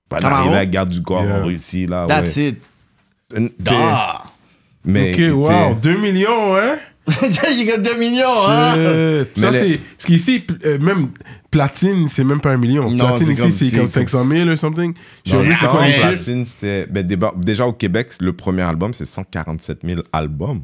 [0.09, 0.37] Pas Camaro?
[0.45, 1.41] d'arriver à Garde du Corps Yeah.
[1.41, 2.07] en Russie là.
[2.07, 2.47] That's ouais.
[2.49, 2.57] it.
[3.37, 3.47] Euh!
[4.83, 6.75] Mais, ok, wow, 2 millions, hein?
[7.51, 8.73] Il gagne 2 millions, hein?
[9.37, 9.77] Ça, c'est.
[9.97, 11.09] Parce qu'ici, euh, même
[11.49, 12.89] platine, c'est même pas un million.
[12.91, 14.93] Non, platine ici, c'est comme comme- 500 000 ou something.
[15.25, 15.85] Lui, le c'est quoi.
[15.99, 16.85] Platine, c'était.
[16.87, 17.05] ben,
[17.37, 20.61] déjà au Québec, le premier album, c'est 147 000 albums.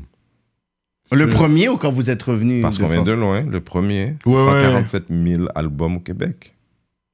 [1.11, 2.61] Le premier ou quand vous êtes revenu?
[2.61, 4.61] Parce qu'on vient de loin, le premier, Ouais, ouais.
[4.61, 6.53] 147 000 albums au Québec.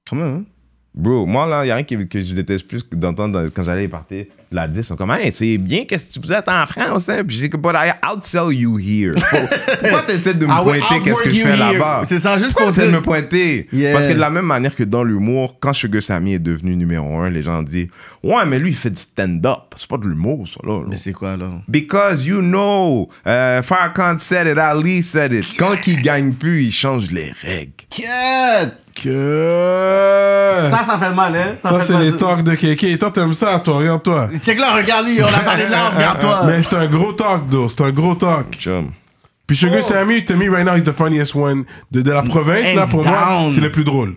[0.10, 0.44] Quand même, hein?
[0.96, 3.88] Bro, moi là, il n'y a rien que je déteste plus que d'entendre quand j'allais
[3.88, 7.10] partir la 10, ils sont comme, hey, c'est bien, qu'est-ce que vous êtes en France,
[7.10, 7.24] hein?
[7.28, 9.16] Puis j'ai que, but I outsell you here.
[9.16, 9.40] Pour-
[9.80, 12.04] Pourquoi tu essaies de me pointer qu'est-ce que je fais là-bas?
[12.06, 13.68] C'est ça, juste pour essaies de dire- me pointer?
[13.74, 13.94] Yeah.
[13.94, 17.18] Parce que de la même manière que dans l'humour, quand Sugar Sammy est devenu numéro
[17.18, 17.88] un, les gens disent,
[18.22, 19.74] ouais, mais lui, il fait du stand-up.
[19.76, 20.82] C'est pas de l'humour, ça, là.
[20.82, 20.86] là.
[20.88, 21.50] Mais c'est quoi, là?
[21.68, 25.46] Because you know, euh, Farrakhan said it, Ali said it.
[25.58, 27.72] Quand il gagne plus, il change les règles.
[27.90, 28.83] Quête!
[28.96, 30.70] Que.
[30.72, 31.56] Ça, ça fait mal, hein?
[31.62, 32.04] Ça, fait c'est mal.
[32.04, 32.92] les talks de Kéké.
[32.92, 34.30] Et toi, t'aimes ça, toi, regarde-toi.
[34.44, 36.44] Check là, regarde lui, on a parlé de là, regarde-toi.
[36.48, 37.68] Mais c'est un gros talk, though.
[37.70, 38.56] C'est un gros talk.
[38.60, 38.92] Chum.
[39.48, 39.84] Puis Sugar Oh.
[39.84, 41.66] Sammy, to me, right now, is the funniest one.
[41.92, 43.54] De, de la province, là, pour moi, down.
[43.54, 44.16] c'est le plus drôle.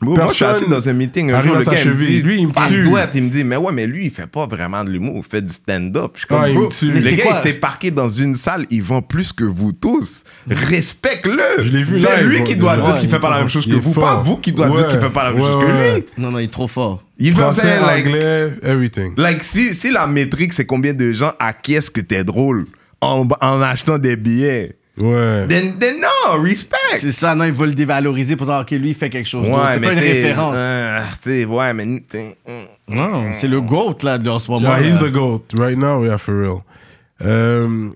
[0.00, 2.22] Moi, je suis assis dans un meeting, un arrive jour, le gars, il me dit,
[2.22, 3.18] Lui, il me tue.
[3.18, 5.42] il me dit, mais ouais, mais lui, il fait pas vraiment de l'humour, il fait
[5.42, 6.12] du stand-up.
[6.14, 7.32] Je suis comme, Ah, bro, le gars, quoi?
[7.34, 10.22] il s'est parqué dans une salle, il vend plus que vous tous.
[10.48, 11.64] Respecte-le.
[11.64, 13.66] Je l'ai vu C'est lui qui doit dire il qu'il fait pas la même chose
[13.66, 16.04] que vous, pas vous qui doit dire qu'il fait pas la même chose que lui.
[16.16, 17.02] Non, non, il est trop fort.
[17.18, 19.14] Il Français, ça, like, anglais, everything.
[19.16, 22.66] like, si, si la métrique, c'est combien de gens acquiescent que t'es drôle
[23.00, 25.46] en, en achetant des billets, Ouais.
[25.48, 26.76] then, then non, respect.
[26.98, 29.46] C'est ça, non, il veut le dévaloriser pour dire, OK, lui, il fait quelque chose
[29.46, 29.64] d'autre.
[29.64, 30.54] Ouais, C'est pas une référence.
[30.56, 32.64] euh, t'sais, ouais, mais t'sais, hum.
[32.96, 34.68] Non, c'est le GOAT, là, en ce moment.
[34.76, 35.08] Yeah, he's là.
[35.08, 35.42] the GOAT.
[35.56, 36.58] Right now, yeah, for real.
[37.22, 37.88] Euh,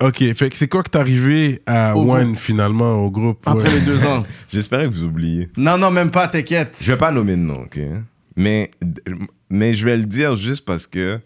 [0.00, 3.38] ok, fait que c'est quoi que t'es arrivé à Au One, finalement, au groupe?
[3.46, 3.74] Après ouais.
[3.74, 4.24] les deux ans.
[4.52, 5.48] J'espérais que vous oubliez.
[5.56, 6.78] Non, non, même pas, t'inquiète.
[6.82, 7.78] Je vais pas nommer de nom, ok?
[8.36, 8.70] Mais,
[9.50, 11.20] mais je vais le dire juste parce que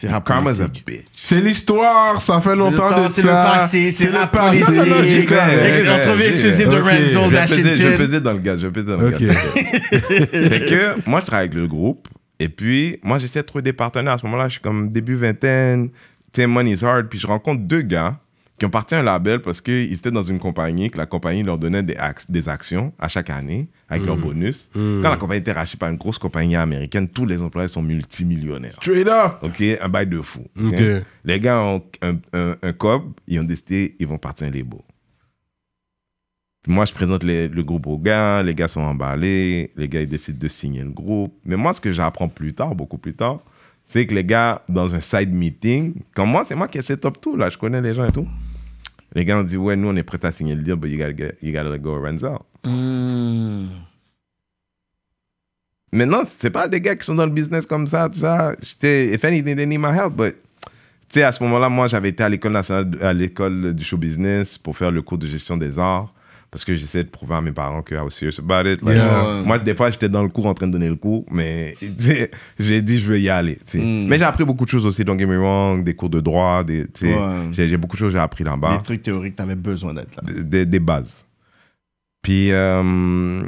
[0.00, 1.06] C'est rap Karma's a bitch.
[1.24, 3.26] C'est l'histoire, ça fait longtemps temps, de c'est ça.
[3.26, 4.58] le passé, c'est rap passé.
[4.64, 6.76] fait, Entrevue exclusive de.
[6.76, 9.10] Renzo, Je vais, peser, je vais peser dans le gaz, je vais peser dans le
[9.10, 9.36] gaz.
[9.36, 12.06] fait que moi, je travaille avec le groupe.
[12.38, 14.12] Et puis, moi, j'essaie de trouver des partenaires.
[14.12, 15.88] À ce moment-là, je suis comme début vingtaine.
[16.32, 17.08] Tu sais, money's hard.
[17.08, 18.20] Puis je rencontre deux gars
[18.58, 21.42] qui ont parti à un label parce qu'ils étaient dans une compagnie, que la compagnie
[21.44, 24.70] leur donnait des, ac- des actions à chaque année avec leur bonus.
[24.74, 28.74] Quand la compagnie était rachetée par une grosse compagnie américaine, tous les employés sont multimillionnaires.
[28.80, 29.34] Straight up.
[29.42, 30.44] OK, un bail de fou.
[31.24, 34.80] Les gars ont un, un, un cob, ils ont décidé, ils vont partir un label.
[36.66, 40.08] Moi, je présente les- le groupe aux gars, les gars sont emballés, les gars, ils
[40.08, 41.32] décident de signer le groupe.
[41.44, 43.38] Mais moi, ce que j'apprends plus tard, beaucoup plus tard,
[43.84, 47.06] c'est que les gars, dans un side meeting, comme moi, c'est moi qui ai set
[47.06, 48.28] up tout, là, je connais les gens et tout.
[49.14, 50.98] Les gars ont dit, ouais, nous, on est prêts à signer le deal, but you
[50.98, 52.38] gotta, get- you gotta let go of Renzo.
[52.64, 53.66] Hmm.
[55.92, 58.54] maintenant, c'est pas des gars qui sont dans le business comme ça, tout ça.
[58.62, 60.34] J'étais, if anything, they need my help, but.
[61.08, 63.96] Tu sais, à ce moment-là, moi, j'avais été à l'école nationale, à l'école du show
[63.96, 66.12] business pour faire le cours de gestion des arts.
[66.50, 68.80] Parce que j'essayais de prouver à mes parents que I was serious about it.
[68.82, 69.42] Like, Yeah.
[69.44, 71.74] Moi, des fois, j'étais dans le cours en train de donner le cours, mais
[72.58, 73.58] j'ai dit, je veux y aller.
[73.66, 73.78] sais.
[73.78, 76.64] Mais j'ai appris beaucoup de choses aussi, don't get me wrong, des cours de droit,
[76.64, 77.16] des, Ouais.
[77.52, 80.22] j'ai, beaucoup de choses que j'ai appris là-bas Des trucs théoriques, t'avais besoin d'être là.
[80.42, 81.26] des, des bases.
[82.22, 83.42] Puis, euh,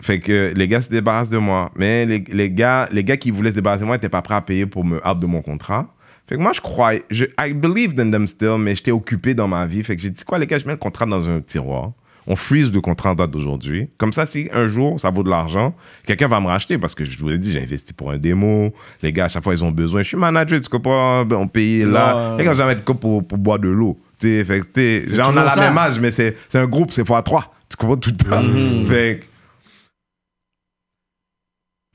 [0.00, 1.72] fait que les gars se débarrassent de moi.
[1.76, 4.34] Mais les, les gars, les gars qui voulaient se débarrasser de moi n'étaient pas prêts
[4.34, 5.94] à payer pour me out de mon contrat.
[6.28, 9.48] Fait que moi, je croyais, je, I believed in them still, mais j'étais occupé dans
[9.48, 9.82] ma vie.
[9.82, 11.92] Fait que j'ai dit, quoi, les gars, je mets le contrat dans un tiroir.
[12.30, 13.88] On freeze le contrat en date d'aujourd'hui.
[13.96, 15.74] Comme ça, si un jour, ça vaut de l'argent,
[16.06, 18.74] quelqu'un va me racheter parce que je vous l'ai dit, j'ai investi pour un démo.
[19.02, 20.02] Les gars, à chaque fois, ils ont besoin.
[20.02, 21.26] Je suis manager, tu comprends?
[21.30, 22.36] On paye là.
[22.38, 23.98] Les gars, jamais de pour, pour boire de l'eau.
[24.20, 25.60] Tu sais, fait genre, on a la ça.
[25.60, 28.86] même âge, mais c'est c'est un groupe, c'est fois 3 Tu comprends tout le temps?
[28.86, 29.26] Fait que-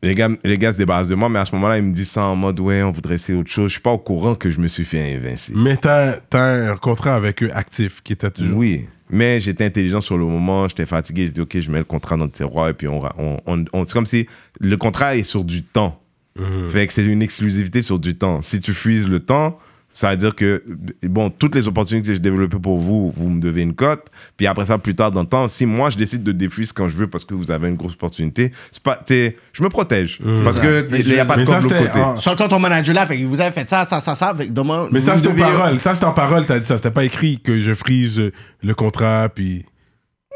[0.02, 2.10] les gars, les gars se débarrassent de moi, mais à ce moment-là, ils me disent
[2.12, 3.68] ça en mode, ouais, on voudrait essayer autre chose.
[3.70, 5.54] Je suis pas au courant que je me suis fait invincer.
[5.56, 8.58] Mais t'as t'as un contrat avec eux actif qui était toujours.
[8.58, 11.84] Oui, mais j'étais intelligent sur le moment, j'étais fatigué, j'ai dit, ok, je mets le
[11.86, 14.28] contrat dans le tiroir, et puis on, on, on- on- c'est comme si
[14.60, 16.00] le contrat est sur du temps.
[16.70, 18.42] Fait que c'est une exclusivité sur du temps.
[18.42, 19.58] Si tu fuises le temps,
[19.94, 20.64] ça veut dire que,
[21.04, 24.08] bon, toutes les opportunités que j'ai développées pour vous, vous me devez une cote.
[24.36, 26.90] Puis après ça, plus tard dans le temps, si moi je décide de défuser quand
[26.90, 29.70] je veux parce que vous avez une grosse opportunité, c'est pas, tu sais, je me
[29.70, 30.20] protège.
[30.44, 32.36] Parce que il n'y a pas de l'autre côté.
[32.36, 34.52] quand ton manager là, fait que vous avez fait ça, ça, ça, ça, fait que
[34.52, 34.90] demain.
[34.92, 35.80] Mais ça, c'est en devez- parole.
[35.80, 36.78] Ça, c'est en parole, t'as dit ça.
[36.78, 38.20] C'était pas écrit que je frise
[38.64, 39.64] le contrat, puis.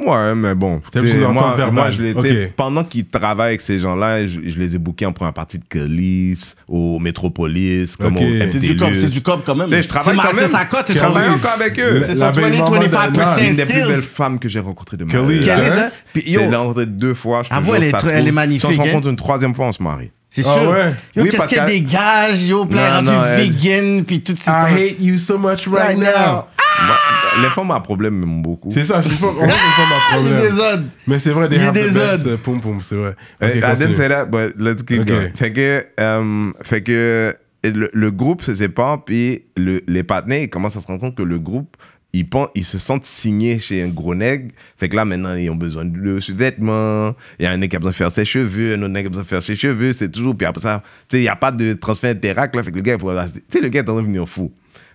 [0.06, 0.80] Ouais, mais bon.
[0.96, 2.52] Moi, moi, je l'ai, tu sais, Ok.
[2.56, 5.64] pendant qu'ils travaillent avec ces gens-là, je, je les ai bookés en première partie de
[5.68, 9.00] Colis, au Métropolis, comme au C'est C'est du cop, MTLUS.
[9.02, 9.68] c'est du cop quand même.
[9.68, 10.46] Tu sais, je travaille C'est ma- quand même.
[10.46, 12.04] C'est sa cote, c'est Je travaille encore avec eux.
[12.06, 13.36] C'est son L'habillement 20, 25% moderne.
[13.38, 15.50] C'est une des plus belles femmes que j'ai rencontrées de ma vie.
[15.50, 15.90] Hein?
[16.14, 17.42] Puis Je yo, l'ai rencontrée deux fois.
[17.44, 18.10] Je elle trouve.
[18.12, 18.92] elle est magnifique, Si on se hein.
[18.92, 20.12] rencontre une troisième fois, on se marie.
[20.44, 20.70] C'est Ah sûr.
[20.70, 20.94] ouais?
[21.16, 24.54] Yo, Oui, qu'est-ce parce qu'elle qu'elle- dégage, yo, plein rendu vegan, puis tout ces I
[24.92, 26.04] hate you so much right, Right now.
[26.06, 26.44] now.
[26.86, 26.96] Moi,
[27.42, 28.70] Les femmes à problème beaucoup.
[28.72, 29.28] C'est ça, je sais pas.
[29.28, 30.56] On va pas ma Il y a problème.
[30.56, 30.86] des odds.
[31.08, 32.38] Mais c'est vrai, des Il y a des odds.
[32.44, 33.16] Poum poum, c'est vrai.
[33.42, 35.30] I didn't say that, but let's keep going.
[35.36, 40.50] Fait que, euh, fait que le, le groupe se sépare, puis le- les partenaires ils
[40.50, 41.76] commencent à se rendre compte que le groupe,
[42.18, 44.52] ils, pensent, ils se sentent signés chez un gros nègre.
[44.76, 47.14] Fait que là, maintenant, ils ont besoin de vêtements.
[47.40, 49.04] Il y a un nègre qui a besoin de faire ses cheveux, un autre nègre
[49.04, 49.94] qui a besoin de faire ses cheveux.
[49.94, 50.36] C'est toujours.
[50.36, 52.64] Puis après ça, tu sais, il n'y a pas de transfert interact, là.
[52.64, 53.12] Fait que le gars, il faut.
[53.12, 54.52] Tu sais, le gars est en train de venir fou.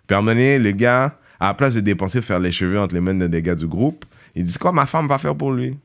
[0.07, 2.81] Puis à un moment donné, le gars, à la place de dépenser, faire les cheveux
[2.81, 4.05] entre les mains des gars du groupe,
[4.35, 5.77] il dit C'est quoi ma femme va faire pour lui?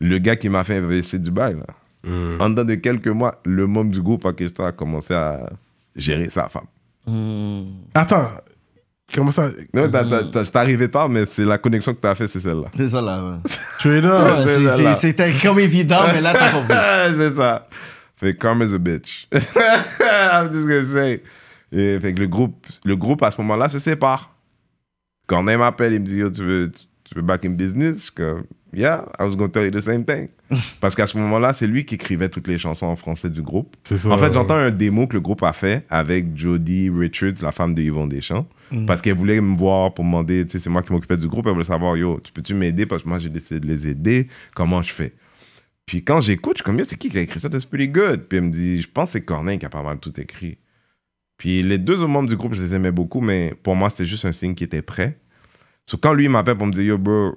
[0.00, 1.66] Le gars qui m'a fait investir Dubaï, là.
[2.04, 2.40] Mm.
[2.40, 5.50] En dedans de quelques mois, le membre du groupe en question a commencé à
[5.96, 6.66] gérer sa femme.
[7.94, 8.30] Attends,
[9.14, 9.50] comment ça?
[9.74, 12.26] Non, t'as- t'as- t'as- c'est arrivé tard, mais c'est la connexion que tu as fait,
[12.26, 12.68] c'est celle-là.
[12.76, 13.22] C'est ça là.
[13.24, 13.36] ouais.
[13.78, 14.94] Trader Ouais, c'est c'est-.
[14.94, 16.74] C'était comme évident, mais là, t'as compris.
[17.18, 17.68] c'est ça.
[18.16, 19.28] Fait que karma's a bitch.
[19.32, 21.22] I'm just gonna say.
[21.70, 24.34] Et fait que le groupe, le groupe à ce moment-là se sépare.
[25.26, 26.70] Quand il m'appelle, il me dit Yo, tu veux,
[27.04, 27.96] tu veux back in business?
[27.96, 28.44] Je suis comme
[28.74, 30.28] Yeah, I was gonna tell you the same thing.
[30.80, 33.76] Parce qu'à ce moment-là, c'est lui qui écrivait toutes les chansons en français du groupe.
[33.84, 34.08] C'est ça.
[34.10, 37.74] En fait, j'entends un démo que le groupe a fait avec Jodie Richards, la femme
[37.74, 38.46] de Yvon Deschamps,
[38.86, 41.28] parce qu'elle voulait me voir pour me demander, tu sais, c'est moi qui m'occupais du
[41.28, 42.86] groupe, elle voulait savoir, yo, tu peux-tu m'aider?
[42.86, 45.14] Parce que moi j'ai décidé de les aider, comment je fais?
[45.86, 47.48] Puis quand j'écoute, je suis comme, yo, c'est qui qui a écrit ça?
[47.48, 48.24] That's pretty good.
[48.28, 50.58] Puis elle me dit, je pense que c'est Corneille qui a pas mal tout écrit.
[51.38, 54.04] Puis les deux autres membres du groupe, je les aimais beaucoup, mais pour moi, c'était
[54.06, 55.18] juste un signe qui était prêt.
[55.86, 57.36] So, quand lui m'appelle pour me dire, yo, bro,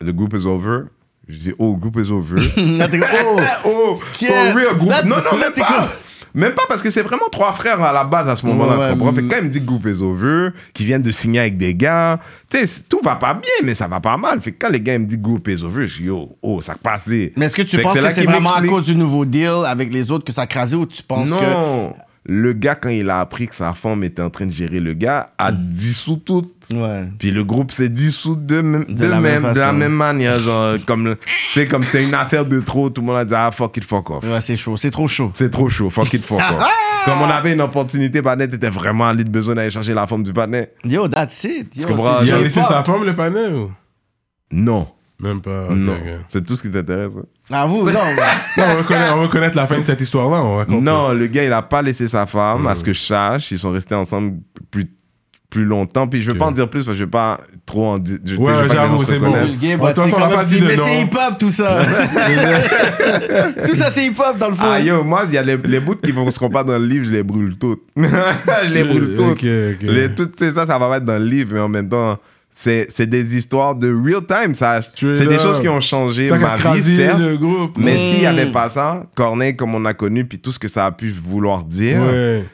[0.00, 0.88] the group is over,
[1.28, 2.40] je dis, oh, group is over.
[2.76, 4.90] Là, t'es comme, oh, oh, Quel- for real, groupe.
[4.90, 5.90] Là, non, non, même pas.
[6.36, 8.76] Même pas parce que c'est vraiment trois frères à la base à ce moment-là.
[8.76, 9.14] Ouais, tu comprends?
[9.14, 11.56] Fait que quand il me dit que groupe is over, qu'ils viennent de signer avec
[11.56, 12.20] des gars,
[12.50, 14.40] tu sais, tout va pas bien, mais ça va pas mal.
[14.42, 16.60] Fait que quand les gars ils me disent groupe is over, je dis yo, oh,
[16.60, 17.06] ça passe.
[17.06, 19.90] Mais est-ce que tu Fait penses que c'est vraiment à cause du nouveau deal avec
[19.90, 22.05] les autres que ça a crasé ou tu penses que.
[22.28, 24.94] Le gars, quand il a appris que sa femme était en train de gérer le
[24.94, 26.50] gars, a dissous tout.
[26.72, 27.04] Ouais.
[27.20, 30.38] Puis le groupe s'est dissous de, même, de, la même même, de la même manière.
[30.40, 31.14] Genre, comme,
[31.54, 33.84] sais, comme c'était une affaire de trop, tout le monde a dit, ah, fuck it,
[33.84, 34.24] fuck off.
[34.24, 35.30] Ouais, c'est chaud, c'est trop chaud.
[35.34, 36.64] C'est trop chaud, fuck it, fuck off.
[37.04, 40.24] Comme on avait une opportunité, Panet était vraiment en de besoin d'aller chercher la forme
[40.24, 40.72] du Panet.
[40.84, 41.76] Yo, that's it.
[41.76, 41.86] Yo,
[42.24, 43.70] Il a laissé sa femme, le panel ou?
[44.50, 44.88] Non,
[45.20, 45.68] Même pas.
[45.70, 45.96] non.
[46.26, 47.12] C'est tout ce qui t'intéresse.
[47.16, 47.22] hein?
[47.50, 47.66] Non.
[47.84, 47.92] ouais.
[47.92, 48.14] Non, on
[48.76, 48.82] va,
[49.28, 50.36] connaître, on la fin de cette histoire-là.
[50.42, 50.80] On va raconter.
[50.80, 53.50] Non, le gars, il a pas laissé sa femme, à ce que je sache.
[53.52, 54.38] Ils sont restés ensemble
[54.70, 54.86] plus,
[55.48, 56.08] plus longtemps.
[56.08, 56.38] Puis je veux Ok.
[56.40, 58.18] pas en dire plus parce que je veux pas trop en dire.
[58.38, 59.30] Ouais, j'avoue, c'est bon.
[59.32, 60.66] Vulgaire, De bah, toute tu sais, façon, on quand a même, pas dit c'est- de
[60.66, 60.84] Mais nom.
[60.86, 61.78] c'est hip-hop tout ça.
[63.66, 64.64] tout ça, c'est hip-hop dans le fond.
[64.68, 66.86] Ah yo, moi, il y a les, les bouts qui ne seront pas dans le
[66.86, 67.82] livre, je les brûle toutes.
[67.96, 69.20] je les brûle toutes.
[69.32, 69.82] Ok, ok.
[69.82, 71.88] Les, tout, tu sais, ça, ça va pas être dans le livre, mais en même
[71.88, 72.18] temps,
[72.58, 74.54] c'est c'est des histoires de real time.
[74.54, 77.18] C'est des choses qui ont changé Ça qui a ma vie, certes.
[77.18, 77.76] le groupe.
[77.78, 80.66] Mais s'il n'y avait pas ça, Corneille, comme on a connu, puis tout ce que
[80.68, 82.44] ça a pu vouloir dire, Ouais.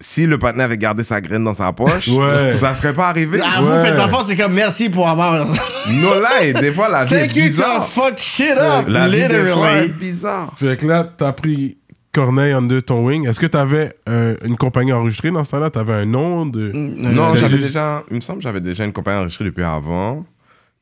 [0.00, 2.50] si le partenaire avait gardé sa graine dans sa poche, Ouais.
[2.52, 3.38] ça serait pas arrivé.
[3.42, 3.68] Ah, Ouais.
[3.78, 5.46] vous faites d'enfance, c'est comme merci pour avoir.
[5.46, 7.86] Non, là, et des fois, la vie est Thank you to bizarre.
[7.86, 9.88] fuck shit up, La vie, des fois, est literally.
[10.12, 10.52] bizarre.
[10.56, 11.76] Fait que là, t'as pris
[12.14, 13.26] Corneille under ton wing.
[13.28, 15.68] Est-ce que t'avais euh, une compagnie enregistrée dans ce temps-là?
[15.70, 16.70] T'avais un nom de.
[16.72, 20.24] Non, j'avais juste- déjà, il me semble que j'avais déjà une compagnie enregistrée depuis avant.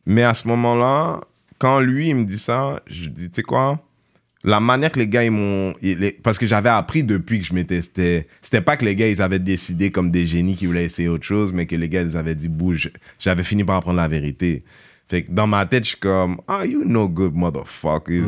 [0.07, 1.21] Mais à ce moment-là,
[1.59, 3.81] quand lui, il me dit ça, je dis, tu sais quoi?
[4.45, 5.73] La manière que les gars, ils m'ont.
[6.23, 7.81] Parce que j'avais appris depuis que je m'étais.
[7.81, 11.25] C'était pas que les gars, ils avaient décidé comme des génies qui voulaient essayer autre
[11.25, 12.91] chose, mais que les gars, ils avaient dit bouge.
[13.19, 14.65] J'avais fini par apprendre la vérité.
[15.13, 18.25] Fait que dans ma tête, je suis comme, ah, you know good motherfuckers.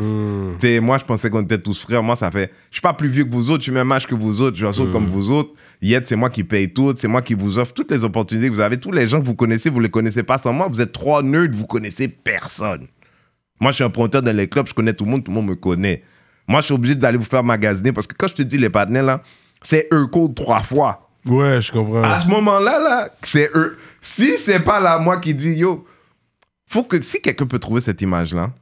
[0.59, 2.03] Tu sais, moi, je pensais qu'on était tous frères.
[2.03, 4.05] Moi, ça fait, je suis pas plus vieux que vous autres, je suis même âge
[4.05, 5.49] que vous autres, je suis comme vous autres.
[5.81, 8.53] Yet, c'est moi qui paye tout, c'est moi qui vous offre toutes les opportunités que
[8.53, 8.77] vous avez.
[8.77, 10.67] Tous les gens que vous connaissez, vous les connaissez pas sans moi.
[10.67, 12.85] Vous êtes trois nerds, vous connaissez personne.
[13.59, 15.35] Moi, je suis un promoteur dans les clubs, je connais tout le monde, tout le
[15.37, 16.03] monde me connaît.
[16.47, 18.69] Moi, je suis obligé d'aller vous faire magasiner parce que quand je te dis les
[18.69, 19.23] partenaires, là,
[19.63, 21.09] c'est eux code trois fois.
[21.25, 22.03] Ouais, je comprends.
[22.03, 23.75] À ce moment-là, là, c'est eux.
[24.01, 25.83] Si c'est pas là, moi qui dis, yo,
[26.67, 28.53] faut que, si quelqu'un peut trouver cette image-là,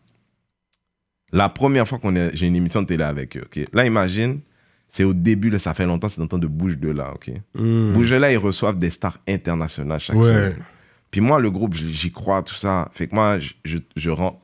[1.32, 3.66] la première fois qu'on j'ai une émission de télé avec eux, ok?
[3.74, 4.40] Là, imagine,
[4.88, 7.14] c'est au début, là, ça fait longtemps, c'est dans le temps de Bouge de là,
[7.16, 7.32] ok?
[7.56, 7.94] Mm.
[7.94, 10.28] Bouge de là, ils reçoivent des stars internationales chaque Ouais.
[10.28, 10.56] semaine.
[11.10, 12.90] Puis moi, le groupe, j'y j'y crois, tout ça.
[12.92, 13.78] Fait que moi, je, je,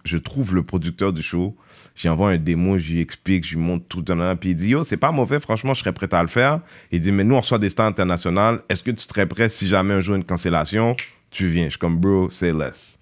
[0.03, 1.57] je, trouve le producteur du show,
[1.95, 4.03] j'y envoie un démo, lui explique, lui montre tout.
[4.14, 4.38] nan.
[4.38, 6.60] Puis il dit, yo, c'est pas mauvais, franchement, je serais prêt à le faire.
[6.91, 8.62] Il dit, mais nous, on reçoit des stars internationales.
[8.70, 10.95] Est-ce que tu serais prêt si jamais un jour une cancellation,
[11.32, 11.66] tu viens?
[11.66, 12.99] Je suis comme, bro, c'est less.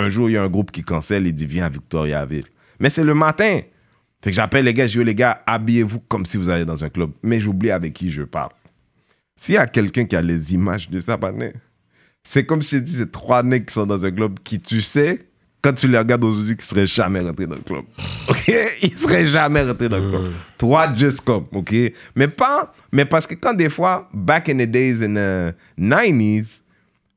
[0.00, 2.46] Un jour, il y a un groupe qui cancelle, il dit, viens à Victoriaville.
[2.78, 3.60] Mais c'est le matin.
[4.22, 6.82] Fait que j'appelle les gars, je dis, les gars, habillez-vous comme si vous allez dans
[6.82, 7.10] un club.
[7.22, 8.50] Mais j'oublie avec qui je parle.
[9.36, 11.18] S'il y a quelqu'un qui a les images de ça,
[12.22, 14.80] c'est comme si je dis, c'est trois mecs qui sont dans un club qui, tu
[14.80, 15.18] sais,
[15.62, 17.84] quand tu les regardes aujourd'hui, qui seraient jamais rentrés dans le club.
[18.28, 18.52] OK?
[18.82, 20.32] Ils seraient jamais rentrés dans le club.
[20.56, 21.74] Toi, just come, OK?
[22.14, 26.59] Mais pas, mais parce que quand des fois, back in the days in the 90s,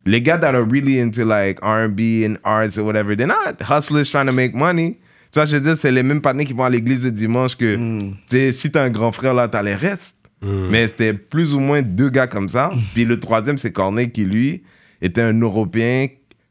[0.05, 4.09] les gars that are really into like R&B and arts or whatever, they're not hustlers
[4.09, 4.99] trying to make money.
[5.31, 7.55] Tu vois, je veux dire, c'est les mêmes partenaires qui vont à l'église le dimanche
[7.55, 10.15] que, tu sais, si t'as un grand frère là, t'as les restes.
[10.43, 12.73] Mais c'était plus ou moins deux gars comme ça.
[12.93, 14.63] Puis le troisième, c'est Corneille qui, lui,
[15.01, 16.07] était un Européen,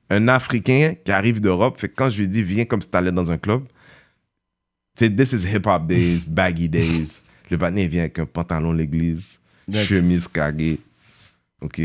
[0.09, 1.79] un Africain qui arrive d'Europe.
[1.79, 3.65] Fait que quand je lui dit, viens comme si t'allais dans un club,
[4.97, 7.21] tu sais, this is hip-hop days, baggy days.
[7.51, 9.39] Le partenaire, il vient avec un pantalon l'église,
[9.71, 10.79] chemise carrée,
[11.61, 11.83] ok,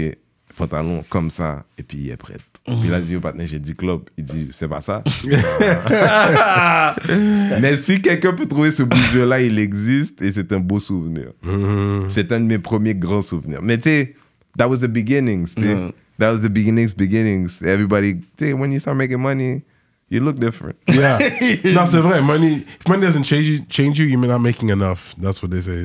[0.57, 2.37] pantalon comme ça, et puis il est prêt.
[2.65, 4.01] Puis là, je dis au partenaire, j'ai dit club.
[4.17, 5.01] Il dit, c'est pas ça.
[7.61, 11.27] Mais si quelqu'un peut trouver ce bouge-là, il existe et c'est un beau souvenir.
[11.43, 12.09] Mhm.
[12.09, 13.61] C'est un de mes premiers grands souvenirs.
[13.63, 14.15] Mais tu sais,
[14.57, 15.53] that was the beginnings.
[15.57, 15.93] Ouais.
[16.19, 17.61] That was the beginnings, beginnings.
[17.61, 19.61] Everybody, tu sais, when you start making money,
[20.09, 20.75] you look different.
[20.87, 21.17] Yeah.
[21.65, 22.21] non, c'est vrai.
[22.21, 25.13] Money, if money doesn't change you, change you, you're not making enough.
[25.21, 25.83] That's what they say.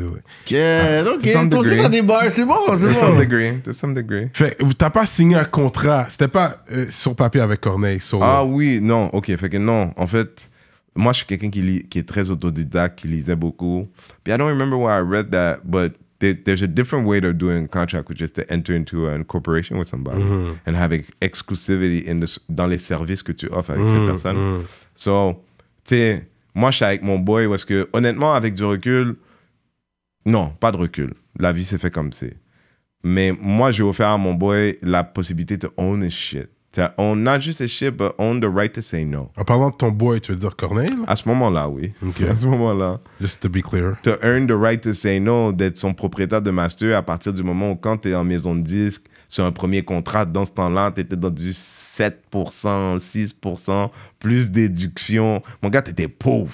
[0.48, 1.82] Yeah, ok, To some toi aussi degree.
[1.82, 3.18] t'as des bars, c'est bon, c'est To some bon.
[3.18, 3.60] degree.
[3.64, 4.28] To some degree.
[4.32, 6.06] Fait, t'as pas signé un contrat.
[6.08, 8.00] C'était pas euh, sur papier avec Corneille.
[8.00, 8.22] solo.
[8.24, 10.48] Ah oui, non, ok, fait que non, en fait,
[10.94, 13.88] moi je suis quelqu'un qui, lit- qui est très autodidacte, qui lisait beaucoup.
[14.22, 17.34] Puis I don't remember where I read that, but there- there's a different way of
[17.36, 20.22] doing a contract, which is to enter into a corporation with somebody
[20.66, 24.36] and have ex- exclusivity in the, dans les services que tu offres avec cette personne.
[24.94, 25.42] So,
[25.84, 29.16] tu sais, moi je suis avec mon boy parce que honnêtement, avec du recul,
[30.24, 31.12] non, pas de recul.
[31.38, 32.36] La vie s'est fait comme c'est.
[33.04, 36.48] Mais moi, j'ai offert à mon boy la possibilité de own his shit.
[36.96, 39.30] Own not just his shit, but own the right to say no.
[39.36, 40.94] En parlant de ton boy, tu veux dire Corneille?
[41.06, 41.92] À ce moment-là, oui.
[42.06, 42.22] Ok.
[42.30, 43.00] À ce moment-là.
[43.20, 43.96] Just to be clear.
[44.02, 47.42] To earn the right to say no, d'être son propriétaire de master à partir du
[47.42, 50.52] moment où, quand tu es en maison de disque, sur un premier contrat, dans ce
[50.52, 55.42] temps-là, tu étais dans du 7%, 6%, plus d'éduction.
[55.62, 56.52] Mon gars, tu étais pauvre.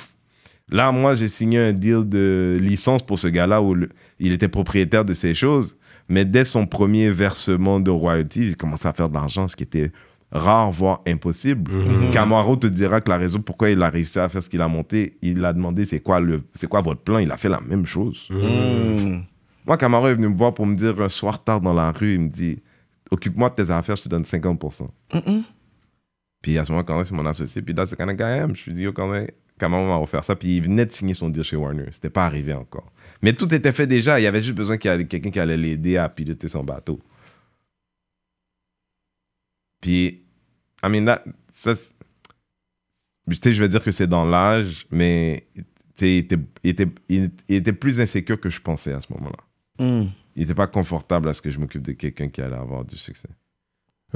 [0.70, 3.88] Là, moi, j'ai signé un deal de licence pour ce gars-là où le-
[4.20, 5.76] il était propriétaire de ces choses.
[6.10, 9.62] Mais dès son premier versement de royalties, il commençait à faire de l'argent, ce qui
[9.64, 9.92] était
[10.30, 11.70] rare, voire impossible.
[12.12, 14.68] Camaro te dira que la raison pourquoi il a réussi à faire ce qu'il a
[14.68, 17.18] monté, il a demandé c'est quoi, le, c'est quoi votre plan.
[17.18, 18.26] Il a fait la même chose.
[18.30, 19.20] Mm.
[19.66, 22.14] Moi, Camaro est venu me voir pour me dire un soir tard dans la rue,
[22.14, 22.62] il me dit
[23.10, 24.88] Occupe-moi de tes affaires, je te donne 50%.
[26.42, 28.54] Puis à ce moment, quand c'est mon associé, puis of guy I am.
[28.54, 29.26] Je lui dis Yo, quand même,
[29.58, 31.86] Camaro m'a offert ça, puis il venait de signer son deal chez Warner.
[31.90, 32.92] C'était pas arrivé encore.
[33.22, 34.20] Mais tout était fait déjà.
[34.20, 36.62] Il y avait juste besoin qu'il y ait quelqu'un qui allait l'aider à piloter son
[36.62, 37.00] bateau.
[39.80, 40.22] Puis,
[40.82, 45.64] I mean, that, ça, tu sais, je vais dire que c'est dans l'âge, mais tu
[45.96, 49.12] sais, il était, il, était, il- il était plus insécure que je pensais à ce
[49.12, 49.84] moment-là.
[49.84, 50.08] Mm.
[50.36, 52.96] Il n'était pas confortable à ce que je m'occupe de quelqu'un qui allait avoir du
[52.96, 53.28] succès.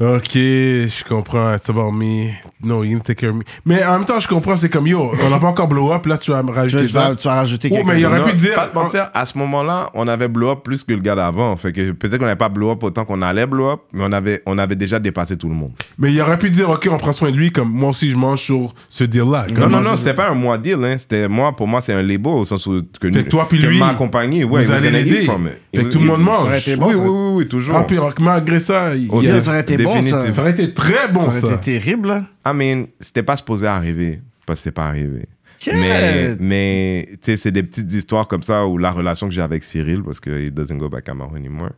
[0.00, 1.54] Ok, je comprends.
[1.54, 2.30] It's about me.
[2.64, 3.42] No, you need to take care of me.
[3.66, 6.06] Mais en même temps, je comprends, c'est comme yo, on n'a pas encore blow up,
[6.06, 8.22] là tu vas me Tu, rajouter vas, tu vas rajouter Oh, quelque mais il aurait
[8.24, 11.00] pu dire- Pas te mentir, à ce moment-là, on avait blow up plus que le
[11.00, 11.54] gars d'avant.
[11.58, 14.12] Fait que peut-être qu'on n'avait pas blow up autant qu'on allait blow up, mais on
[14.12, 15.72] avait, on avait déjà dépassé tout le monde.
[15.98, 18.16] Mais il aurait pu dire, ok, on prend soin de lui, comme moi aussi je
[18.16, 19.46] mange sur ce deal-là.
[19.54, 20.78] Non, non, non, c'était pas un mois deal.
[20.84, 20.96] Hein.
[20.96, 23.60] C'était moi, pour moi, c'est un label au sens où que, Fait que toi puis
[23.60, 25.28] que lui, ma compagnie, ouais, vous allez l'aider.
[25.74, 26.44] Fait que tout le monde mange.
[26.44, 27.76] Ça aurait été bon, oui, oui, oui, oui, toujours.
[27.76, 30.40] Ah, puis malgré ça, il aurait été bon, ça.
[30.40, 31.46] aurait été très bon Ça ça.
[31.46, 32.24] aurait été terrible, là.
[32.46, 35.26] I mean, c'était pas supposé arriver, parce que c'est pas arrivé.
[35.66, 39.42] Mais, mais tu sais, c'est des petites histoires comme ça où la relation que j'ai
[39.42, 41.70] avec Cyril, parce que it doesn't go back Cameroun anymore,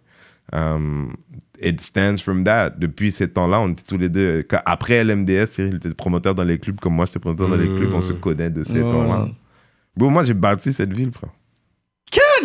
[0.53, 1.15] um,
[1.61, 2.71] it stands from that.
[2.79, 4.43] Depuis ces temps-là, on était tous les deux.
[4.65, 7.93] Après LMDS, Cyril était promoteur dans les clubs, comme moi, j'étais promoteur dans les clubs,
[7.93, 9.29] on se connaît de ces temps-là.
[9.97, 11.31] Moi, j'ai bâti cette ville, frère.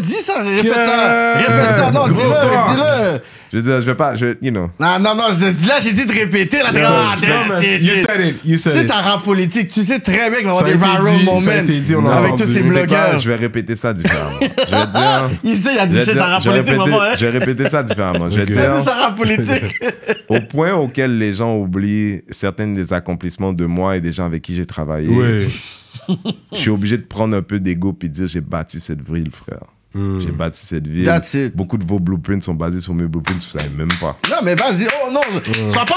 [0.02, 1.34] Dis ça, répète ça.
[1.38, 3.20] Répète ça, non, dis-le, dis-le.
[3.52, 4.70] Je veux dire, je vais pas, je, you know.
[4.80, 7.16] Non, non, non, je dis là, j'ai dit de répéter, là, t'es comme, ah,
[7.64, 8.88] you said it, you Tu said sais, it.
[8.88, 9.70] c'est un rap politique.
[9.70, 12.54] Tu sais très bien qu'il va avoir Ça des viral ça moments avec tous ces
[12.54, 13.20] Tu sais blogueurs.
[13.20, 14.38] je vais répéter ça différemment.
[14.40, 15.30] je vais dire.
[15.44, 17.16] Il sait, il a dit shit, je vais politique, maman, hein.
[17.18, 18.30] je vais répéter ça différemment.
[18.30, 18.46] Je vais.
[18.46, 18.72] Tu dire.
[18.72, 19.80] un rap politique.
[20.30, 24.44] au point auquel les gens oublient certains des accomplissements de moi et des gens avec
[24.44, 25.48] qui j'ai travaillé, Oui.
[26.52, 29.32] je suis obligé de prendre un peu d'ego puis de dire j'ai bâti cette ville,
[29.32, 29.64] frère.
[29.94, 30.20] Hmm.
[30.20, 31.06] J'ai bâti cette ville.
[31.06, 31.56] That's it.
[31.56, 34.16] Beaucoup de vos blueprints sont basés sur mes blueprints, vous savez même pas.
[34.30, 35.20] Non, mais vas-y, oh non,
[35.72, 35.96] sois pas.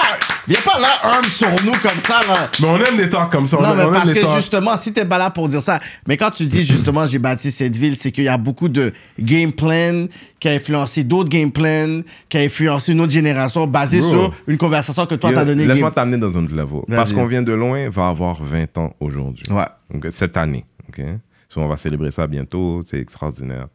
[0.49, 0.89] Viens pas là,
[1.19, 2.49] humble sur nous comme ça, là.
[2.61, 3.59] Mais on aime des talks comme ça.
[3.59, 4.37] on Non, aime- mais on parce que talks.
[4.37, 5.79] justement, si t'es pas là pour dire ça,
[6.09, 8.93] mais quand tu dis justement j'ai bâti cette ville, c'est qu'il y a beaucoup de
[9.19, 10.07] game plan
[10.41, 14.09] qui a influencé d'autres game plans, qui a influencé une autre génération basée Bro.
[14.11, 15.67] sur une conversation que toi t'as donnée.
[15.67, 15.95] Laisse-moi Game...
[15.95, 16.81] t'amener dans un autre level.
[16.89, 19.45] Parce qu'on vient de loin, va avoir 20 ans aujourd'hui.
[19.51, 19.67] Ouais.
[19.93, 20.65] Donc, cette année.
[20.89, 21.05] ok?
[21.51, 22.83] So, on va célébrer ça bientôt.
[22.87, 23.67] C'est extraordinaire.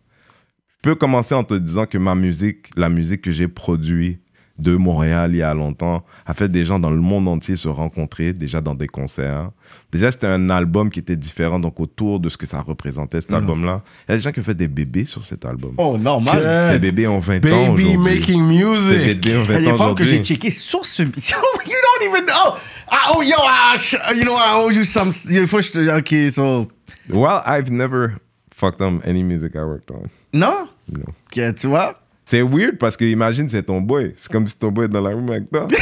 [0.83, 4.19] Je peux commencer en te disant que ma musique, la musique que j'ai produite
[4.59, 7.67] de Montréal il y a longtemps, a fait des gens dans le monde entier se
[7.67, 9.49] rencontrer, déjà dans des concerts.
[9.91, 13.33] Déjà, c'était un album qui était différent, donc autour de ce que ça représentait, cet
[13.33, 13.81] album-là.
[14.07, 15.73] Il y a des gens qui ont fait des bébés sur cet album.
[15.77, 16.69] Oh, normal.
[16.71, 17.97] Ces bébés ont 20 ans Baby aujourd'hui.
[17.97, 19.21] making Ces music.
[19.21, 21.03] bébés ont Il y 20 a des ans femmes que j'ai checké sur ce.
[21.05, 22.53] you don't even know.
[22.89, 25.11] Ah, oh, yo, ah, sh- you know, I owe you some.
[25.29, 25.97] Il faut que je te.
[25.99, 26.67] Ok, so.
[27.09, 28.13] Well, I've never
[28.57, 30.03] fucked on any music I worked on.
[30.33, 30.67] Non?
[30.91, 31.03] No.
[31.07, 31.93] Ok, tu vois?
[32.25, 34.13] C'est weird parce que imagine c'est ton boy.
[34.17, 35.67] C'est comme si ton boy est dans la rue avec toi.
[35.69, 35.77] c'est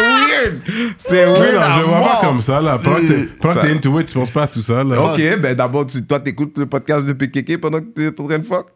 [0.00, 0.60] weird.
[1.06, 1.54] C'est Oui, weird.
[1.54, 2.20] non, à je vois mort.
[2.20, 2.78] pas comme ça, là.
[2.78, 3.28] Pendant que t'es-
[3.70, 5.00] que into it, tu penses pas à tout ça, là.
[5.12, 8.46] Ok, ben d'abord, toi, t'écoutes le podcast de PKK pendant que t'es en train de
[8.46, 8.66] fuck?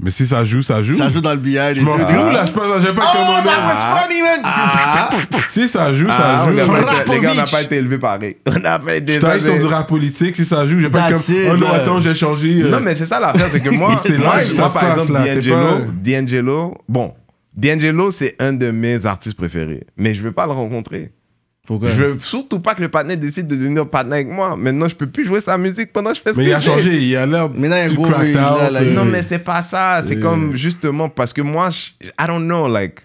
[0.00, 0.96] Mais si ça joue, ça joue.
[0.96, 2.44] Ça joue dans le billard Je m'en fous, là.
[2.46, 5.40] Je pense, j'ai pas Oh, comme that was funny, man!
[5.48, 6.14] Si ça joue, ça
[6.44, 6.56] Ah, joue.
[6.56, 8.36] pas été- les gars, on n'a pas été élevés pareil.
[8.46, 11.08] On a fait des Je travaille sur du rap politique, si ça joue, j'ai pas
[11.12, 11.18] comme.
[11.20, 12.62] It, Oh non, attends, j'ai changé.
[12.62, 15.34] euh, Non, mais c'est ça l'affaire, c'est que moi, C'est moi, là par exemple, là,
[15.34, 17.14] D'Angelo, pas- D'Angelo, bon,
[17.54, 19.84] D'Angelo, c'est un de mes artistes préférés.
[19.96, 21.12] Mais je veux pas le rencontrer.
[21.66, 21.90] Pourquoi?
[21.90, 24.56] Je veux surtout pas que le partenaire décide de devenir partenaire avec moi.
[24.56, 26.54] Maintenant, je peux plus jouer sa musique pendant que je fais ce Mais que il
[26.54, 28.72] a changé, il a l'air Maintenant, il y a un tout gros là, out.
[28.72, 30.02] là, euh, Non, mais c'est pas ça.
[30.04, 30.20] C'est Euh.
[30.20, 31.90] comme justement parce que moi, je-
[32.20, 33.00] I don't know, like.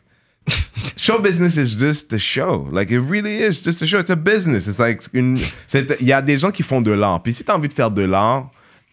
[0.98, 2.68] Show business is just a show.
[2.72, 4.00] Like, it really is just a show.
[4.00, 4.66] It's a business.
[4.68, 5.38] It's like une.
[6.00, 7.22] Il y a des gens qui font de l'art.
[7.22, 8.50] Puis si tu as envie de faire de l'art,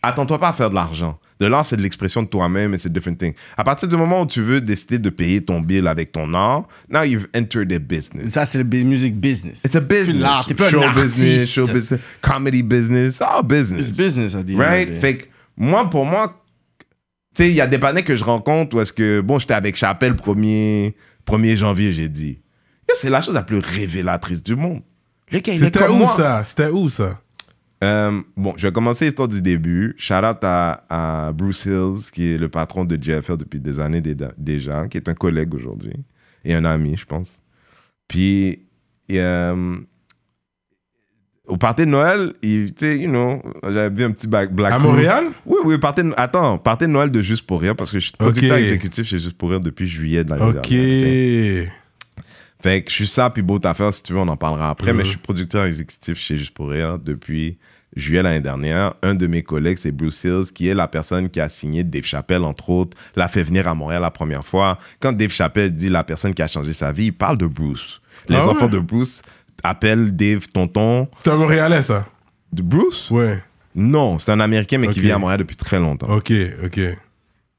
[0.09, 1.19] attends-toi pas à faire de l'argent.
[1.41, 3.35] De l'art, c'est de l'expression de toi-même et c'est different thing.
[3.57, 6.65] À partir du moment où tu veux décider de payer ton bill avec ton art,
[6.89, 8.33] now you've entered a business.
[8.33, 9.63] Ça, c'est le music business.
[9.65, 10.21] It's a business.
[10.21, 11.05] l'art, t'es plus un show artiste.
[11.05, 13.89] business, show business, comedy business, all business.
[13.89, 14.59] It's business, à dire.
[14.59, 14.93] Right?
[14.95, 15.25] Fait que
[15.57, 16.41] moi, pour moi,
[17.35, 19.55] tu sais, il y a des panneaux que je rencontre où est-ce que, bon, j'étais
[19.55, 20.95] avec Chapelle 1er,
[21.27, 22.39] 1er janvier, j'ai dit.
[22.93, 24.83] C'est la chose la plus révélatrice du monde.
[25.33, 26.15] C'était où moi.
[26.17, 26.45] ça?
[26.45, 27.21] C'était où ça?
[27.85, 29.95] Euh, bon, je vais commencer l'histoire du début.
[29.99, 30.85] Shout out à,
[31.29, 34.97] à Bruce Hills, qui est le patron de JFL depuis des années dé- déjà, qui
[34.97, 35.93] est un collègue aujourd'hui
[36.45, 37.43] et un ami, je pense.
[38.09, 38.61] Puis,
[39.09, 39.77] et, euh,
[41.47, 44.79] au party de Noël, il, you know, j'avais vu un petit Black À.
[44.79, 45.25] Montréal?
[45.45, 48.05] Oui, oui, party de- attends, party de Noël de Juste pour Rire, parce que je
[48.07, 50.69] suis producteur exécutif chez Juste pour Rire depuis juillet de l'année Ok.
[50.71, 51.65] dernière.
[51.67, 51.71] ok?
[52.63, 54.95] Fait que je suis ça, puis beau affaire, si tu veux, on en parlera après.
[54.95, 57.59] Mais je suis producteur exécutif chez Juste pour Rire depuis
[57.97, 58.95] juillet l'année dernière.
[59.03, 62.05] Un de mes collègues, c'est Bruce Hills, qui est la personne qui a signé Dave
[62.05, 64.79] Chappelle, entre autres, l'a fait venir à Montréal la première fois.
[65.01, 68.01] Quand Dave Chappelle dit la personne qui a changé sa vie, il parle de Bruce.
[68.29, 68.49] Les Ah ouais?
[68.51, 69.23] enfants de Bruce
[69.63, 71.09] appellent Dave tonton.
[71.19, 72.07] C'était un Montréalais, ça?
[72.53, 73.11] De Bruce?
[73.11, 73.43] Ouais.
[73.75, 76.09] Non, c'est un Américain, mais qui vit à Montréal depuis très longtemps.
[76.09, 76.33] Ok,
[76.65, 76.81] ok.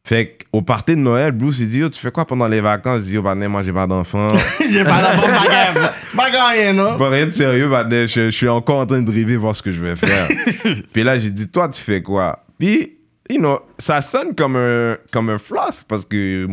[0.08, 3.02] Fait qu'au party de Noël, Bruce, il dit Yo, tu fais quoi pendant les vacances?
[3.02, 4.28] Je dis Yo, Badné, moi, j'ai pas d'enfant.
[4.72, 5.94] J'ai pas d'enfant bagarre.
[6.14, 6.98] Bagarre, rien, non?
[6.98, 8.08] Pas rien de sérieux, Badné.
[8.08, 10.28] Je, je suis encore en train de rêver, voir ce que je vais faire.
[10.94, 12.46] Puis là, j'ai dit Toi, tu fais quoi?
[12.60, 12.92] Puis
[13.28, 16.48] you know, ça sonne comme un, comme un floss parce que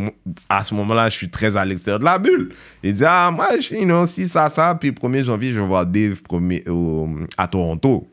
[0.49, 2.49] à ce moment-là, je suis très à l'extérieur de la bulle.
[2.81, 5.59] Il dit, ah, moi, je- you know, si ça, ça, puis le 1er janvier, je
[5.59, 6.63] vais voir Dave premier,
[7.37, 8.07] à Toronto.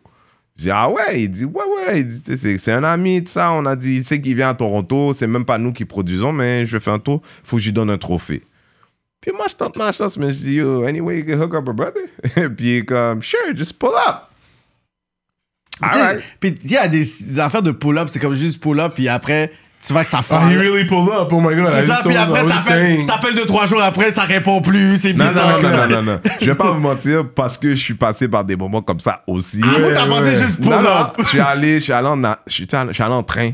[0.60, 3.50] J'ai dit, ah ouais, il dit, ouais, ouais, il dit, c'est un ami, tout ça.
[3.52, 6.32] On a dit, il sait qu'il vient à Toronto, c'est même pas nous qui produisons,
[6.32, 8.42] mais je faire un tour, faut que je lui donne un trophée.
[9.22, 11.66] Puis moi, je tente ma chance, mais je dis, yo, anyway, you can hook up
[11.66, 12.02] a brother.
[12.56, 14.28] puis il est comme, sure, just pull up.
[15.82, 16.24] Tu sais, Alright.
[16.40, 19.50] Puis il y a des, des affaires de pull-up, c'est comme juste pull-up, puis après,
[19.86, 20.48] tu vois que ça Ah, fend.
[20.50, 21.28] he really pulled up.
[21.32, 21.72] Oh my god.
[21.72, 25.26] C'est ça, puis après, t'appelles t'appelles deux, trois jours après, ça répond plus, c'est Non,
[25.26, 25.60] bizarre.
[25.62, 26.20] non, non, non, non, non.
[26.40, 29.22] Je vais pas vous mentir parce que je suis passé par des moments comme ça
[29.26, 29.60] aussi.
[29.64, 30.36] Ah, vous, t'as ouais.
[30.36, 31.14] juste pull Non, non, up.
[31.20, 33.50] je suis allé, je suis allé en, je suis allé, en train.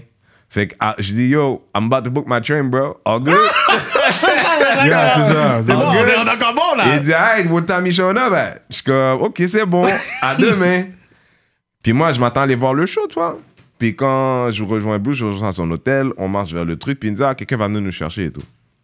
[0.49, 2.97] Fait que ah, je dis, yo, I'm about to book my train, bro.
[3.05, 3.35] All good?
[4.87, 5.61] Yeah, c'est ça.
[5.67, 6.85] C'est bon, on est encore bon, là.
[6.97, 8.57] Il dit, hey, what time you showing up at?
[8.71, 9.83] Je suis comme, ok, c'est bon.
[10.23, 10.85] À demain.
[11.83, 13.39] Puis moi, je m'attends à aller voir le show, tu vois.
[13.79, 17.09] Puis quand je rejoins Bruce, je rejoins son hôtel, on marche vers le truc, puis
[17.09, 18.43] il me dit, ah, quelqu'un va venir nous chercher et tout.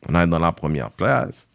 [0.09, 1.49] On arrive dans la première place.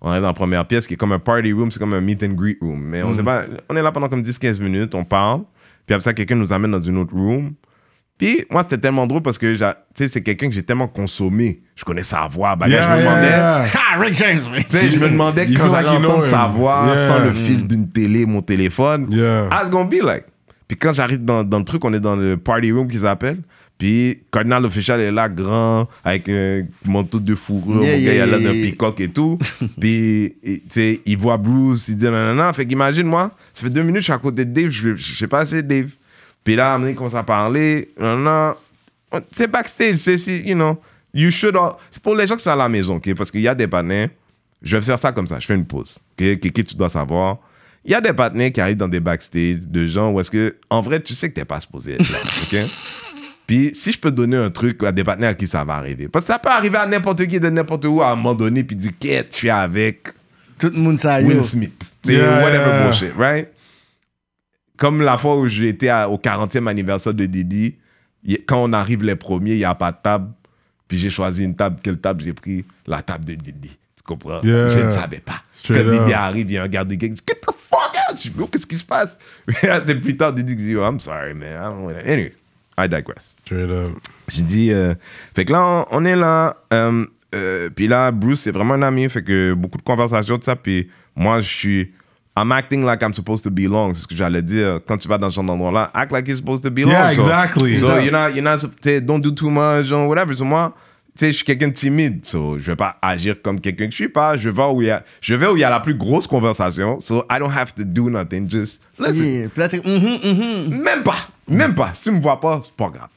[0.00, 2.00] On est dans la première pièce qui est comme un party room, c'est comme un
[2.00, 2.80] meet and greet room.
[2.80, 5.42] Mais on sait pas, on est là pendant comme 10-15 minutes, on parle.
[5.86, 7.54] Puis après ça, quelqu'un nous amène dans une autre room.
[8.16, 9.56] Puis moi, c'était tellement drôle parce que,
[9.94, 11.62] c'est quelqu'un que j'ai tellement consommé.
[11.76, 12.54] Je connais sa voix.
[12.56, 13.64] Bah, Yeah, je me demandais, yeah.
[13.74, 17.08] Ah, Rick James, je me demandais quand j'allais entendre sa voix Yeah.
[17.08, 19.08] sans le fil d'une télé, mon téléphone.
[19.50, 20.24] How's gonna be like?
[20.68, 23.40] Puis quand j'arrive dans, dans le truc, on est dans le party room qu'ils appellent.
[23.78, 27.82] Puis Cardinal Official est là, grand, avec un manteau de fourrure.
[27.82, 29.38] Yeah, mon gars, il a yeah, l'air d'un peacock et tout.
[29.80, 32.52] Puis, tu sais, il voit Bruce, il dit nanana.
[32.52, 35.28] Fait qu'imagine-moi, ça fait deux minutes, je suis à côté de Dave, je, je sais
[35.28, 35.90] pas c'est Dave.
[36.42, 37.90] Puis là, on commence à parler.
[37.98, 38.56] Nanana.
[39.32, 40.76] C'est backstage, c'est, you know,
[41.14, 41.56] you should.
[41.56, 43.14] all- C'est pour les gens qui sont à la maison, OK?
[43.14, 44.08] Parce qu'il y a des partenaires.
[44.60, 45.98] Je vais faire ça comme ça, je fais une pause.
[46.20, 46.40] OK?
[46.40, 47.38] Kéké, tu dois savoir?
[47.88, 50.56] Il y a des partenaires qui arrivent dans des backstage de gens où est-ce que,
[50.68, 52.70] en vrai, tu sais que t'es pas supposé être là, OK?
[53.46, 56.06] Puis si je peux donner un truc à des partenaires à qui ça va arriver.
[56.06, 58.62] Parce que ça peut arriver à n'importe qui de n'importe où à un moment donné,
[58.62, 60.08] puis dire, qu'est-ce que tu es avec
[60.58, 61.96] Tout le monde ça Will Smith.
[62.04, 62.84] C'est Yeah, whatever yeah.
[62.84, 63.48] bullshit, right?
[64.76, 67.74] Comme la fois où j'étais au 40e anniversaire de Didi,
[68.22, 70.30] y- quand on arrive les premiers, il n'y a pas de table.
[70.86, 71.78] Puis j'ai choisi une table.
[71.82, 72.66] Quelle table j'ai pris?
[72.86, 73.78] La table de Didi.
[74.08, 74.40] Tu comprends?
[74.42, 74.68] Yeah.
[74.70, 75.42] Je ne savais pas.
[75.52, 78.16] Straight quand Didi arrive, il y a un garde qui dit Get the fuck out
[78.16, 79.18] Je dis, Qu'est-ce qui se passe?
[79.84, 81.48] C'est plus tard, Didi dit Yo, I'm sorry, man.
[81.52, 82.32] I don't wanna- Anyway,
[82.78, 83.36] I digress.
[83.44, 83.98] Straight up.
[84.28, 84.94] J'ai dit, euh,
[85.34, 86.56] fait que là, on, on est là.
[86.72, 87.04] euh,
[87.34, 89.08] euh, puis là, Bruce, c'est vraiment un ami.
[89.10, 90.56] Fait que beaucoup de conversations, tout ça.
[90.56, 91.92] Puis moi, je suis.
[92.38, 93.94] I'm acting like I'm supposed to belong.
[93.94, 94.78] C'est ce que j'allais dire.
[94.86, 96.92] Quand tu vas dans ce genre d'endroit-là, act like you're supposed to belong.
[96.92, 97.76] Yeah, So- exactly.
[97.78, 98.58] So, you're not, you're not,
[99.04, 100.32] don't do too much, or whatever.
[100.36, 100.72] So, moi,
[101.18, 102.24] tu sais, je suis quelqu'un de timide.
[102.24, 104.36] So, je vais pas agir comme quelqu'un que je suis pas.
[104.36, 106.28] Je vais où il y a, je vais où il y a la plus grosse
[106.28, 107.00] conversation.
[107.00, 108.48] So, I don't have to do nothing.
[108.48, 109.26] Just listen.
[109.26, 109.48] Yeah.
[109.48, 109.78] Puis là, t'es.
[109.78, 110.80] mhm, mhm.
[110.80, 111.16] Même pas.
[111.48, 111.90] Même pas.
[111.92, 113.08] Si tu me vois pas, c'est pas grave.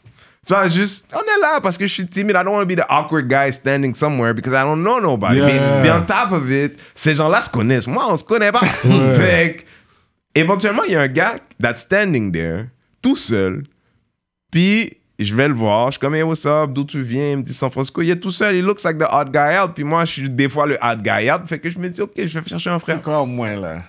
[0.48, 2.36] Tu vois, juste, on est là parce que je suis timide.
[2.36, 5.38] I don't want to be the awkward guy standing somewhere because I don't know nobody.
[5.38, 5.46] Yeah.
[5.46, 7.86] Mais, mais on top of it, ces gens-là se connaissent.
[7.86, 8.62] Moi, on se connaît pas.
[8.84, 9.14] Ouais.
[9.14, 9.64] Fait que,
[10.34, 12.66] éventuellement, il y a un gars that's standing there,
[13.04, 13.62] tout seul.
[14.50, 15.88] Puis, je vais le voir.
[15.88, 16.72] Je suis comme, hey, what's up?
[16.72, 17.32] D'où tu viens?
[17.32, 18.02] Il me dit San Francisco.
[18.02, 18.56] Il est tout seul.
[18.56, 19.72] Il looks like the odd guy out.
[19.76, 21.42] Puis moi, je suis des fois le odd guy out.
[21.46, 22.96] Fait que je me dis, OK, je vais chercher un frère.
[22.98, 23.84] C'est quoi au moins, là?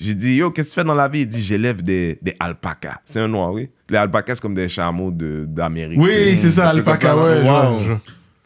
[0.00, 1.20] J'ai dit, yo, qu'est-ce que tu fais dans la vie?
[1.20, 3.00] Il dit, j'élève des, des alpacas.
[3.04, 3.68] C'est un noir, oui.
[3.88, 5.98] Les alpacas, c'est comme des chameaux de- d'Amérique.
[5.98, 7.42] Oui, c'est ça, alpaca, ouais.
[7.42, 7.80] je Wow.
[7.84, 7.92] je.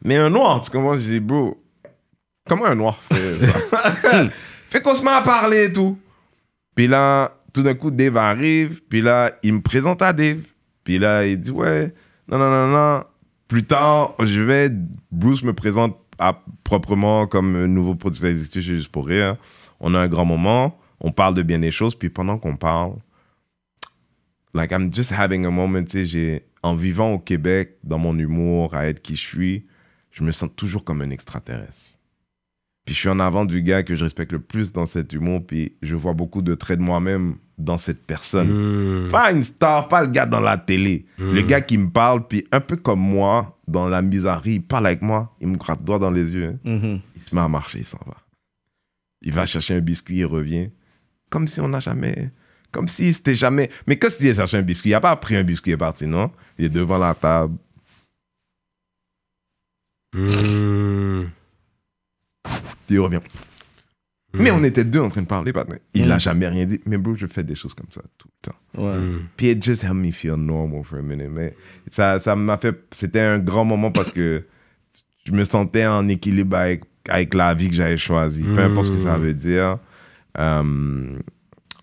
[0.04, 0.96] Mais un noir, tu comprends?
[0.96, 1.62] J'ai dit, bro,
[2.48, 4.28] comment un noir fait ça?
[4.70, 5.98] fait qu'on se met à parler et tout.
[6.74, 8.80] Puis là, tout d'un coup, Dave arrive.
[8.88, 10.40] Puis là, il me présente à Dave.
[10.84, 11.92] Puis là, il dit, ouais,
[12.28, 13.04] non, non, non, non.
[13.48, 14.70] Plus tard, je vais.
[15.10, 19.36] Bruce me présente à- proprement comme nouveau producteur exécutif chez Juste pour Rire.
[19.80, 20.78] On a un grand moment.
[21.00, 21.94] On parle de bien des choses.
[21.94, 22.94] Puis pendant qu'on parle,
[24.54, 26.46] like, I'm just having a moment, tu sais.
[26.62, 29.66] En vivant au Québec, dans mon humour, à être qui je suis,
[30.12, 31.98] je me sens toujours comme un extraterrestre.
[32.84, 35.44] Puis je suis en avant du gars que je respecte le plus dans cet humour,
[35.46, 39.06] puis je vois beaucoup de traits de moi-même dans cette personne.
[39.06, 39.08] Mm.
[39.08, 41.06] Pas une star, pas le gars dans la télé.
[41.18, 44.86] Le gars qui me parle, puis un peu comme moi, dans la bizarrerie, il parle
[44.86, 46.46] avec moi, il me gratte le doigt dans les yeux.
[46.48, 46.58] hein.
[46.64, 47.00] Mhm.
[47.16, 48.16] Il se met à marcher, il s'en va.
[49.22, 50.70] Il va chercher un biscuit, il revient.
[51.30, 52.30] Comme si on n'a jamais.
[52.72, 53.70] Comme si c'était jamais.
[53.86, 54.90] Mais qu'est-ce qu'il est chercher un biscuit?
[54.90, 56.30] Il n'a pas pris un biscuit et est parti, non?
[56.58, 57.54] Il est devant la table.
[60.14, 61.24] Mm.
[62.86, 63.20] Puis il revient.
[64.34, 65.80] Mais on était deux en train de parler, partenaire.
[65.94, 66.80] Il n'a jamais rien dit.
[66.86, 68.82] Mais bro, je fais des choses comme ça tout le temps.
[68.82, 68.98] Ouais.
[68.98, 69.20] Mm.
[69.36, 71.30] Puis it just helped me feel normal for a minute.
[71.30, 71.54] Mais
[71.90, 72.74] ça, ça m'a fait.
[72.92, 74.44] C'était un grand moment parce que
[75.24, 78.44] je me sentais en équilibre avec, avec la vie que j'avais choisie.
[78.44, 79.78] Peu importe ce que ça veut dire.
[80.38, 81.18] Um,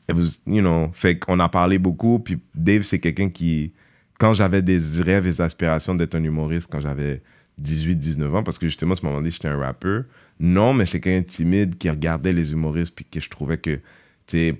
[0.09, 2.19] it was, you know, fait qu'on a parlé beaucoup.
[2.19, 3.73] Puis Dave, c'est quelqu'un qui.
[4.17, 7.21] quand j'avais des rêves et des aspirations d'être un humoriste quand j'avais
[7.59, 10.05] 18, 19 ans, parce que justement, à ce moment-là, j'étais un rappeur.
[10.39, 13.79] Non, mais j'étais quelqu'un de timide qui regardait les humoristes puis que je trouvais que,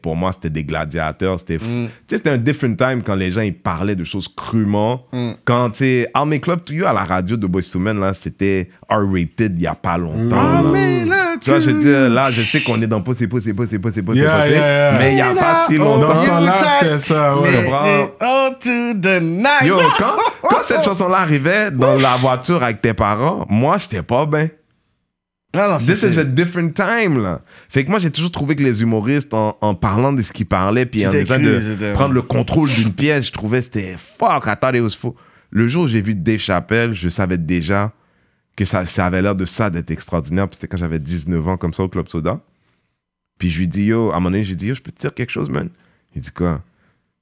[0.01, 1.39] pour moi, c'était des gladiateurs.
[1.39, 5.05] C'était, sais, c'était un different time quand les gens, ils parlaient de choses crûment.
[5.45, 8.69] Quand, tu Make Love to You à la radio de Boys to Men, là, c'était
[8.89, 10.71] R-rated il y a pas longtemps.
[10.71, 11.35] là.
[11.39, 14.01] Tu vois, je veux dire, là, je sais qu'on est dans Pussy, Pussy, Pussy, Pussy,
[14.01, 14.99] Pussy, Yeah, Pussy, yeah, yeah.
[14.99, 16.09] mais il y a pas si longtemps.
[16.09, 17.69] Dans ce temps-là, c'était ça, ouais.
[17.83, 18.11] Mais-?
[18.21, 19.63] Oh, to the night.
[19.63, 24.25] Yo, quand, quand cette chanson-là arrivait dans la voiture avec tes parents, moi, j'étais pas
[24.25, 24.49] bien.
[25.55, 27.41] Non, non, This is a different time, là.
[27.69, 30.45] Fait que moi, j'ai toujours trouvé que les humoristes, en, en parlant de ce qu'ils
[30.45, 34.45] parlaient, puis en étant de prendre le contrôle d'une pièce, je trouvais que c'était fuck,
[34.45, 35.15] it was fou.
[35.49, 37.91] Le jour où j'ai vu Dave Chappelle, je savais déjà
[38.55, 40.47] que ça, ça avait l'air de ça, d'être extraordinaire.
[40.47, 42.41] Puis c'était quand j'avais 19 ans, comme ça, au Club Soda.
[43.39, 44.99] Puis je lui dis, yo, à un moment donné, j'ai dit, yo, je peux te
[44.99, 45.69] dire quelque chose, man?
[46.13, 46.61] Il dit, quoi?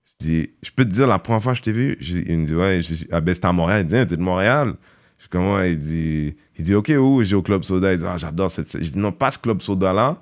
[0.03, 2.45] Je dis, je peux te dire, la première fois que je t'ai vu, il me
[2.45, 3.82] dit, ouais, je dis, ah ben c'était à Montréal.
[3.84, 4.73] Il dit, Ah, t'es de Montréal?
[5.19, 5.61] Je dis, comment?
[5.61, 7.24] Il dit, il dit, ok, où?
[7.24, 7.93] J'ai au Club Soda?
[7.93, 8.72] Il dit, ah, j'adore cette.
[8.84, 10.18] Je dis, non, pas ce Club Soda-là,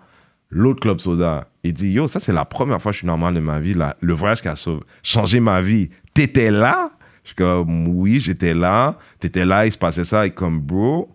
[0.50, 1.48] l'autre Club Soda.
[1.64, 3.74] Il dit, yo, ça, c'est la première fois que je suis normal de ma vie,
[3.74, 3.96] là.
[4.02, 5.90] Le voyage qui a sauvé- changé ma vie.
[6.14, 6.92] T'étais là?
[7.24, 8.98] Je suis comme, oui, j'étais là.
[9.20, 10.28] T'étais là, il se passait ça.
[10.28, 11.10] Et comme, bro,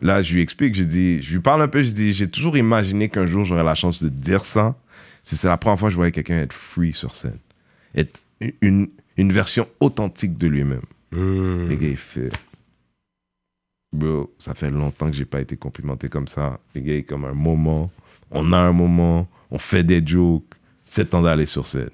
[0.00, 2.56] là, je lui explique, je dis, je lui parle un peu, je dis, j'ai toujours
[2.56, 4.76] imaginé qu'un jour j'aurais la chance de dire ça.
[5.24, 7.38] Si c'est la première fois que je voyais quelqu'un être free sur scène.
[7.94, 8.20] Être
[8.62, 10.82] une, une version authentique de lui-même.
[11.10, 11.68] Mm.
[11.68, 12.30] Le gars, il fait.
[13.92, 16.58] Bro, ça fait longtemps que j'ai pas été complimenté comme ça.
[16.74, 17.90] Le gars, comme un moment.
[18.30, 19.26] On a un moment.
[19.50, 20.44] On fait des jokes.
[20.84, 21.90] C'est temps d'aller sur scène.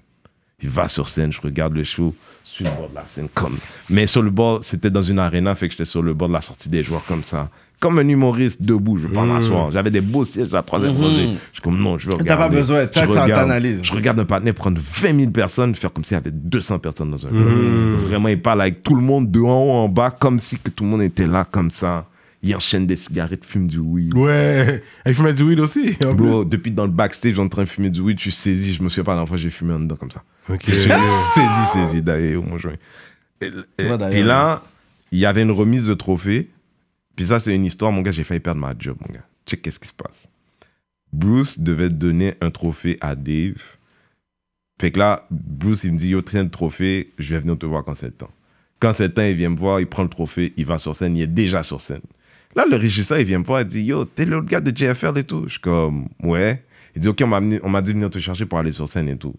[0.62, 3.58] Il va sur scène, je regarde le show sur le bord de la scène comme.
[3.90, 6.32] Mais sur le bord, c'était dans une arena, fait que j'étais sur le bord de
[6.32, 7.50] la sortie des joueurs comme ça.
[7.84, 9.70] Comme un humoriste debout, je veux pas m'asseoir.
[9.70, 11.28] J'avais des beaux sièges à la troisième rangée.
[11.50, 12.42] Je suis comme non, je veux T'as regarder.
[12.44, 13.80] pas besoin, t'analyses.
[13.82, 17.10] Je regarde un partenaire prendre 20 000 personnes, faire comme s'il y avait 200 personnes
[17.10, 17.44] dans un club.
[18.06, 20.70] Vraiment, il parle avec tout le monde de en haut en bas, comme si que
[20.70, 22.06] tout le monde était là, comme ça.
[22.42, 24.14] Il enchaîne des cigarettes, fume du weed.
[24.16, 24.82] Ouais.
[25.04, 25.94] Il fumait du weed aussi.
[26.06, 28.72] en Bro, depuis dans le backstage, en train de fumer du weed, je suis saisi.
[28.72, 30.22] Je me souviens pas la dernière fois j'ai fumé en dedans comme ça.
[30.48, 30.62] Ok.
[30.64, 32.76] Je suis saisi, saisi d'ailleurs, mon joint.
[33.42, 34.62] Et, là,
[35.12, 36.48] il y avait une remise de trophée.
[37.16, 39.24] Puis ça, c'est une histoire, mon gars, j'ai failli perdre ma job, mon gars.
[39.46, 40.28] Check qu'est-ce qui se passe.
[41.12, 43.62] Bruce devait donner un trophée à Dave.
[44.80, 47.66] Fait que là, Bruce, il me dit, yo, traîne le trophée, je vais venir te
[47.66, 48.30] voir quand c'est le temps.
[48.80, 50.94] Quand c'est le temps, il vient me voir, il prend le trophée, il va sur
[50.94, 52.00] scène, il est déjà sur scène.
[52.56, 55.18] Là, le régisseur, il vient me voir, il dit, yo, t'es l'autre gars de JFL
[55.18, 55.44] et tout.
[55.46, 56.64] Je suis comme, ouais.
[56.96, 59.34] Il dit, ok, on m'a dit venir te chercher pour aller sur scène et tout.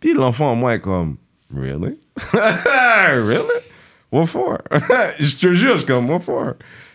[0.00, 1.16] Puis l'enfant en moi est comme,
[1.54, 1.98] really?
[2.34, 3.46] really?
[4.10, 4.58] What for?
[5.18, 6.54] je te jure, je suis comme, what for?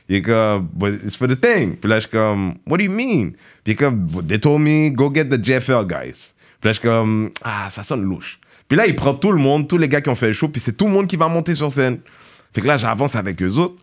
[0.09, 1.75] Il est comme, but it's for the thing.
[1.75, 3.31] Puis là, je suis comme, what do you mean?
[3.63, 6.33] Puis comme, they told me, go get the JFL guys.
[6.59, 8.39] Puis là, je suis comme, ah, ça sonne louche.
[8.67, 10.47] Puis là, il prend tout le monde, tous les gars qui ont fait le show,
[10.47, 11.99] puis c'est tout le monde qui va monter sur scène.
[12.53, 13.75] Fait que là, j'avance avec eux autres.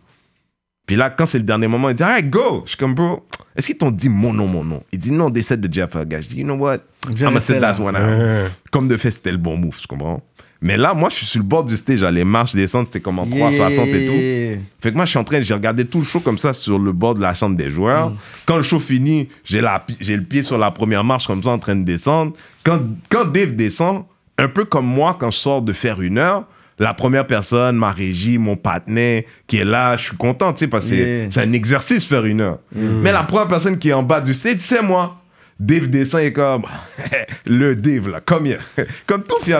[0.85, 2.61] Puis là, quand c'est le dernier moment, il dit, alright, go.
[2.65, 4.83] Je suis comme, bro, est-ce qu'ils t'ont dit mon nom, mon nom?
[4.91, 6.23] Il dit, non, they said the JFL guys.
[6.23, 6.79] Je dis, you know what?
[7.07, 7.59] I'm gonna là.
[7.59, 8.51] last one out.
[8.71, 10.21] Comme de fait, c'était le bon move, tu comprends?
[10.61, 13.19] Mais là, moi, je suis sur le bord du stage, les marches, descentes, c'était comme
[13.19, 14.13] en 360 et tout.
[14.13, 14.57] Yeah.
[14.81, 16.79] Fait que moi, je suis en train, j'ai regardé tout le show comme ça sur
[16.79, 18.13] le bord de la chambre des joueurs.
[18.45, 21.43] Quand le show finit, j'ai la pi- j'ai le pied sur la première marche comme
[21.43, 22.33] ça en train de descendre.
[22.63, 22.79] Quand,
[23.09, 24.05] quand Dave descend,
[24.37, 26.45] un peu comme moi, quand je sors de faire une heure,
[26.79, 30.67] la première personne, ma régie, mon partenaire qui est là, je suis content, tu sais,
[30.67, 31.31] parce que c'est- Yeah.
[31.31, 32.59] c'est un exercice faire une heure.
[32.73, 35.21] Mais la première personne qui est en bas du stage, c'est moi.
[35.57, 36.63] Dave descend et comme,
[37.45, 38.45] le Dave là, comme,
[39.07, 39.55] comme tout il est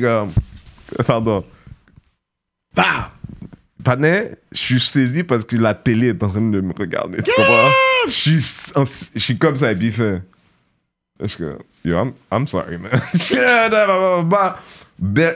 [0.00, 0.30] comme,
[1.06, 1.44] pardon.
[2.74, 3.10] Bah!
[3.84, 7.18] Partenaire, je suis saisi parce que la télé est en train de me regarder.
[7.22, 7.68] Tu comprends?
[8.06, 10.22] Je suis, en- je suis comme ça et puis il fait.
[11.20, 12.92] Je suis comme, yo, I'm, I'm sorry, man.
[14.28, 14.56] Bah,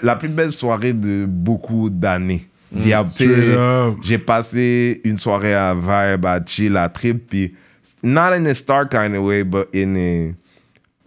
[0.03, 2.47] la plus belle soirée de beaucoup d'années.
[2.71, 3.95] Diable, tu sais, Straight up.
[4.03, 7.55] J'ai passé une soirée à vibe, à chill, à trip, puis
[8.03, 10.33] not in a star kind of way, but in a,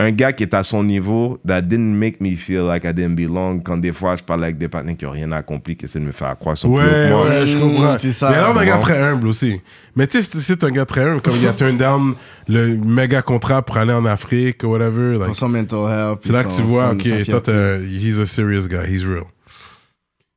[0.02, 3.16] un gars qui est à son niveau, that didn't make me feel like I didn't
[3.16, 3.60] belong.
[3.62, 6.06] Quand des fois, je parle avec des partenaires qui n'ont rien accompli, qui essaient de
[6.06, 7.98] me faire croire qu'ils sont plus haut Ouais, ouais, je comprends.
[8.00, 8.30] c'est ça.
[8.30, 9.60] Mais alors, un gars très humble aussi.
[9.98, 11.22] Mais tu sais, c'est- un gars très humble.
[11.22, 12.16] Comme il a turn down
[12.48, 15.14] le méga contrat pour aller en Afrique ou whatever.
[15.18, 16.22] like, Pour son mental health.
[16.26, 19.26] c'est là que tu vois, ok, toi, he's a serious guy, he's real.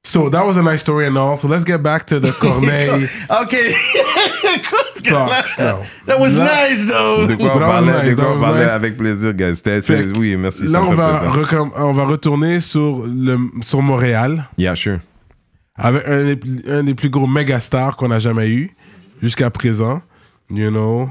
[0.04, 1.36] So, that was a nice story and all.
[1.38, 3.54] So, let's get back to the Corneille Ok.
[5.02, 5.78] talks now.
[6.06, 7.26] That was Là- nice, though.
[7.26, 8.72] De quoi on That was parlait, nice, de quoi on parlait nice.
[8.72, 9.56] avec plaisir, guys.
[9.56, 10.68] C'était- oui, merci.
[10.68, 11.22] ça Là, on va,
[11.76, 14.98] on va retourner sur, le, sur Montréal Yeah, sure.
[15.76, 18.74] avec un des, un des plus gros méga stars qu'on a jamais eu
[19.22, 20.02] jusqu'à présent.
[20.50, 21.08] You know.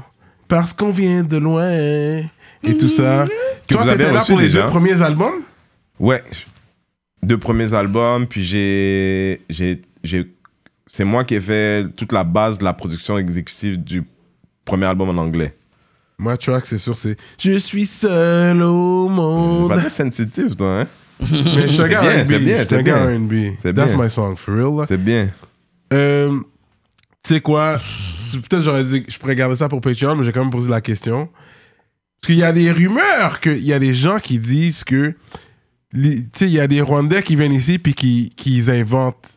[0.48, 3.24] Parce qu'on vient de loin et tout ça.
[3.68, 4.62] Que Toi, t'étais là pour les déjà.
[4.62, 5.42] deux premiers albums?
[5.98, 6.22] Ouais.
[7.22, 10.26] deux premiers albums, puis j'ai, j'ai, j'ai,
[10.92, 14.04] c'est moi qui ai fait toute la base de la production exécutive du
[14.62, 15.56] premier album en anglais.
[16.18, 19.70] Ma track, c'est sûr, c'est Je suis seul au monde.
[19.70, 20.86] Pas très sensitif, toi, hein?
[21.20, 22.26] Mais je suis un gars bien, R&B.
[22.26, 23.06] c'est bien, Je suis un gars.
[23.06, 23.32] R&B.
[23.62, 24.04] That's bien.
[24.04, 24.86] my song, for real.
[24.86, 25.30] C'est bien.
[25.94, 26.38] Euh,
[27.24, 27.78] tu sais quoi?
[28.30, 30.68] Peut-être j'aurais dit que je pourrais garder ça pour Patreon, mais j'ai quand même posé
[30.68, 31.30] la question.
[32.20, 35.14] Parce qu'il y a des rumeurs qu'il y a des gens qui disent que.
[35.94, 39.31] Tu sais, il y a des Rwandais qui viennent ici puis qui, qui inventent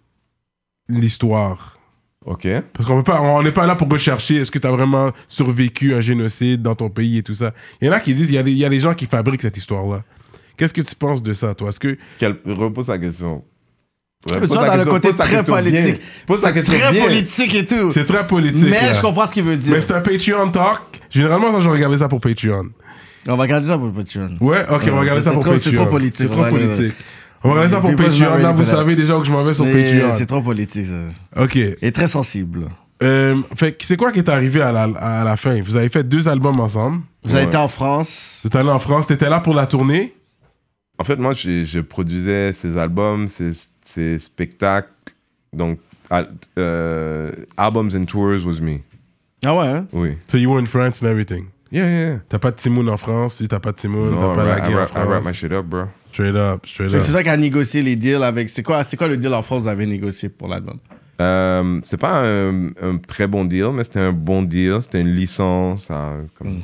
[0.90, 1.78] l'histoire.
[2.26, 2.48] Ok.
[2.74, 5.12] Parce qu'on peut pas, on n'est pas là pour rechercher est-ce que tu as vraiment
[5.28, 7.54] survécu un génocide dans ton pays et tout ça.
[7.82, 8.96] Il y en a qui disent, il y, a des- il y a des gens
[8.96, 10.04] qui fabriquent cette histoire-là.
[10.58, 11.70] Qu'est-ce que tu penses de ça, toi?
[11.70, 11.98] Est-ce que
[12.46, 13.44] Repose la question.
[14.28, 16.02] Tu Repose vois, dans le côté très politique.
[16.28, 17.04] C'est très bien.
[17.04, 17.92] politique et tout.
[17.92, 18.70] c'est très politique?
[18.72, 18.94] Mais là.
[18.94, 19.74] je comprends ce qu'il veut dire.
[19.76, 20.80] Mais c'est un Patreon talk.
[21.12, 22.70] Généralement, ça, je regardais ça pour Patreon.
[23.28, 24.30] On va garder ça pour Patreon.
[24.42, 25.72] Ouais, ok, on va Ouais, regarder ça pour trop- Patreon.
[25.72, 26.94] c'est trop politique, C'est trop politique.
[27.46, 28.38] On va regarder ça pour Patreon.
[28.38, 30.16] Là, vous savez déjà où je m'en vais sur Mais Patreon.
[30.18, 31.42] C'est trop politique, ça.
[31.44, 31.56] Ok.
[31.58, 32.66] Et très sensible.
[33.04, 35.62] Euh, fait c'est quoi qui est arrivé à la, à la fin?
[35.62, 37.02] Vous avez fait deux albums ensemble.
[37.24, 37.50] Vous avez Ouais.
[37.50, 38.40] été en France.
[38.42, 39.08] Vous êtes allé en France.
[39.08, 40.14] T'étais là pour la tournée?
[40.98, 43.52] En fait, moi, je, je produisais ces albums, ces,
[43.84, 44.88] ces spectacles.
[45.52, 48.78] Donc, al- euh, albums and tours was me.
[49.46, 49.86] Ah ouais, hein?
[49.92, 50.12] Oui.
[50.30, 51.46] So you were in France and everything?
[51.72, 52.20] Yeah, yeah.
[52.30, 53.36] T'as pas de Timoun en France.
[53.38, 54.92] Si t'as pas de Timoun, No, t'as I, pas rap, la I, guerre en rap,
[54.96, 55.36] I rap my France.
[55.36, 55.84] shit up, bro.
[56.16, 57.02] Straight up, straight up.
[57.02, 58.50] C'est toi qui as négocié les deals avec.
[58.50, 60.78] C'est quoi, c'est quoi le deal en France que vous avez négocié pour l'album?
[61.20, 64.78] Euh, c'est pas un, un très bon deal, mais c'était un bon deal.
[64.82, 65.92] C'était une licence.
[65.92, 66.62] à, comme, Mm.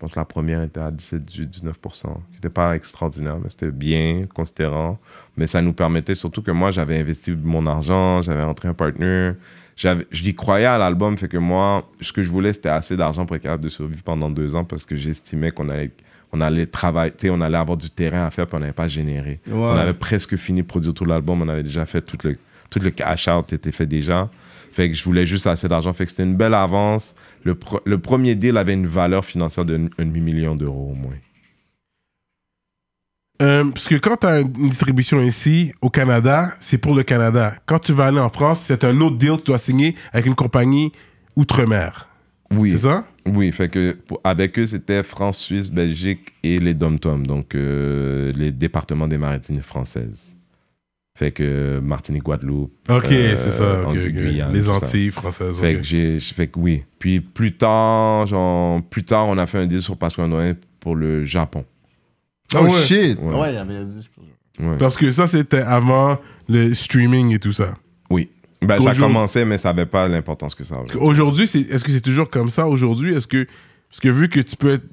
[0.00, 1.74] Je pense que la première était à 17-19%.
[1.82, 4.98] Qui n'était pas extraordinaire, mais c'était bien, considérant.
[5.36, 9.32] Mais ça nous permettait, surtout que moi, j'avais investi mon argent, j'avais rentré un partner.
[10.10, 13.36] J'y croyais à l'album, fait que moi, ce que je voulais, c'était assez d'argent pour
[13.36, 15.90] être capable de survivre pendant deux ans parce que j'estimais qu'on allait,
[16.32, 19.40] on allait travailler, on allait avoir du terrain à faire, puis on n'avait pas généré.
[19.46, 19.54] Ouais.
[19.54, 22.38] On avait presque fini de produire tout l'album, on avait déjà fait tout le,
[22.70, 24.30] tout le cash-out était fait déjà.
[24.72, 25.92] Fait que je voulais juste assez d'argent.
[25.92, 27.16] Fait que c'était une belle avance.
[27.42, 31.16] Le, pro- le premier deal avait une valeur financière de demi-million d'euros au moins.
[33.42, 37.54] Euh, parce que quand tu as une distribution ici, au Canada, c'est pour le Canada.
[37.66, 40.26] Quand tu vas aller en France, c'est un autre deal que tu dois signer avec
[40.26, 40.92] une compagnie
[41.36, 42.09] outre-mer.
[42.52, 42.70] Oui.
[42.72, 43.06] C'est ça?
[43.26, 48.32] Oui, fait que pour- avec eux, c'était France, Suisse, Belgique et les dom-tom, donc euh,
[48.34, 50.34] les départements des Maritimes françaises.
[51.18, 52.72] Fait que Martinique, Guadeloupe.
[52.88, 53.82] Ok, euh, c'est ça.
[53.82, 53.94] ok.
[53.94, 54.72] Guyane, Les ça.
[54.72, 55.58] Antilles françaises.
[55.60, 56.82] Fait que j'ai, fait que oui.
[56.98, 60.96] Puis plus tard, genre, plus tard, on a fait un deal sur Pascal Noël pour
[60.96, 61.64] le Japon.
[62.54, 62.70] Ah ouais?
[62.70, 63.18] shit!
[63.20, 63.34] Ouais.
[63.38, 64.08] Ouais, il y avait dit.
[64.60, 64.76] Ouais.
[64.78, 66.18] Parce que ça, c'était avant
[66.48, 67.76] le streaming et tout ça.
[68.62, 70.94] Ben, ça commençait, mais ça n'avait pas l'importance que ça avait.
[70.96, 73.14] Aujourd'hui, est-ce que c'est toujours comme ça aujourd'hui?
[73.14, 73.46] Est-ce que.
[73.88, 74.84] Parce que vu que tu peux être.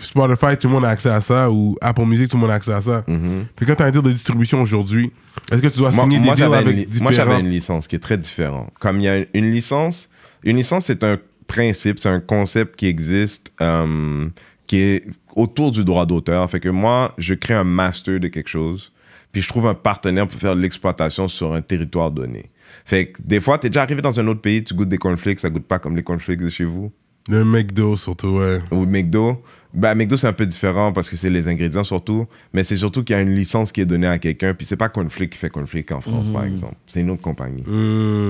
[0.00, 2.54] Spotify, tout le monde a accès à ça, ou Apple Music, tout le monde a
[2.54, 3.04] accès à ça.
[3.06, 3.46] Mhm.
[3.54, 5.12] Puis quand tu as un deal de distribution aujourd'hui,
[5.50, 7.02] est-ce que tu dois signer moi, des deals avec différents...
[7.02, 8.70] moi, j'avais une licence qui est très différente.
[8.80, 10.08] Comme il y a une licence,
[10.42, 14.28] une licence, c'est un principe, c'est un concept qui existe, euh,
[14.66, 15.04] qui est
[15.34, 16.48] autour du droit d'auteur.
[16.50, 18.92] Fait que moi, je crée un master de quelque chose,
[19.32, 22.50] puis je trouve un partenaire pour faire l'exploitation sur un territoire donné.
[22.84, 24.98] Fait que des fois, tu es déjà arrivé dans un autre pays, tu goûtes des
[24.98, 26.92] cornflakes, ça goûte pas comme les cornflakes de chez vous.
[27.28, 28.60] Le McDo, surtout, ouais.
[28.70, 29.42] Ou McDo.
[29.76, 33.04] Ben, McDo, c'est un peu différent parce que c'est les ingrédients surtout, mais c'est surtout
[33.04, 35.38] qu'il y a une licence qui est donnée à quelqu'un, puis c'est pas Cornflake qui
[35.38, 36.74] fait Cornflake en France, par exemple.
[36.86, 37.62] C'est une autre compagnie.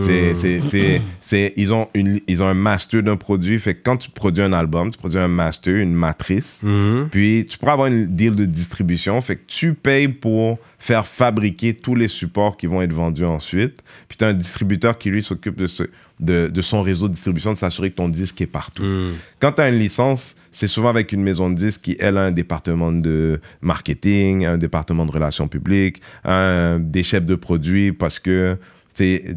[0.02, 3.59] C'est- c'est- c'est- c'est- ils, ont une, ils ont un master d'un produit.
[3.59, 6.60] Fait que quand tu produis un album, tu produis un master, une matrice.
[6.62, 7.09] Mhm.
[7.10, 9.20] Puis tu pourras avoir une deal de distribution.
[9.20, 13.82] Fait que tu payes pour faire fabriquer tous les supports qui vont être vendus ensuite.
[14.09, 15.85] Puis tu as un distributeur qui lui s'occupe de, ce-
[16.20, 18.82] de, de son réseau de distribution, de s'assurer que ton disque est partout.
[18.82, 19.12] Hmm.
[19.40, 22.22] Quand tu as une licence, c'est souvent avec une maison de disques qui, elle, a
[22.22, 28.18] un département de marketing, un département de relations publiques, un, des chefs de produits, parce
[28.18, 28.56] que
[28.94, 29.36] c'est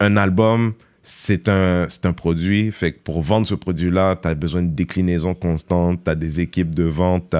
[0.00, 2.72] un album, c'est un, un produit.
[2.72, 6.40] Fait que pour vendre ce produit-là, tu as besoin de déclinaison constante, tu as des
[6.40, 7.36] équipes de vente.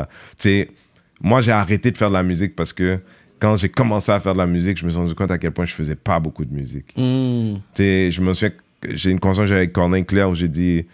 [1.21, 3.01] moi, j'ai arrêté de faire de la musique parce que
[3.41, 5.51] quand j'ai commencé à faire de la musique, je me suis rendu compte à quel
[5.51, 6.93] point je faisais pas beaucoup de musique.
[6.95, 8.55] Tu sais, je me souviens,
[8.91, 10.87] j'ai une conversation avec Corneille Claire où j'ai dit,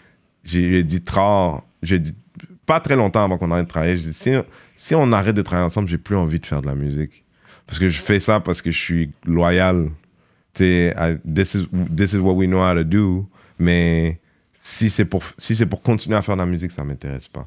[0.44, 2.14] j'ai dit rare, j'ai dit,
[2.64, 4.32] pas très longtemps avant qu'on arrête de travailler, j'ai dit, si,
[4.76, 7.24] si on arrête de travailler ensemble, j'ai plus envie de faire de la musique.
[7.66, 9.90] Parce que je fais ça parce que je suis loyal.
[10.52, 10.96] Tu sais,
[11.26, 13.28] this is, this is what we know how to do.
[13.58, 14.20] Mais
[14.54, 17.46] si c'est pour, si c'est pour continuer à faire de la musique, ça m'intéresse pas.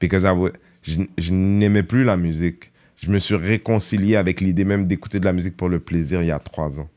[0.00, 0.52] Because I
[0.82, 2.70] je, je n'aimais plus la musique.
[3.04, 6.28] Je me suis réconcilié avec l'idée même d'écouter de la musique pour le plaisir il
[6.28, 6.88] y a trois ans.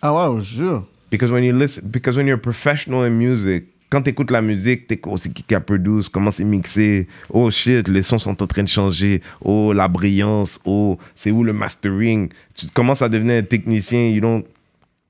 [0.00, 0.86] Ah ouais, je jure.
[1.10, 4.86] Because when you listen, because when you're professional in music, quand tu écoutes la musique,
[4.86, 8.46] t'es c'est qui qui a produit, comment c'est mixé, oh shit, les sons sont en
[8.46, 12.28] train de changer, oh la brillance, oh c'est où le mastering?
[12.54, 14.44] Tu commences à devenir un technicien, you don't.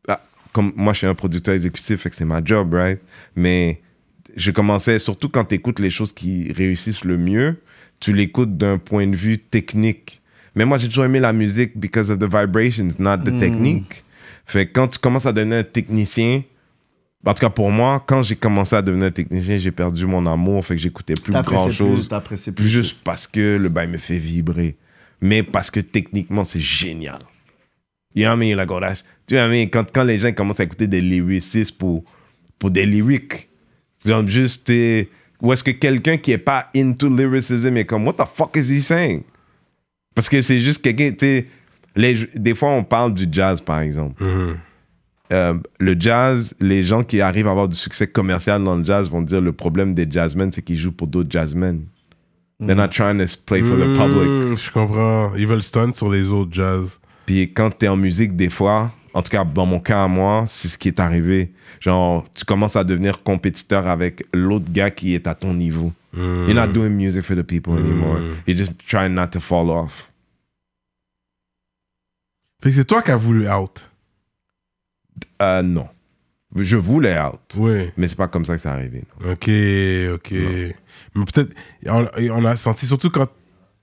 [0.09, 0.23] Ah,
[0.55, 2.99] comme moi, je suis un producteur exécutif, fait que c'est ma job, right?
[3.35, 3.83] Mais
[4.37, 7.57] je commençais, surtout quand tu écoutes les choses qui réussissent le mieux,
[8.01, 10.23] tu l'écoutes d'un point de vue technique.
[10.57, 14.03] Mais moi, j'ai toujours aimé la musique because of the vibrations, not the technique.
[14.47, 16.43] Fait que quand tu commences à devenir un technicien,
[17.25, 20.65] en tout cas pour moi, quand j'ai commencé à devenir technicien, j'ai perdu mon amour,
[20.65, 22.01] fait que j'écoutais plus grand chose.
[22.01, 22.67] plus, t'apprécies plus.
[22.67, 24.77] Juste parce que le bail me fait vibrer.
[25.21, 27.19] Mais parce que techniquement, c'est génial.
[28.15, 28.57] You know what I mean?
[28.57, 28.81] Like, oh,
[29.27, 29.69] tu vois, what I mean?
[29.69, 32.03] quand, quand les gens commencent à écouter des lyricistes pour,
[32.59, 33.49] pour des lyrics,
[34.07, 34.73] genre juste,
[35.43, 38.73] ou est-ce que quelqu'un qui est pas into lyricism est comme, what the fuck is
[38.73, 39.23] he saying?
[40.17, 41.47] Parce que c'est juste quelqu'un, tu sais,
[41.95, 44.25] les- des fois on parle du jazz par exemple.
[45.33, 49.09] Euh, le jazz, les gens qui arrivent à avoir du succès commercial dans le jazz
[49.11, 51.83] vont dire le problème des jazzmen, c'est qu'ils jouent pour d'autres jazzmen.
[52.65, 54.29] They're not trying to play for the public.
[54.29, 55.35] Hmm, je comprends.
[55.37, 56.99] Ils veulent stunt sur les autres jazz.
[57.27, 60.45] Puis quand t'es en musique, des fois, en tout cas dans mon cas à moi,
[60.47, 61.53] c'est ce qui est arrivé.
[61.81, 65.93] Genre, tu commences à devenir compétiteur avec l'autre gars qui est à ton niveau.
[66.17, 68.21] You're not doing music for the people anymore.
[68.47, 70.11] You're just trying not to fall off.
[72.63, 73.89] Fait que c'est toi qui as voulu out.
[75.43, 75.89] Euh, non.
[76.55, 77.41] Je voulais out.
[77.57, 77.91] Oui.
[77.97, 79.03] Mais c'est pas comme ça que c'est arrivé.
[79.21, 79.33] non.
[79.33, 79.49] Ok,
[80.15, 80.33] ok.
[81.15, 81.55] Mais peut-être,
[81.87, 83.29] on, on a senti, surtout quand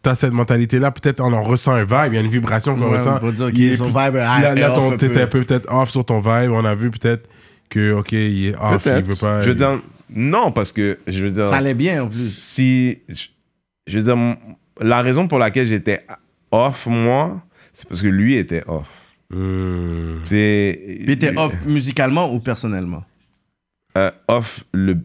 [0.01, 2.89] t'as cette mentalité-là, peut-être on en ressent un vibe, il y a une vibration qu'on
[2.91, 3.17] Ouais, ressent.
[3.17, 4.97] on peut dire Il qu'il est est son plus- vibe, Là, est là ton- un
[4.97, 5.21] t'étais peu.
[5.21, 6.51] un peu peut-être off sur ton vibe.
[6.51, 7.29] On a vu peut-être
[7.69, 9.41] que, ok, il est off, il veut pas.
[9.43, 11.49] Je veux dire, non, parce que, je veux dire...
[11.49, 12.37] Ça allait bien en plus.
[12.39, 13.27] si je-
[13.87, 14.37] je veux dire
[14.81, 16.05] la raison pour laquelle j'étais
[16.51, 17.43] off moi
[17.73, 18.87] c'est parce que lui était off.
[19.29, 20.19] Hmm.
[20.23, 23.03] c'est Puis t'es off musicalement ou personnellement?
[23.97, 24.97] Euh, off le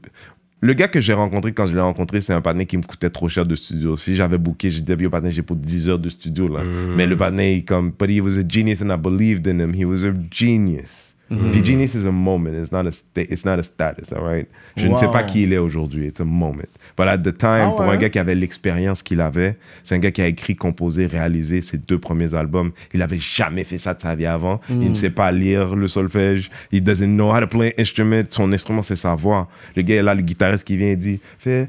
[0.60, 3.10] le gars que j'ai rencontré quand je l'ai rencontré c'est un partenaire qui me coûtait
[3.10, 3.96] trop cher de studio.
[3.96, 6.62] Si j'avais booké j'ai dit vieux partenaire j'ai pour 10 heures de studio là.
[6.96, 9.72] Mais le il comme but he was a genius and I believed in him.
[9.74, 12.54] He was a genius Genius is a moment.
[12.54, 14.46] It's not a, sta- it's not a status all right?
[14.76, 16.06] Je ne sais pas qui il est aujourd'hui.
[16.06, 16.62] It's a moment.
[16.96, 17.90] But at the time Ah pour ouais?
[17.90, 21.60] un gars qui avait l'expérience qu'il avait c'est un gars qui a écrit composé réalisé
[21.60, 22.70] ses deux premiers albums.
[22.94, 24.60] Il avait jamais fait ça de sa vie avant.
[24.70, 26.50] Il ne sait pas lire le solfège.
[26.72, 28.24] Il doesn't know how to play an instrument.
[28.30, 29.48] Son instrument c'est sa voix.
[29.76, 31.68] Le gars là le guitariste qui vient il dit fait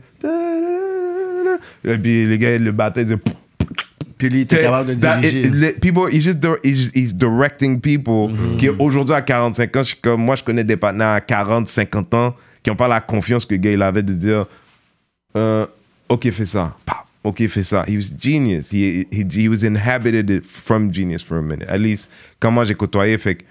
[1.85, 3.21] et puis le gars le batteur il dit
[4.17, 5.41] Puis t'es capable de That- diriger.
[5.47, 8.57] it- le- people, he's just he's, he's directing people Mm-hmm.
[8.57, 11.69] qui aujourd'hui à 45 ans, je suis comme moi je connais des partenaires à 40,
[11.69, 14.45] 50 ans qui n'ont pas la confiance que le gars il avait de dire
[15.37, 15.65] euh,
[16.09, 16.75] ok fais ça,
[17.23, 17.85] ok fais ça.
[17.87, 18.71] He was genius.
[18.73, 21.69] He, he, he was inhabited from genius for a minute.
[21.69, 22.09] At least
[22.41, 23.43] quand moi j'ai côtoyé, fait que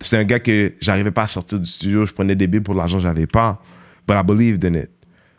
[0.00, 2.74] c'est un gars que j'arrivais pas à sortir du studio, je prenais des billes pour
[2.74, 3.60] l'argent que j'avais pas,
[4.06, 4.90] but I believed in it.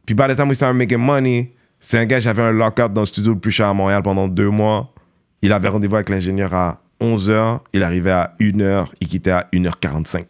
[0.06, 1.53] Puis by the time we started making money,
[1.86, 4.28] c'est un gars, j'avais un lockout dans le studio le plus cher à Montréal pendant
[4.28, 4.94] deux mois.
[5.42, 10.24] Il avait rendez-vous avec l'ingénieur à 11h, il arrivait à 1h, il quittait à 1h45.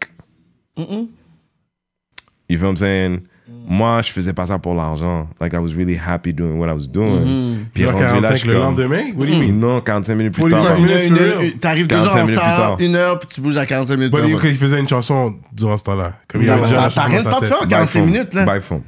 [0.76, 3.20] You feel what I'm saying?
[3.66, 5.28] Moi, je faisais pas ça pour l'argent.
[5.40, 7.56] Like, I was really happy doing what I was doing.
[7.72, 9.04] Puis Puis rendu là, je 45 suis le comme- lendemain?
[9.16, 9.52] What do you mean?
[9.52, 10.76] Non, 45 minutes plus tard.
[10.76, 12.76] Une une une- T'arrives deux 45 heures en retard, tard.
[12.80, 14.12] une heure, puis tu bouges à 45 minutes.
[14.12, 14.46] Plus il, tard.
[14.46, 16.14] il faisait une chanson durant ce temps-là?
[16.28, 17.06] Comme il T'as- avait déjà dans de faire.
[17.62, 18.04] By 45 phone.
[18.10, 18.44] minutes, là.
[18.44, 18.82] By phone.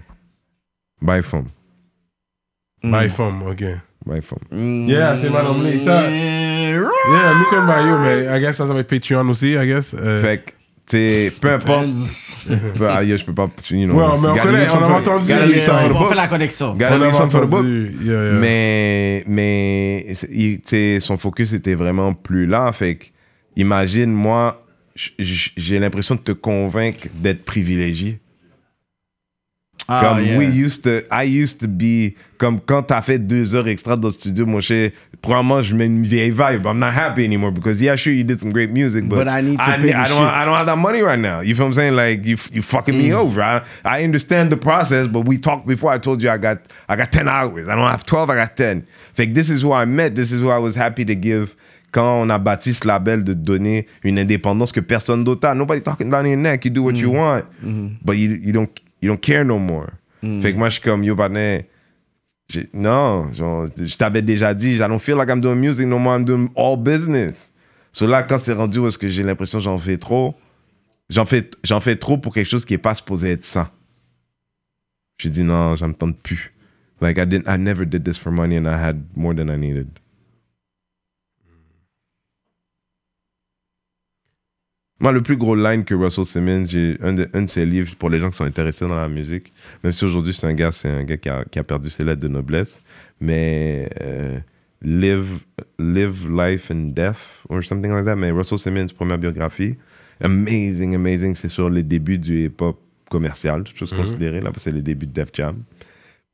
[1.00, 1.44] By phone.
[2.82, 3.64] My femme, ok.
[4.22, 4.38] Phone.
[4.52, 4.86] Mm.
[4.88, 5.78] Yeah, c'est mal emmené.
[5.84, 6.70] Ça, Yeah.
[7.10, 9.66] yeah, me can buy you, mais I guess ça, ça va être Patreon aussi, I
[9.66, 9.94] guess.
[9.94, 11.88] Euh, Fait que, tu sais, peu importe.
[12.76, 13.46] peu- ah, yo, je peux pas.
[13.70, 15.88] You know, Ouais, mais on connaît, on some a entendu, gotta yeah, leave some for
[15.88, 16.76] the On faire la connexion.
[17.12, 17.66] Some for the book.
[18.40, 22.70] Mais, mais tu sais, son focus était vraiment plus là.
[22.72, 23.06] Fait que,
[23.56, 24.64] imagine, moi,
[25.18, 28.20] j'ai l'impression de te convaincre d'être privilégié.
[29.88, 30.38] Ah, comme yeah.
[30.38, 34.08] we used to, I used to be, comme quand t'as fait deux heures extra dans
[34.08, 34.90] le studio, mon cher,
[35.22, 36.66] probablement je mets une vieille vibe.
[36.66, 39.42] I'm not happy anymore because yeah, sure you did some great music, but, But I
[39.42, 40.22] need to pay the I don't.
[40.22, 41.40] I don't have that money right now.
[41.40, 41.96] You feel what I'm saying?
[41.96, 43.18] Like you, you fucking me mm.
[43.18, 43.42] over.
[43.42, 45.90] I, I understand the process, but we talked before.
[45.92, 46.58] I told you I got,
[46.88, 47.68] I got 10 hours.
[47.68, 48.30] I don't have 12.
[48.30, 48.84] I got 10.
[49.14, 50.14] Fait que this is who I met.
[50.14, 51.56] This is who I was happy to give.
[51.92, 55.54] Quand on a bâti ce label de donner une indépendance que personne d'autre a.
[55.54, 56.64] Nobody talking down your neck.
[56.64, 57.16] You do what you mm.
[57.16, 57.88] want, mm-hmm.
[58.04, 58.68] but you, you don't,
[59.00, 59.90] you don't care no more.
[60.40, 61.68] Fait que moi, je suis comme, yo, partner,
[62.72, 66.16] non, genre, je t'avais déjà dit, I don't feel like I'm doing music no more,
[66.16, 67.52] I'm doing all business.
[67.92, 70.34] So là, quand c'est rendu où est-ce que j'ai l'impression que j'en fais trop,
[71.08, 73.70] j'en fais, j'en fais trop pour quelque chose qui est pas supposé être ça.
[75.18, 76.52] J'ai dit non, ça me tente plus.
[77.00, 79.56] Like, I, didn't, I never did this for money and I had more than I
[79.56, 79.88] needed.
[84.98, 87.94] Moi, le plus gros line que Russell Simmons, j'ai un de, un de ses livres
[87.96, 89.52] pour les gens qui sont intéressés dans la musique.
[89.84, 92.02] Même si aujourd'hui, c'est un gars, c'est un gars qui a, qui a perdu ses
[92.02, 92.80] lettres de noblesse.
[93.20, 94.38] Mais euh,
[94.82, 95.40] Live,
[95.78, 98.16] Live Life and Death, or something like that.
[98.16, 99.74] Mais Russell Simmons, première biographie.
[100.22, 101.34] Amazing, amazing.
[101.34, 102.78] C'est sur les débuts du hip-hop
[103.10, 105.56] commercial, toute chose considérée, là, parce que c'est les débuts de Def Jam.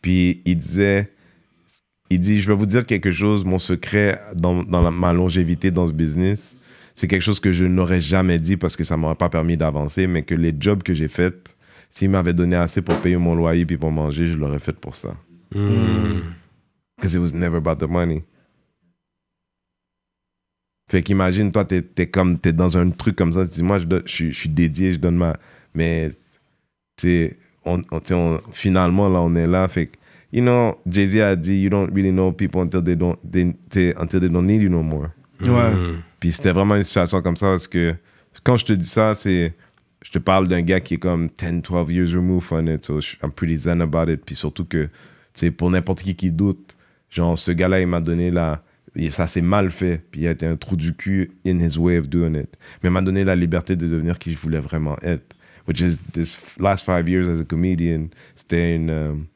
[0.01, 1.11] Puis il disait,
[2.11, 5.71] il dit, je vais vous dire quelque chose, mon secret dans, dans la- ma longévité
[5.73, 6.57] dans ce business,
[6.95, 10.07] c'est quelque chose que je n'aurais jamais dit parce que ça m'aurait pas permis d'avancer,
[10.07, 11.57] mais que les jobs que j'ai faits,
[11.91, 14.95] s'ils m'avaient donné assez pour payer mon loyer puis pour manger, je l'aurais fait pour
[14.95, 15.15] ça.
[16.97, 18.23] Because it was never about the money.
[20.91, 23.79] Fait qu'imagine, toi, t'es es comme, t'es dans un truc comme ça, tu dis, moi,
[23.79, 25.37] je, je, suis- je suis dédié, je donne ma...
[25.75, 26.17] Mais, tu
[27.09, 29.97] sais, on, on- finalement, là, on est là, fait que,
[30.33, 33.55] you know, Jay-Z a dit, you don't really know people until they don't, they,
[33.99, 35.11] until they don't need you no more.
[35.41, 35.73] Ouais.
[36.23, 37.97] Puis c'était vraiment une situation comme ça parce que
[38.45, 39.57] quand je te dis ça, c'est.
[40.05, 42.85] Je te parle d'un gars qui est comme 10, 12 years removed from it.
[42.85, 44.25] So I'm pretty zen about it.
[44.25, 44.91] Puis surtout que, tu
[45.35, 46.77] sais, pour n'importe qui qui doute,
[47.11, 48.63] genre, ce gars-là, il m'a donné la.
[48.95, 50.01] et ça s'est mal fait.
[50.13, 52.57] Puis il a été un trou du cul in his way of doing it.
[52.85, 55.35] Mais il m'a donné la liberté de devenir qui je voulais vraiment être.
[55.67, 58.11] Which is this last five years as a comedian.
[58.37, 58.91] C'était une.
[58.91, 59.27] um,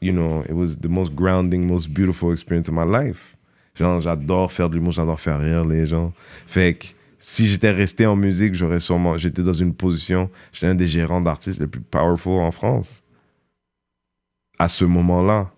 [0.00, 3.36] you know, it was the most grounding, most beautiful experience of my life.
[3.74, 6.12] Genre, j'adore faire de l'humour, j'adore faire rire les gens.
[6.46, 6.86] Fait que
[7.18, 9.16] si j'étais resté en musique, j'aurais sûrement.
[9.16, 10.30] J'étais dans une position.
[10.52, 13.02] J'étais un des gérants d'artistes les plus powerful en France.
[14.58, 15.50] À ce moment-là.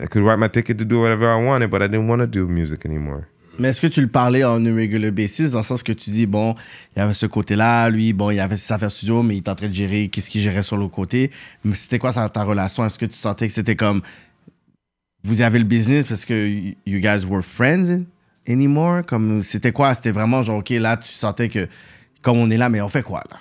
[0.00, 2.26] I could write my ticket to do whatever I wanted, but I didn't want to
[2.26, 3.22] do music anymore.
[3.58, 6.26] Mais est-ce que tu le parlais en irregular basis, dans le sens que tu dis,
[6.26, 6.54] bon,
[6.96, 9.50] il y avait ce côté-là, lui, bon, il avait ses affaires studio, mais il était
[9.50, 11.30] en train de gérer qu'est-ce qu'il gérait sur l'autre côté.
[11.64, 12.86] Mais c'était quoi ça, ta relation?
[12.86, 14.00] Est-ce que tu sentais que c'était comme,
[15.22, 16.48] vous avez le business parce que
[16.86, 18.04] you guys were friends
[18.48, 19.04] anymore?
[19.06, 19.94] Comme, c'était quoi?
[19.94, 21.68] C'était vraiment genre, OK, là, tu sentais que,
[22.22, 23.36] comme on est là, mais on fait quoi, là?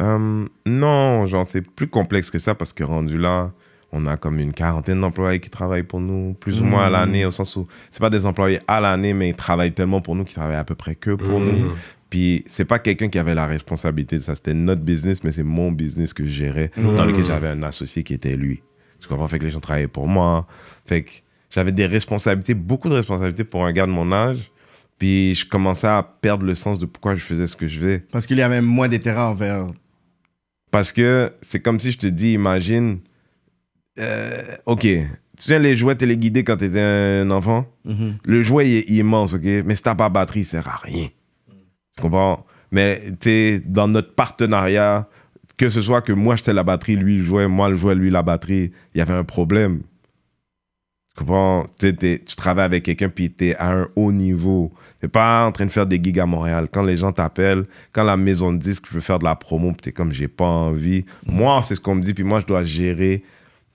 [0.00, 3.50] Euh, non, genre, c'est plus complexe que ça parce que rendu là,
[3.92, 7.24] on a comme une quarantaine d'employés qui travaillent pour nous, plus ou moins à l'année,
[7.24, 10.24] au sens où c'est pas des employés à l'année, mais ils travaillent tellement pour nous
[10.24, 11.72] qu'ils travaillent à peu près que pour nous.
[12.08, 15.42] Puis c'est pas quelqu'un qui avait la responsabilité de ça, c'était notre business, mais c'est
[15.42, 18.62] mon business que je gérais, dans lequel j'avais un associé qui était lui.
[19.00, 19.28] Tu comprends?
[19.28, 20.46] Fait que les gens travaillaient pour moi.
[20.86, 21.10] Fait que
[21.50, 24.50] j'avais des responsabilités, beaucoup de responsabilités pour un gars de mon âge.
[24.98, 27.98] Puis je commençais à perdre le sens de pourquoi je faisais ce que je faisais.
[28.12, 29.68] Parce qu'il y avait moins d'intérêt envers.
[30.70, 33.00] Parce que c'est comme si je te dis, imagine,
[33.98, 37.66] euh, ok, tu viens les jouets téléguidés quand tu étais un enfant?
[37.84, 38.18] Mhm.
[38.22, 41.08] Le jouet il est immense, ok, mais si t'as pas batterie, il sert à rien.
[41.96, 42.46] Tu comprends?
[42.70, 45.08] Mais tu sais, dans notre partenariat,
[45.60, 48.08] que ce soit que moi j'étais la batterie, lui le jouet, moi le jouet, lui
[48.08, 49.82] la batterie, il y avait un problème.
[51.10, 51.66] Tu comprends?
[51.78, 54.72] Tu travailles avec quelqu'un puis tu es à un haut niveau.
[55.02, 56.68] Tu pas en train de faire des gigs à Montréal.
[56.72, 59.90] Quand les gens t'appellent, quand la maison de disque veut faire de la promo, tu
[59.90, 61.04] es comme j'ai pas envie.
[61.26, 63.22] Moi, c'est ce qu'on me dit, puis moi je dois gérer.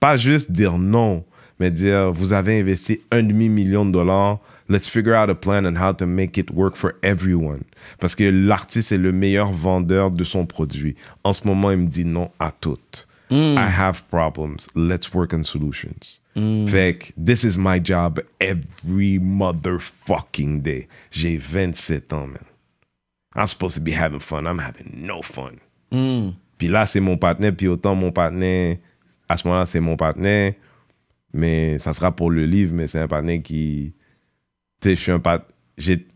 [0.00, 1.24] Pas juste dire non,
[1.60, 4.40] mais dire vous avez investi un demi-million de dollars.
[4.68, 7.64] Let's figure out a plan and how to make it work for everyone.
[8.00, 10.96] Parce que l'artiste est le meilleur vendeur de son produit.
[11.22, 13.06] En ce moment, il me dit non à tout.
[13.30, 14.68] I have problems.
[14.74, 16.20] Let's work on solutions.
[16.68, 20.86] Fait que this is my job every motherfucking day.
[21.10, 22.44] J'ai 27 ans, man.
[23.34, 24.46] I'm supposed to be having fun.
[24.46, 25.60] I'm having no fun.
[26.58, 27.54] Puis là, c'est mon partenaire.
[27.56, 28.76] Puis autant mon partenaire,
[29.28, 30.52] à ce moment-là, c'est mon partenaire.
[31.32, 33.94] Mais ça sera pour le livre, mais c'est un partenaire qui.
[34.84, 35.20] Je suis un.
[35.78, 36.06] J'ai.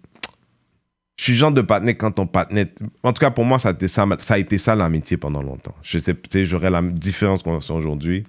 [1.17, 2.67] Je suis le genre de partenaire quand ton partenaire.
[3.03, 5.43] En tout cas, pour moi, ça a été ça, ça, a été ça l'amitié pendant
[5.43, 5.75] longtemps.
[5.83, 6.17] Je sais,
[6.47, 8.25] j'aurais la différence conversation aujourd'hui.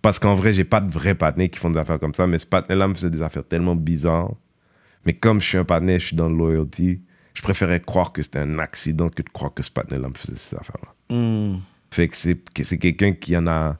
[0.00, 2.38] Parce qu'en vrai, j'ai pas de vrais partenaires qui font des affaires comme ça, mais
[2.38, 4.34] ce partenaire-là me faisait des affaires tellement bizarres.
[5.04, 7.00] Mais comme je suis un partenaire, je suis dans le loyalty,
[7.34, 10.36] je préférais croire que c'était un accident que de croire que ce partenaire-là me faisait
[10.36, 11.16] ces affaires-là.
[11.16, 11.60] Mm.
[11.90, 13.78] Fait que c'est, que c'est quelqu'un qui en a.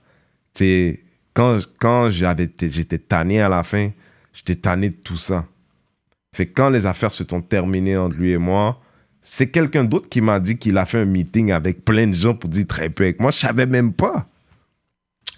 [0.54, 1.04] Tu sais,
[1.34, 3.90] quand, quand j'avais, j'étais tanné à la fin,
[4.36, 5.46] j'étais tanné de tout ça.
[6.34, 8.80] Fait que quand les affaires se sont terminées entre lui et moi,
[9.22, 12.34] c'est quelqu'un d'autre qui m'a dit qu'il a fait un meeting avec plein de gens
[12.34, 13.30] pour dire très peu avec moi.
[13.30, 14.28] Je savais même pas.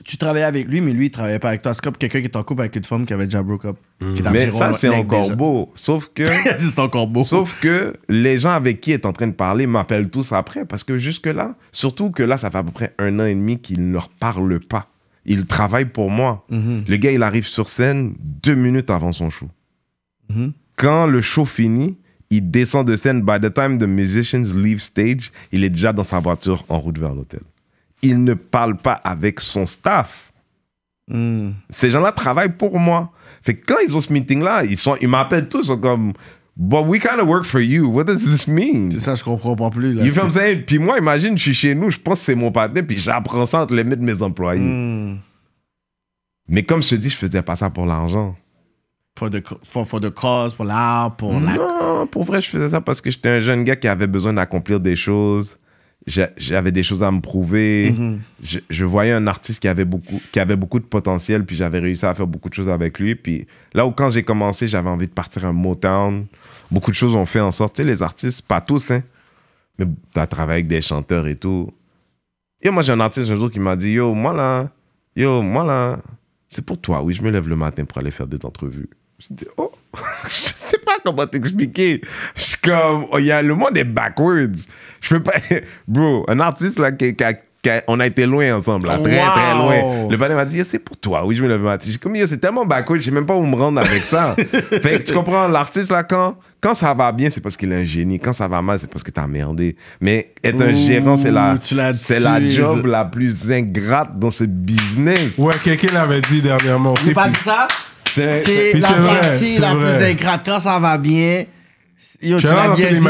[0.04, 1.74] Tu travaillais avec lui, mais lui, il travaillait pas avec toi.
[1.74, 3.76] C'est comme quelqu'un qui est en couple avec une femme qui avait déjà broke up.
[4.00, 5.34] Mais ça, c'est encore déjà.
[5.34, 5.72] beau.
[5.74, 6.22] Sauf que.
[6.58, 7.24] c'est encore beau.
[7.24, 10.64] Sauf que les gens avec qui il est en train de parler m'appellent tous après
[10.64, 13.58] parce que jusque-là, surtout que là, ça fait à peu près un an et demi
[13.60, 14.88] qu'il ne leur parle pas.
[15.28, 16.44] Il travaille pour moi.
[16.50, 19.48] Le gars, il arrive sur scène deux minutes avant son show.
[20.30, 20.52] Mhm.
[20.76, 21.96] Quand le show finit,
[22.30, 23.22] il descend de scène.
[23.22, 26.98] By the time the musicians leave stage, il est déjà dans sa voiture en route
[26.98, 27.40] vers l'hôtel.
[28.02, 30.28] Il ne parle pas avec son staff
[31.08, 31.52] Mm.
[31.70, 33.12] ces gens-là travaillent pour moi.
[33.42, 36.12] Fait que quand ils ont ce meeting-là, ils, sont, ils m'appellent tous, ils sont comme
[36.60, 37.88] But we kind of work for you.
[37.88, 38.90] What does this mean?
[38.90, 39.92] C'est ça, je comprends pas plus.
[39.92, 40.04] Là.
[40.04, 40.64] You feel saying?
[40.64, 43.46] Puis moi, imagine, je suis chez nous, je pense que c'est mon partenaire, puis j'apprends
[43.46, 44.60] ça entre les mains de mes employés.
[44.60, 45.18] Hmm.
[46.48, 48.34] Mais comme je te dis, je faisais pas ça pour l'argent.
[49.16, 51.54] For the, for, for the cause, pour l'art, pour la...
[51.54, 54.32] Non, pour vrai, je faisais ça parce que j'étais un jeune gars qui avait besoin
[54.32, 55.58] d'accomplir des choses.
[56.08, 57.90] J'avais des choses à me prouver.
[57.90, 58.20] Mhm.
[58.42, 61.78] je, je voyais un artiste qui avait, beaucoup, qui avait beaucoup de potentiel, puis j'avais
[61.78, 63.14] réussi à faire beaucoup de choses avec lui.
[63.14, 66.26] Puis là où, quand j'ai commencé, j'avais envie de partir à Motown.
[66.70, 67.76] Beaucoup de choses ont fait en sorte.
[67.76, 69.02] Tu sais, les artistes, pas tous, hein,
[69.78, 71.72] mais tu as travaillé avec des chanteurs et tout.
[72.62, 74.70] Yo, moi, j'ai un artiste un jour qui m'a dit Yo, moi là,
[75.14, 76.00] yo, moi là,
[76.48, 77.02] c'est pour toi.
[77.02, 78.88] Oui, je me lève le matin pour aller faire des entrevues.
[79.18, 79.70] Je dis Oh,
[80.24, 82.00] je sais pas comment t'expliquer.
[82.36, 84.48] Je suis comme, oh, y a, le monde est backwards.
[85.00, 85.32] Je peux pas.
[85.88, 88.98] Bro, un artiste là, qui, qui a- qui a- on a été loin ensemble, là,
[88.98, 89.30] très, Wow.
[89.32, 90.08] très loin.
[90.08, 91.24] Le panel m'a dit, c'est pour toi.
[91.26, 91.82] Oui, je me lève le matin.
[91.86, 94.36] J'ai dit, comme, c'est tellement backwards, je sais même pas où me rendre avec ça.
[94.36, 97.80] fait que tu comprends, l'artiste là, quand, quand ça va bien, c'est parce qu'il est
[97.80, 98.20] un génie.
[98.20, 99.74] Quand ça va mal, c'est parce que t'as merdé.
[100.00, 101.56] Mais être un Ouh, gérant, c'est la,
[101.94, 105.36] c'est la job la plus ingrate dans ce business.
[105.36, 107.06] Ouais, quelqu'un l'avait dit dernièrement aussi.
[107.06, 107.66] J'ai pas dit ça?
[108.44, 108.88] C'est- la
[109.20, 110.42] partie la plus ingrate.
[110.44, 111.44] Quand ça va bien,
[112.22, 113.00] yo, tu l'as bien dit,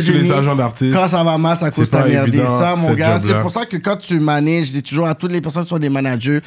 [0.00, 0.30] génie.
[0.32, 0.94] agents d'artistes.
[0.94, 2.38] Quand ça va mal, t'as pas merdé.
[2.38, 5.14] évident, Ça, mon gars, c'est pour ça que quand tu manages, je dis toujours à
[5.14, 6.40] toutes les personnes qui sont des managers,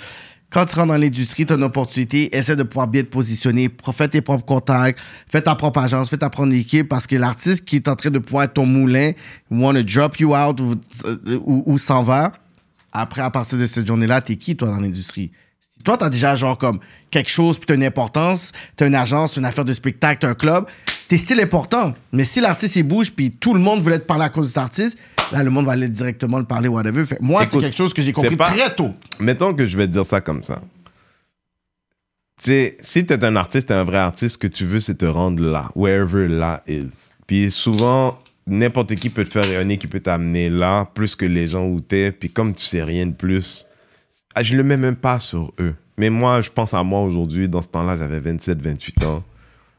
[0.52, 3.69] quand tu rentres dans l'industrie, tu as une opportunité, essaie de pouvoir bien te positionner,
[3.91, 7.65] fais tes propres contacts, fais ta propre agence, fais ta propre équipe, parce que l'artiste
[7.65, 9.14] qui est en train de pouvoir être ton moulin,
[9.49, 10.76] want to drop you out ou,
[11.06, 12.34] euh, ou, ou s'en va,
[12.91, 15.31] après, à partir de cette journée-là, t'es qui, toi, dans l'industrie?
[15.84, 16.80] Toi, t'as déjà, genre, comme
[17.11, 20.34] quelque chose, puis t'as une importance, t'as une agence, une affaire de spectacle, t'as un
[20.35, 20.65] club,
[21.07, 21.93] t'es still important.
[22.11, 24.49] Mais si l'artiste, il bouge, puis tout le monde voulait te parler à cause de
[24.49, 24.97] cet artiste,
[25.31, 27.05] là, le monde va aller directement le parler, whatever.
[27.05, 28.93] Fait, moi, c'est quelque chose que j'ai compris pas- très tôt.
[29.19, 30.61] mettons que je vais te dire ça comme ça.
[32.41, 34.95] Tu sais, si t'es un artiste, t'es un vrai artiste, ce que tu veux, c'est
[34.95, 37.14] te rendre là, wherever là is.
[37.27, 41.47] Puis souvent, n'importe qui peut te faire rayonner, qui peut t'amener là, plus que les
[41.47, 42.11] gens où t'es.
[42.11, 43.65] Puis comme tu sais rien de plus,
[44.41, 45.76] je le mets même pas sur eux.
[45.97, 47.47] Mais moi, je pense à moi aujourd'hui.
[47.47, 49.23] Dans ce temps-là, j'avais 27, 28 ans.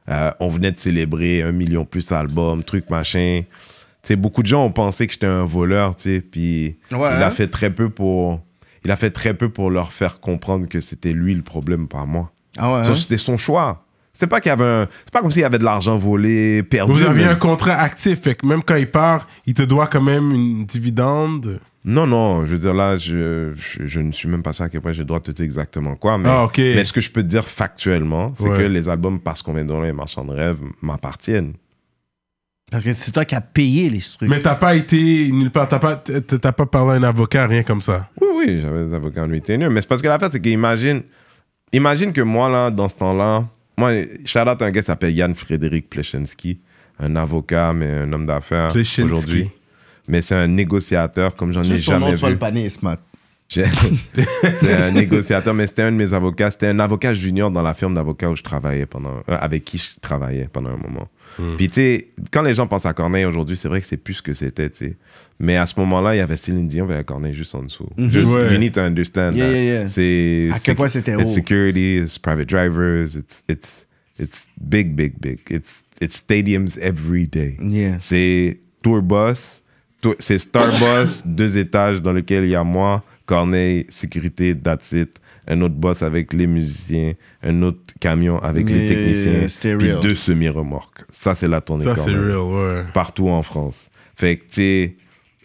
[0.09, 3.43] Euh, on venait de célébrer un million plus d'albums, truc machin.
[3.43, 6.21] Tu sais, beaucoup de gens ont pensé que j'étais un voleur, tu.
[6.21, 7.31] Puis Ouais, il a hein?
[7.31, 8.41] fait très peu pour...
[8.85, 12.05] Il a fait très peu pour leur faire comprendre que c'était lui le problème, pas
[12.05, 12.31] moi.
[12.59, 12.85] Ah ouais?
[12.85, 13.83] Ça, C'était son choix.
[14.13, 14.87] C'était pas qu'il y avait un...
[15.07, 16.93] C'est pas comme s'il y avait de l'argent volé, perdu.
[16.93, 20.03] Vous aviez un contrat actif, fait que même quand il part, il te doit quand
[20.03, 21.61] même une dividende.
[21.87, 24.69] Non, non, je veux dire, là, je, je, je ne suis même pas sûr à
[24.71, 26.17] quel point j'ai le droit de te dire exactement quoi.
[26.17, 28.57] Mais, Ah, mais ce que je peux te dire factuellement, c'est Ouais.
[28.59, 31.53] que les albums Parce qu'on vient de loin et Marchand de rêve m'appartiennent.
[32.71, 34.29] Parce que c'est toi qui as payé les trucs.
[34.31, 37.63] Mais t'as pas été nulle part, t'as pas, t'as pas parlé à un avocat, rien
[37.63, 38.09] comme ça.
[38.21, 39.69] Oui, oui, j'avais des avocats en retainer.
[39.69, 41.03] Mais c'est parce que l'affaire, c'est qu'imagine,
[41.73, 43.45] imagine que moi, là, dans ce temps-là,
[43.77, 43.93] moi,
[44.25, 46.59] shout out à un gars qui s'appelle Yann Frédéric Plechensky,
[46.99, 48.73] un avocat, mais un homme d'affaires
[49.05, 49.51] aujourd'hui.
[50.09, 52.29] Mais c'est un négociateur comme j'en ai nom, jamais vu.
[52.31, 52.99] le paner, Smart.
[53.47, 53.65] J'ai-
[54.57, 56.51] c'est un négociateur, mais c'était un de mes avocats.
[56.51, 59.77] C'était un avocat junior dans la firme d'avocats où je travaillais pendant, euh, avec qui
[59.79, 61.09] je travaillais pendant un moment.
[61.39, 61.57] Hmm.
[61.57, 64.15] Puis tu sais, quand les gens pensent à Corneille aujourd'hui, c'est vrai que c'est plus
[64.15, 64.97] ce que c'était, tu sais.
[65.39, 67.63] Mais à ce moment-là, il y avait Céline Dion, il y avait Corneille juste en
[67.63, 67.89] dessous.
[67.99, 68.53] Just- Ouais.
[68.55, 69.33] You need to understand.
[69.35, 69.89] Yeah, yeah, yeah.
[69.89, 73.87] C'est À quel point c'était It's security, it's private drivers, it's it's
[74.19, 75.41] it's big, big, big.
[75.51, 77.57] It's it's stadiums every day.
[77.61, 77.99] Yeah.
[78.01, 79.63] C'est tour bus,
[80.19, 85.19] c'est star bus, deux étages dans lequel il y a moi, Corneille, sécurité, that's it.
[85.47, 87.13] Un autre boss avec les musiciens,
[87.43, 91.05] un autre camion avec les techniciens, puis deux semi-remorques.
[91.11, 92.85] Ça, c'est la tournée Ça, c'est real, ouais.
[92.95, 93.91] partout en France.
[94.17, 94.97] Fait que, tu sais,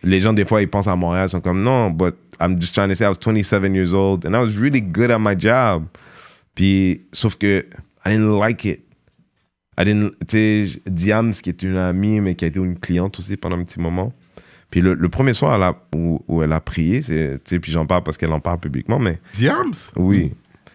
[0.04, 2.74] les gens, des fois, ils pensent à Montréal, ils sont comme, non, but I'm just
[2.74, 5.38] trying to say I was 27 years old and I was really good at my
[5.38, 5.86] job.
[6.56, 7.66] Puis, sauf que,
[8.06, 8.82] I didn't like it.
[9.78, 13.20] I didn't, tu sais, Diams, qui est une amie, mais qui a été une cliente
[13.20, 14.14] aussi pendant un petit moment.
[14.72, 17.60] Puis le, le premier soir elle a- où, où elle a prié, c'est, tu sais,
[17.60, 19.74] puis j'en parle parce qu'elle en parle publiquement, mais Diams?
[19.96, 20.34] oui.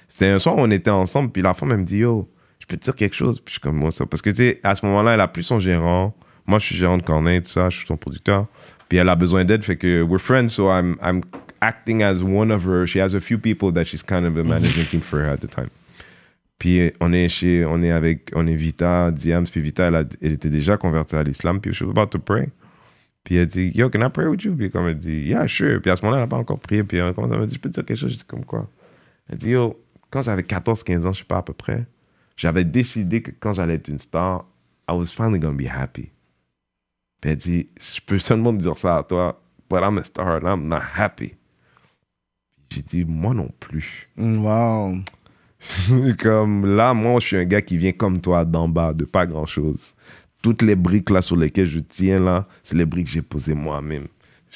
[0.09, 2.29] C'était un soir où on était ensemble, puis la femme, elle me dit, yo,
[2.61, 3.41] je peux te dire quelque chose?
[3.41, 4.07] Puis je suis comme, moi, ça.
[4.07, 6.15] Parce que, tu sais, à ce moment-là, elle a plus son gérant.
[6.47, 8.47] Moi, je suis gérant de Corneille, tout ça, je suis son producteur.
[8.89, 11.23] Puis elle a besoin d'aide, fait que we're friends, so I'm, I'm
[11.61, 12.87] acting as one of her.
[12.87, 15.39] She has a few people that she's kind of a management team for her at
[15.39, 15.69] the time.
[16.59, 20.05] Puis on est chez, on est avec, on est Vita, Diams, puis Vita, elle, a-
[20.23, 22.51] elle était déjà convertie à l'islam, puis she was about to pray.
[23.25, 24.55] Puis elle dit, yo, can I pray with you?
[24.55, 25.81] Puis comme elle dit, yeah, sure.
[25.81, 26.85] Puis à ce moment-là, elle n'a pas encore prié.
[26.85, 28.13] Puis elle commence à me dire, je peux te dire quelque chose?
[28.13, 28.69] Je dis, comme quoi?
[29.29, 31.87] Elle dit, yo, quand j'avais 14-15 ans, je sais pas à peu près,
[32.37, 34.45] j'avais décidé que quand j'allais être une star,
[34.89, 36.11] I was finally gonna be happy.
[37.21, 39.41] Puis elle dit, je peux seulement te dire ça à toi,
[39.71, 41.35] but I'm a star and I'm not happy.
[42.71, 44.11] J'ai dit, moi non plus.
[44.19, 44.99] Wow.
[46.19, 49.27] comme là, moi, je suis un gars qui vient comme toi d'en bas, de pas
[49.27, 49.95] grand chose.
[50.45, 53.55] Toutes les briques là sur lesquelles je tiens là, c'est les briques que j'ai posées
[53.55, 54.05] moi-même.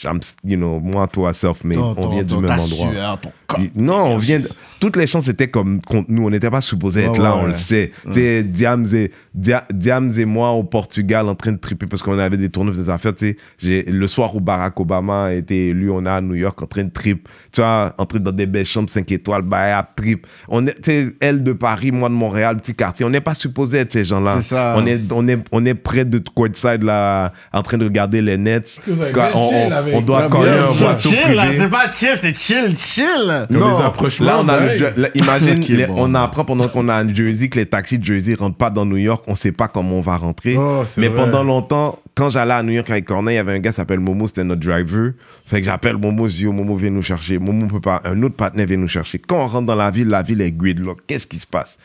[0.05, 2.93] I'm, you know, moi, toi, self-made, Ton- on ton- vient du même endroit.
[2.93, 4.39] sueur, ton corps, Non, on vient.
[4.39, 4.44] de-.
[4.78, 6.24] Toutes les chances étaient comme contre nous.
[6.27, 7.59] On n'était pas supposé être Ouais, là, ouais, on le ouais.
[7.59, 7.90] sait.
[8.05, 12.02] Tu sais, Diams et, Dia- Diams et moi au Portugal en train de triper parce
[12.02, 13.15] qu'on avait des tournois, des affaires.
[13.15, 16.60] Tu sais, le soir où Barack Obama a été élu, on est à New York
[16.60, 17.28] en train de trip.
[17.52, 20.27] Tu vois, en train dans des belles chambres 5 étoiles, bah, à trip.
[20.48, 23.06] On est, tu sais, elle de Paris, moi de Montréal, petit quartier.
[23.06, 24.39] On n'est pas supposé être ces gens-là.
[24.40, 24.74] C'est ça.
[24.77, 28.36] On est, on est, on est près de Courtside là, en train de regarder les
[28.36, 28.81] Nets.
[29.15, 31.62] Quand on, chill on- avec- on doit chill, voiture chill, là, privé.
[31.62, 33.47] c'est pas chill, c'est chill, chill.
[33.52, 34.78] Comme des approchements, Là, on a ouais.
[34.78, 35.94] le- là, imagine, les- bon.
[35.98, 38.85] on apprend pendant qu'on a un Jersey que les taxis de Jersey rentrent pas dans
[38.85, 39.24] New York.
[39.31, 40.57] On sait pas comment on va rentrer.
[40.57, 41.17] Oh, Mais vrai.
[41.17, 43.77] pendant longtemps, quand j'allais à New York avec Corneille, il y avait un gars qui
[43.77, 45.13] s'appelle Momo, c'était notre driver.
[45.45, 47.39] Fait que j'appelle Momo, je dis, Momo, viens nous chercher.
[47.39, 48.01] Momo peut pas.
[48.05, 49.19] Un autre partenaire vient nous chercher.
[49.19, 51.01] Quand on rentre dans la ville, la ville est gridlock.
[51.07, 51.79] Qu'est-ce qui se passe?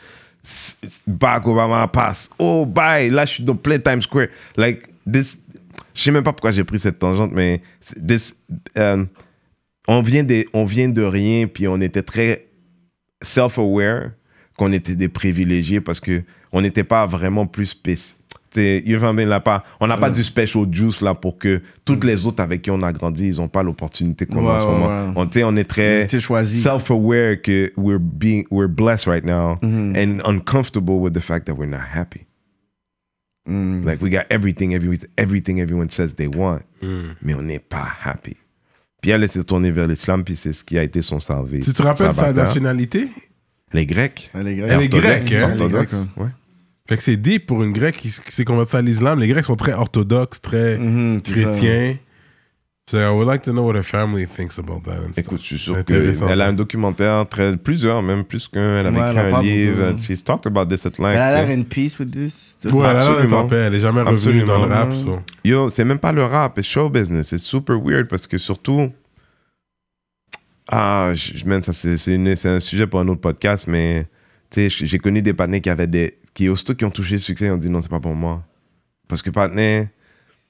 [1.06, 2.30] Barack Obama passe.
[2.38, 3.10] Oh, bye.
[3.10, 4.28] Là, je suis dans plein Times Square.
[4.56, 5.38] Like, this.
[5.94, 7.60] Je sais même pas pourquoi j'ai pris cette tangente, mais
[8.04, 8.36] this,
[8.78, 9.04] euh,
[9.86, 12.46] on, vient des, on vient de rien, puis on était très
[13.22, 14.10] self-aware
[14.56, 16.22] qu'on était des privilégiés parce que
[16.54, 18.16] on n'était pas vraiment plus spécial.
[18.56, 22.80] On n'a pas du special juice là pour que toutes les autres avec qui on
[22.82, 24.86] a grandi, ils n'ont pas l'opportunité qu'on a en Ouais, ce ouais, moment.
[24.86, 25.12] ouais.
[25.16, 29.96] On, tu sais, on est très self-aware que we're being we're blessed right now Mm-hmm.
[29.96, 32.26] and uncomfortable with the fact that we're not happy.
[33.48, 33.84] Mm.
[33.84, 37.14] Like we got everything, every, everything everyone says they want, Hmm.
[37.22, 38.36] mais on n'est pas happy.
[39.02, 41.58] Puis elle, s'est tournée vers l'islam, puis c'est ce qui a été son salvé.
[41.58, 43.08] Tu te rappelles sa nationalité?
[43.72, 44.30] Les Grecs.
[44.32, 45.24] Elle est Elle est grecque.
[45.24, 45.50] grecque, hein?
[45.52, 46.28] Elle est grecque, Orthodoxe, ouais.
[46.88, 49.18] Fait que c'est deep pour une grecque qui, qui s'est convertie à l'islam.
[49.18, 51.96] Les grecs sont très orthodoxes, très Mhm, chrétiens.
[52.90, 54.98] So I would like to know what her family thinks about that.
[54.98, 55.18] and stuff.
[55.24, 58.60] Écoute, je suis C'est sûr intéressant, qu'elle a un documentaire, très, plusieurs même, plus qu'un.
[58.84, 59.86] Elle Ouais, écrit elle un livre.
[59.92, 60.02] beaucoup.
[60.02, 61.34] She's talked about this at Elle a length.
[61.48, 62.58] l'air in peace with this.
[62.64, 63.38] Ouais, elle a Absolument.
[63.40, 63.56] en paix.
[63.56, 64.88] Elle est jamais revenue dans le rap.
[64.90, 65.16] Absolument.
[65.26, 65.48] so.
[65.48, 67.28] Yo, c'est même pas le rap, c'est show business.
[67.28, 68.92] C'est super weird parce que surtout.
[70.68, 74.06] Ah, je, je- man, ça c'est un sujet pour un autre podcast, mais
[74.56, 76.14] j'ai connu des partenaires qui avaient des.
[76.32, 78.44] qui, aussitôt qui ont touché le succès, ils ont dit non, c'est pas pour moi.
[79.08, 79.88] Parce que partenaire,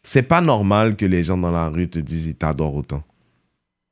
[0.03, 3.03] c'est pas normal que les gens dans la rue te disent ils t'adorent autant.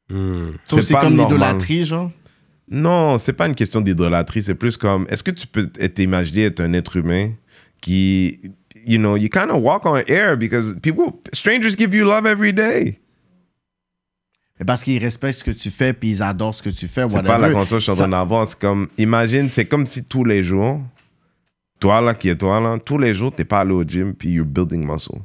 [0.08, 0.50] Hmm.
[0.68, 2.10] C'est comme l'idolâtrie, genre?
[2.70, 6.60] Non, c'est pas une question d'idolâtrie, c'est plus comme est-ce que tu peux t'imaginer être
[6.60, 7.32] un être humain
[7.80, 8.40] qui
[8.86, 12.52] you know, you kind of walk on air because people strangers give you love every
[12.52, 12.98] day.
[14.66, 17.06] Parce qu'ils respectent ce que tu fais, puis ils adorent ce que tu fais.
[17.08, 19.64] C'est pas la conscience que je suis en Ça- train d'avoir, c'est comme imagine, c'est
[19.66, 20.80] comme si tous les jours
[21.80, 24.30] toi là qui est toi là, tous les jours t'es pas allé au gym puis
[24.30, 25.18] you're building muscle.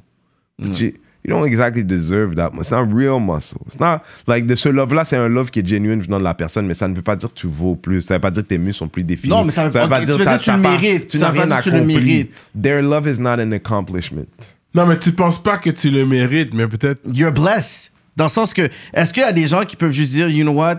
[0.75, 2.51] Tu- You don't exactly deserve that.
[2.57, 3.57] It's not real muscle.
[3.67, 3.97] It's not
[4.27, 6.65] like de ce love là, c'est un love qui est genuine venant de la personne,
[6.65, 8.01] mais ça ne veut pas dire que tu vaux plus.
[8.01, 9.33] Ça veut pas dire que tes muscles sont plus définis.
[9.33, 11.07] Non, mais ça veut pas- pas dire que tu le mérites.
[11.07, 11.85] Tu n'as veut pas rien accompli.
[11.95, 12.51] mérites.
[12.61, 14.27] Their love is not an accomplishment.
[14.73, 17.01] Non, mais tu penses pas que tu le mérites, mais peut-être.
[17.11, 17.91] You're blessed.
[18.17, 20.43] Dans le sens que, est-ce qu'il y a des gens qui peuvent juste dire, you
[20.43, 20.77] know what,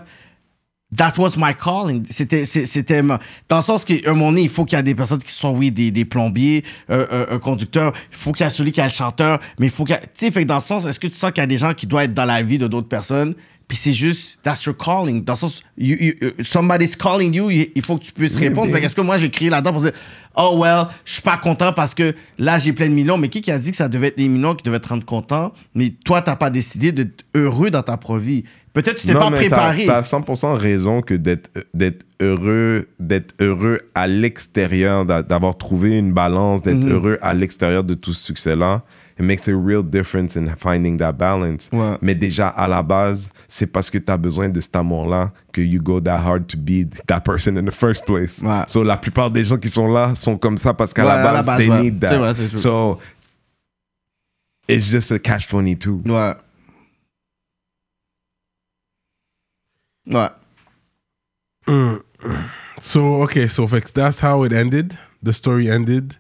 [0.94, 2.05] that was my calling?
[2.10, 4.94] C'était, c'était Dans le sens qu'à un moment donné, il faut qu'il y ait des
[4.94, 8.73] personnes qui sont, oui, des, des plombiers, un conducteur, il faut qu'il y ait celui
[8.73, 10.02] qui a le chanteur, mais il faut qu'il y ait.
[10.15, 11.59] Tu sais, fait que dans le sens, est-ce que tu sens qu'il y a des
[11.59, 13.35] gens qui doivent être dans la vie de d'autres personnes,
[13.69, 15.23] puis c'est juste, that's your calling.
[15.24, 18.73] Dans le sens, you, you- uh, somebody's calling you, il faut que tu puisses répondre.
[18.73, 19.93] Fait que est-ce que moi, j'ai crié là-dedans pour dire,
[20.36, 23.43] oh well, je suis pas content parce que là, j'ai plein de millions, mais qui
[23.43, 25.90] qui a dit que ça devait être les millions qui devaient te rendre content, mais
[26.05, 28.45] toi, t'as pas décidé d'être heureux dans ta propre vie.
[28.73, 29.86] Peut-être que tu t'es pas mais préparé.
[29.86, 35.90] T'as, t'as 100% raison que d'être, d'être heureux, d'être heureux à l'extérieur, d'a- d'avoir trouvé
[35.99, 36.93] une balance, d'être Mhm.
[36.93, 38.82] heureux à l'extérieur de tout ce succès-là,
[39.19, 41.69] it makes a real difference in finding that balance.
[41.73, 41.99] Ouais.
[42.01, 45.61] Mais déjà, à la base, c'est parce que tu as besoin de cet amour-là que
[45.61, 48.40] you go that hard to be that person in the first place.
[48.43, 48.65] Ouais.
[48.69, 51.23] So, la plupart des gens qui sont là sont comme ça parce qu'à Ouais, la
[51.23, 51.82] base, la base, they ouais.
[51.82, 52.16] need that.
[52.19, 52.32] Vrai.
[52.57, 53.01] So,
[54.69, 56.03] it's just a catch-22.
[56.09, 56.35] Ouais.
[60.07, 60.31] Ouais.
[61.66, 62.01] Mm.
[62.81, 64.97] So, okay, so fait that's how it ended.
[65.23, 66.16] The story ended.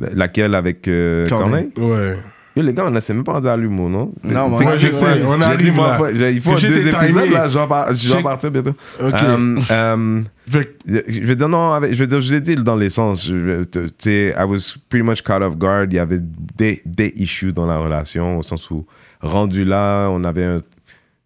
[0.00, 1.70] Laquelle avec euh, Corneille.
[1.76, 2.18] Ouais.
[2.56, 4.12] Yo, les gars, on a c'est même pas rendu à l'humour, non?
[4.22, 5.94] Non, moi, que je sais, on arrive dit, moi, là.
[5.94, 8.74] faut- j'ai- il faut Que deux épisodes, là, je vais, par- je vais partir bientôt.
[9.02, 9.12] Ok.
[9.12, 13.26] Que- je vais dire non, avec- je vais dire, je l'ai dit dans l'essence.
[13.26, 15.86] je- Tu sais, I was pretty much caught off guard.
[15.90, 18.86] Il y avait des, des issues dans la relation, au sens où,
[19.20, 20.58] rendu là, on avait un.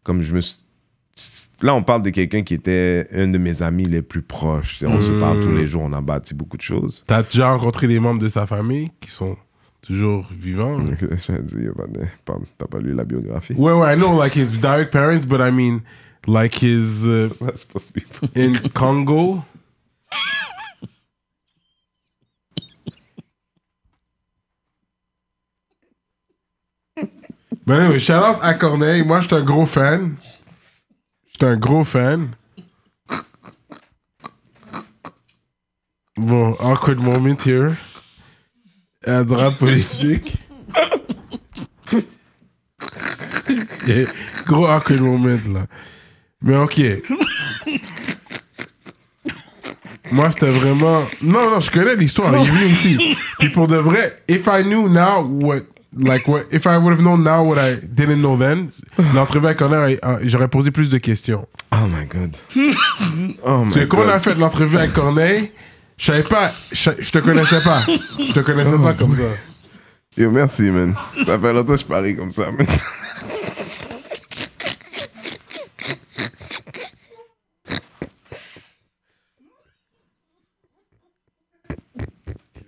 [0.04, 0.64] Comme je me suis-
[1.62, 4.82] Là, on parle de quelqu'un qui était un de mes amis les plus proches.
[4.86, 7.02] On se parle tous les jours, on a bâti beaucoup de choses.
[7.06, 9.36] T'as déjà rencontré des membres de sa famille qui sont
[9.82, 10.78] toujours vivants?
[10.82, 13.54] De- pas- t'as pas lu la biographie?
[13.54, 15.80] Ouais, ouais, I know like his direct parents, but I mean
[16.28, 19.42] like his uh, That's supposed to be- in Congo.
[27.66, 29.02] Ben anyway, shout out à Corneille.
[29.04, 30.16] Moi, je suis un gros fan.
[31.40, 32.30] Un gros fan.
[36.16, 37.76] Bon, awkward moment here.
[39.06, 40.36] À droite politique.
[44.46, 45.66] Gros awkward moment là.
[46.42, 46.80] Mais ok.
[50.10, 51.04] Moi, c'était vraiment.
[51.22, 52.34] Non, non, je connais l'histoire.
[52.34, 53.16] Il est venu ici.
[53.38, 55.62] Puis pour de vrai, if I knew now what.
[55.96, 58.70] Like, what, if I would have known now what I didn't know then,
[59.14, 61.46] l'entrevue avec Corneille, euh, j'aurais posé plus de questions.
[61.72, 62.36] Oh my god.
[63.44, 64.10] oh my Parce que quand on god.
[64.10, 65.50] a fait l'entrevue avec Corneille,
[65.96, 67.82] je savais pas, je te connaissais pas.
[68.18, 69.22] Je te connaissais pas comme ça.
[70.16, 70.94] Yo, merci, man.
[71.24, 72.66] Ça fait longtemps que je parie comme ça, man.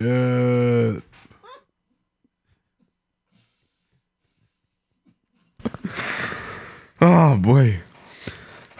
[0.01, 0.99] Euh...
[7.01, 7.79] Oh boy.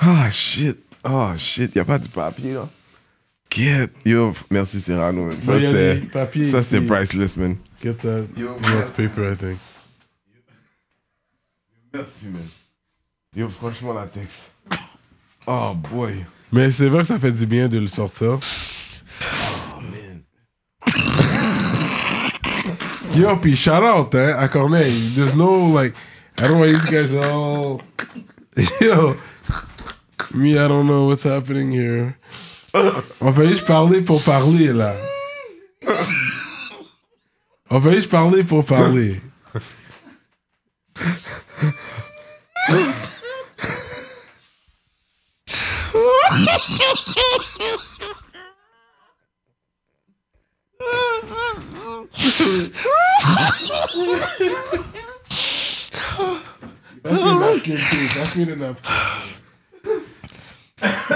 [0.02, 0.78] Oh shit.
[1.04, 1.76] Oh shit.
[1.76, 2.70] Y'a pas de papier là.
[3.50, 3.90] Get.
[4.06, 5.26] Yo, merci Serrano.
[5.26, 5.42] man.
[5.42, 6.48] Ça y a c'était.
[6.48, 7.58] Ça c'était priceless, man.
[7.82, 9.60] Get that Yo, note paper, I think.
[11.94, 12.48] Merci, man.
[13.36, 14.52] Yo, franchement, la texte.
[15.46, 16.26] Oh boy.
[16.52, 18.40] Mais c'est vrai que ça fait du bien de le sortir.
[23.16, 25.12] Yo, puis shout out hein, à Corneille.
[25.16, 25.94] There's no like,
[26.38, 27.82] I don't why these guys all.
[28.82, 29.16] Yo,
[30.34, 32.18] me, I don't know what's happening here.
[32.74, 34.96] On fait juste parler pour parler là.
[37.70, 39.22] On fait juste parler pour parler.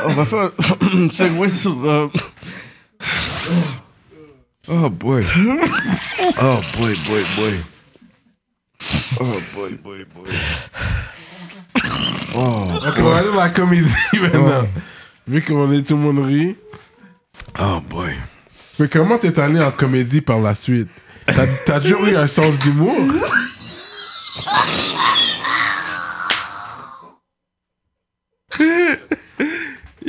[0.05, 0.49] On va faire
[0.93, 1.83] un segway sur.
[1.85, 2.07] euh,
[4.67, 5.23] Oh boy.
[6.41, 7.53] Oh boy, boy, boy.
[9.19, 9.25] Oh
[9.55, 10.31] boy, boy, boy.
[12.33, 13.89] Ok, on va aller dans la comédie
[14.21, 14.67] maintenant.
[15.27, 16.55] Vu qu'on est tout le monde rit.
[17.59, 18.13] Oh boy.
[18.79, 20.89] Mais comment t'es allé en comédie par la suite?
[21.27, 22.95] T'as t'as toujours eu un sens d'humour?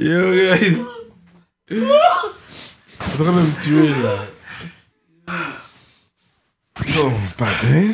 [0.07, 0.79] Yo, guys.
[1.67, 4.27] T'es en train de me tuer, là.
[6.97, 7.93] Oh, patin.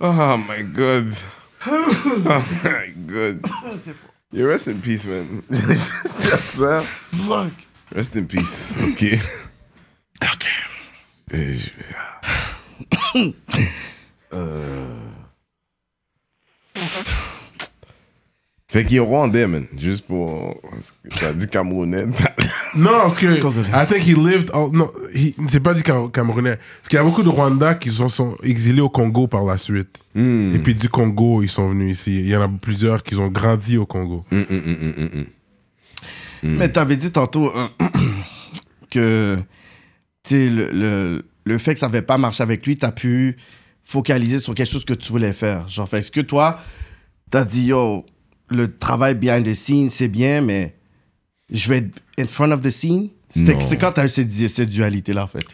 [0.00, 1.14] oh my god.
[1.64, 3.46] Oh my god.
[4.32, 5.44] You rest in peace, man.
[5.52, 6.78] Just ça.
[6.78, 7.69] Uh, Fuck.
[7.94, 8.76] Rest in peace.
[8.82, 9.18] Ok?
[10.22, 10.46] Ok.
[11.32, 11.70] Et je-
[18.68, 19.64] Fait qu'il est rwandais, man.
[19.76, 20.56] Juste pour.
[21.18, 22.06] T'as dit camerounais.
[22.76, 24.52] Non, parce que I think he lived.
[24.72, 26.56] Non, he- c'est pas dit Cam- Camerounais.
[26.56, 29.58] Parce qu'il y a beaucoup de Rwandais qui sont, sont exilés au Congo par la
[29.58, 29.98] suite.
[30.14, 30.54] Hmm.
[30.54, 32.20] Et puis du Congo, ils sont venus ici.
[32.20, 34.24] Il y en a plusieurs qui ont grandi au Congo.
[34.30, 35.24] Hum, hum,
[36.42, 36.56] hum.
[36.56, 37.68] Mais t'avais dit tantôt euh,
[38.90, 39.38] que
[40.30, 43.36] le, le, le fait que ça n'avait pas marché avec lui, t'as pu
[43.82, 45.68] focaliser sur quelque chose que tu voulais faire.
[45.68, 46.60] Genre, fait, est-ce que toi,
[47.30, 48.04] t'as dit, yo,
[48.48, 50.74] le travail behind the scenes, c'est bien, mais
[51.50, 53.10] je vais être in front of the scene?
[53.32, 55.44] C'est quand t'as eu cette, cette dualité-là, en fait?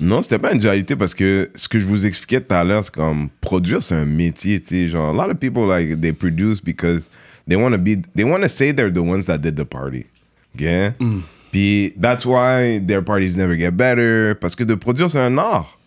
[0.00, 2.84] Non, c'était pas une dualité parce que ce que je vous expliquais tout à l'heure,
[2.84, 4.88] c'est comme produire, c'est un métier, tu sais.
[4.88, 7.08] Genre, a lot of people, like, they produce because
[7.48, 10.04] they want to be, they want to say they're the ones that did the party.
[10.58, 10.92] Yeah?
[11.50, 14.34] Puis, that's why their parties never get better.
[14.40, 15.78] Parce que de produire, c'est un art.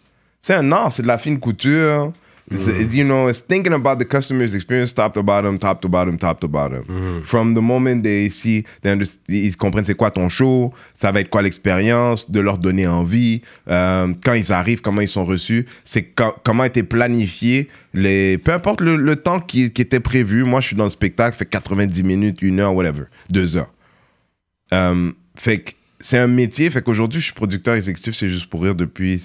[0.42, 2.14] C'est un art, c'est de la fine couture.
[2.52, 5.90] It's, it's, you know, it's thinking about the customer's experience top to bottom, top to
[5.90, 6.84] bottom, top to bottom.
[7.24, 8.96] From the moment they see, they
[9.28, 13.42] ils comprennent c'est quoi ton show, ça va être quoi l'expérience, de leur donner envie,
[13.68, 18.54] euh, quand ils arrivent, comment ils sont reçus, c'est co- comment était planifié, les, peu
[18.54, 20.44] importe le, le temps qui, qui était prévu.
[20.44, 23.72] Moi, je suis dans le spectacle, fait 90 minutes, une heure, whatever, deux heures.
[24.76, 26.70] Euh, fait que c'est un métier.
[26.70, 29.22] Fait qu'aujourd'hui, je suis producteur exécutif, c'est juste pour rire depuis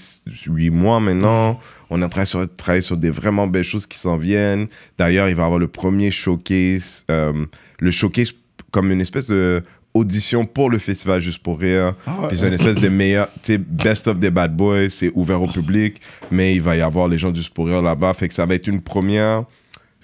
[0.47, 1.59] huit mois maintenant.
[1.91, 4.69] On est en train de travailler sur des vraiment belles choses qui s'en viennent.
[4.97, 7.45] D'ailleurs, il va y avoir le premier showcase, euh,
[7.79, 8.33] le showcase
[8.71, 9.63] comme une espèce de
[9.93, 11.95] audition pour le festival juste pour rire.
[12.29, 15.43] Puis c'est une espèce de meilleur, tu sais, best of des bad boys, c'est ouvert
[15.43, 16.01] au public,
[16.31, 18.15] mais il va y avoir les gens juste pour rire là-bas.
[18.15, 19.45] Fait que ça va être une première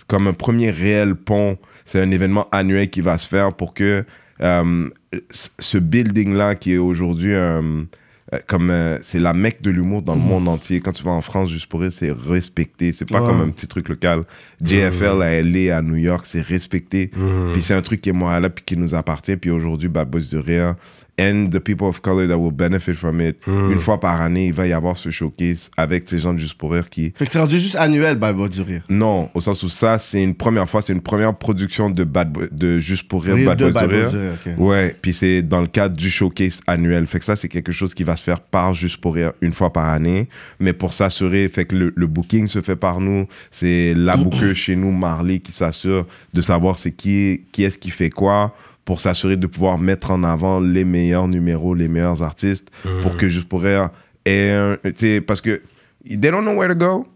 [0.09, 1.57] comme un premier réel pont.
[1.85, 4.05] C'est un événement annuel qui va se faire pour que
[4.41, 4.91] euh,
[5.31, 7.87] ce building-là, qui est aujourd'hui un-
[8.35, 10.81] euh, comme euh, c'est la mecque de l'humour dans le monde entier.
[10.81, 12.91] Quand tu vas en France, juste pour c'est respecté.
[12.91, 13.29] C'est pas Ouais.
[13.29, 14.23] comme un petit truc local.
[14.61, 17.11] JFL à LA, à New York, c'est respecté.
[17.53, 19.37] Puis c'est un truc qui est là, puis qui nous appartient.
[19.37, 20.75] Puis aujourd'hui, Bad Boys de rire
[21.19, 23.37] and the people of color that will benefit from it.
[23.47, 26.55] Une fois par année, il va y avoir ce showcase avec ces gens de juste
[26.55, 28.83] pour rire qui Fait que c'est rendu juste annuel, Bad Boy du Rire.
[28.91, 32.33] non, au sens où ça, c'est une première fois, c'est une première production de, Bad
[32.33, 34.11] Boy- de Juste pour Rire, Rire Bad de Boys Bad de Boys Rire.
[34.11, 34.61] du Rire, ok.
[34.67, 37.07] Ouais, puis c'est dans le cadre du showcase annuel.
[37.07, 39.53] Fait que ça, c'est quelque chose qui va se faire par Juste pour Rire une
[39.53, 40.29] fois par année.
[40.61, 43.27] Mais pour s'assurer, fait que le, le booking se fait par nous.
[43.51, 47.91] C'est la booker chez nous, Marley, qui s'assure de savoir c'est qui, qui est-ce qui
[47.91, 48.55] fait quoi
[48.87, 52.71] pour s'assurer de pouvoir mettre en avant les meilleurs numéros, les meilleurs artistes
[53.03, 53.91] pour que Juste pour Rire
[54.25, 54.79] ait un...
[54.85, 55.61] Tu sais, parce que
[56.09, 57.07] they don't know where to go.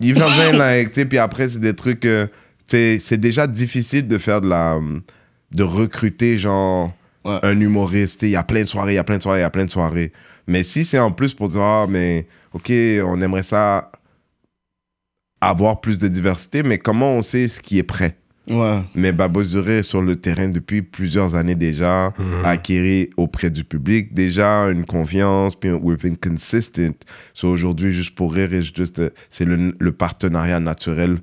[0.00, 0.56] What I'm saying?
[0.56, 2.04] Like, puis après, c'est des trucs.
[2.04, 2.26] euh,
[2.66, 4.78] c'est déjà difficile de faire de la.
[5.52, 6.92] de recruter, genre,
[7.24, 7.38] Ouais.
[7.42, 8.22] un humoriste.
[8.22, 9.50] Il y a plein de soirées, il y a plein de soirées, il y a
[9.50, 10.12] plein de soirées.
[10.46, 12.70] Mais si c'est en plus pour dire, ah, mais, OK,
[13.04, 13.90] on aimerait ça
[15.40, 18.16] avoir plus de diversité, mais comment on sait ce qui est prêt?
[18.48, 18.80] Ouais.
[18.94, 22.14] Mais Babos Duré est sur le terrain depuis plusieurs années déjà,
[22.44, 26.80] a acquéri auprès du public déjà une confiance, puis we've been consistent.
[27.34, 31.18] So aujourd'hui, juste pour rire, it's just, uh, c'est le, le partenariat naturel.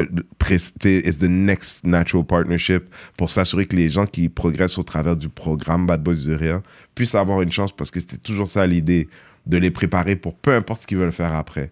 [0.00, 0.04] euh,
[0.50, 2.84] It's the next natural partnership
[3.16, 6.60] pour s'assurer que les gens qui progressent au travers du programme Bad Boys Rire
[6.94, 9.08] puissent avoir une chance parce que c'était toujours ça l'idée,
[9.46, 11.70] de les préparer pour peu importe ce qu'ils veulent faire après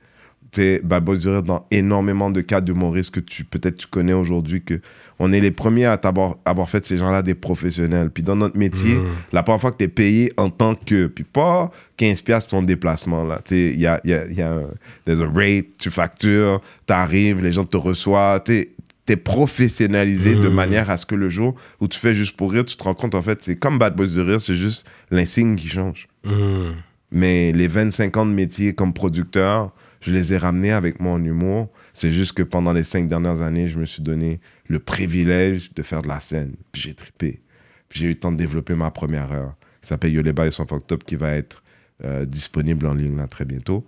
[0.54, 4.12] tu Bad Boys du Rire, dans énormément de cas d'humoristes que tu peut-être tu connais
[4.12, 4.80] aujourd'hui, que
[5.18, 8.10] on est les premiers à t'avoir- avoir fait ces gens-là des professionnels.
[8.10, 8.98] Puis dans notre métier,
[9.32, 12.58] la première fois que tu es payé en tant que, puis pas 15 piastres pour
[12.58, 13.40] ton déplacement, là.
[13.44, 14.64] Tu il y a, il y a, y a un,
[15.04, 18.68] there's a rate, tu factures, t'arrives, les gens te reçoivent, tu
[19.08, 22.64] es professionnalisé de manière à ce que le jour où tu fais juste pour rire,
[22.64, 25.54] tu te rends compte, en fait, c'est comme Bad Boys du Rire, c'est juste l'insigne
[25.56, 26.08] qui change.
[26.24, 26.74] Mhm.
[27.12, 29.70] Mais les 25 ans de métier comme producteur,
[30.04, 31.70] je les ai ramenés avec mon humour.
[31.94, 35.82] C'est juste que pendant les cinq dernières années, je me suis donné le privilège de
[35.82, 36.56] faire de la scène.
[36.72, 37.40] Puis j'ai trippé.
[37.88, 40.66] Puis j'ai eu le temps de développer ma première heure, qui s'appelle Yoleba et son
[40.66, 41.62] Fucked qui va être
[42.04, 43.86] euh, disponible en ligne très bientôt.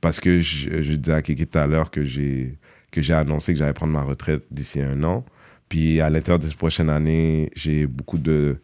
[0.00, 2.58] Parce que je, je disais à Kiki tout à l'heure que j'ai
[2.90, 5.26] que j'ai annoncé que j'allais prendre ma retraite d'ici un an.
[5.68, 8.56] Puis à l'intérieur de cette prochaine année, j'ai beaucoup de,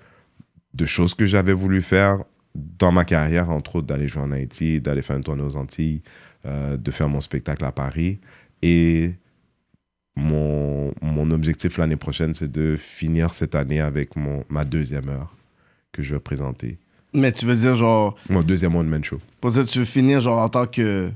[0.73, 2.25] de choses que j'avais voulu faire
[2.55, 6.03] dans ma carrière, entre autres d'aller jouer en Haïti, d'aller faire une tournée aux Antilles,
[6.47, 8.19] euh, de faire mon spectacle à Paris.
[8.63, 9.13] Et
[10.17, 15.35] mon, mon objectif l'année prochaine, c'est de finir cette année avec mon, ma deuxième heure
[15.93, 16.79] que je vais présenter.
[17.13, 19.21] Mais tu veux dire, genre, Mon deuxième one-man show.
[19.41, 21.11] pour dire, tu veux finir, genre, en tant que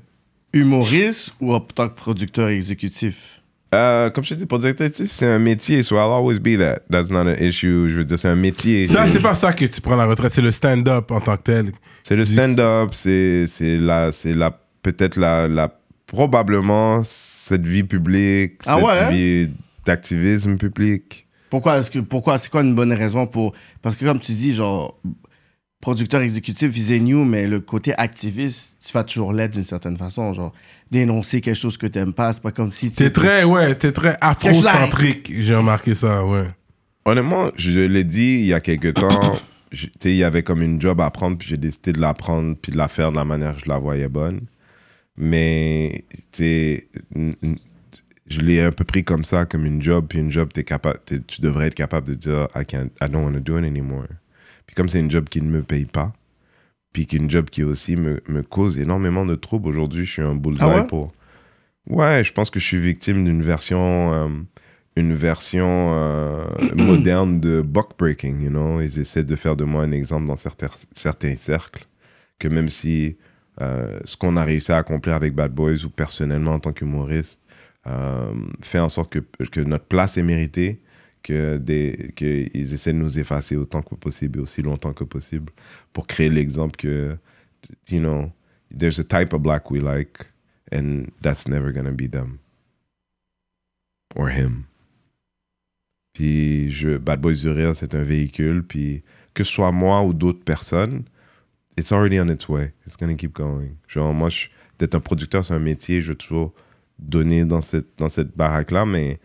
[0.52, 3.42] humoriste ou en tant que producteur exécutif?
[3.74, 6.80] Euh, comme je te dis, directeur artistique, c'est un métier, so I'll always be that.
[6.90, 7.88] That's not an issue.
[7.90, 8.86] Je veux dire, c'est un métier.
[8.86, 11.42] Ça, c'est pas ça que tu prends la retraite, c'est le stand-up en tant que
[11.42, 11.72] tel.
[12.02, 15.70] C'est le stand-up, c'est c'est la, c'est la peut-être la, la
[16.06, 19.10] probablement cette vie publique, Ah cette ouais, hein?
[19.10, 19.50] vie
[19.84, 21.26] d'activisme public.
[21.50, 24.52] Pourquoi est-ce que pourquoi c'est quoi une bonne raison pour parce que comme tu dis
[24.52, 25.00] genre
[25.80, 30.34] producteur exécutif is new mais le côté activiste tu vas toujours l'être d'une certaine façon
[30.34, 30.52] genre
[30.90, 33.92] dénoncer quelque chose que t'aimes pas c'est pas comme si tu T'es très, ouais, t'es
[33.92, 35.32] très afrocentrique.
[35.38, 36.48] J'ai remarqué ça, ouais.
[37.04, 39.36] Honnêtement, je l'ai dit il y a quelques temps,
[39.70, 42.14] tu sais, il y avait comme une job à prendre, puis j'ai décidé de la
[42.14, 44.40] prendre, puis de la faire de la manière que je la voyais bonne.
[45.18, 46.88] Mais, tu
[48.26, 51.00] je l'ai un peu pris comme ça, comme une job, puis une job, t'es capable,
[51.26, 54.06] tu devrais être capable de dire, I, can't, I don't want to do it anymore.
[54.66, 56.12] Puis comme c'est une job qui ne me paye pas,
[56.92, 60.34] puis qu'une job qui aussi me, me cause énormément de troubles, aujourd'hui, je suis un
[60.34, 60.86] bullseye Ah ouais?
[60.86, 61.12] pour...
[61.88, 64.12] Ouais, je pense que je suis victime d'une version...
[64.12, 64.28] euh,
[64.96, 68.80] une version euh, moderne de buck breaking, you know?
[68.80, 71.86] Ils essaient de faire de moi un exemple dans certains, certains cercles,
[72.38, 73.16] que même si
[73.60, 77.40] euh, ce qu'on a réussi à accomplir avec Bad Boys ou personnellement en tant qu'humoriste
[77.86, 78.32] euh,
[78.62, 80.80] fait en sorte que, que notre place est méritée,
[81.22, 81.58] que
[82.14, 85.52] qu'ils essaient de nous effacer autant que possible et aussi longtemps que possible
[85.92, 87.16] pour créer l'exemple que,
[87.90, 88.30] you know,
[88.76, 90.18] there's a type of black we like
[90.72, 92.38] and that's never gonna be them
[94.14, 94.64] or him.
[96.18, 98.64] Puis je, Bad Boys du Rire, c'est un véhicule.
[98.64, 99.04] Puis
[99.34, 101.04] que ce soit moi ou d'autres personnes,
[101.78, 102.72] it's already on its way.
[102.86, 103.70] It's gonna keep going.
[103.88, 104.48] Genre, moi, je-
[104.78, 106.02] d'être un producteur, c'est un métier.
[106.02, 106.52] Je veux toujours
[106.98, 109.18] donner dans cette, dans cette baraque-là, mais,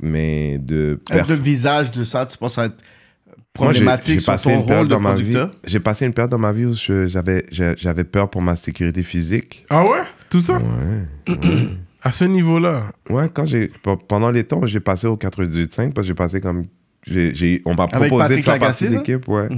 [0.00, 0.98] mais de.
[1.10, 4.94] le visage de ça tu penses à être Moi, problématique j'ai sur ton rôle de
[4.94, 5.54] dans ma vie- producteur?
[5.64, 9.64] J'ai passé une période dans ma vie où j'avais peur pour ma sécurité physique.
[9.70, 10.02] Ah ouais?
[10.30, 10.58] Tout ça?
[10.58, 11.32] Ouais.
[11.34, 11.36] ouais.
[12.02, 12.92] À ce niveau-là?
[13.10, 13.70] Ouais, quand j'ai
[14.08, 16.64] pendant les temps, j'ai passé au 98.5 parce que j'ai passé comme
[17.06, 19.48] j'ai j'ai- on m'a proposé de faire partie de l'équipe, ouais.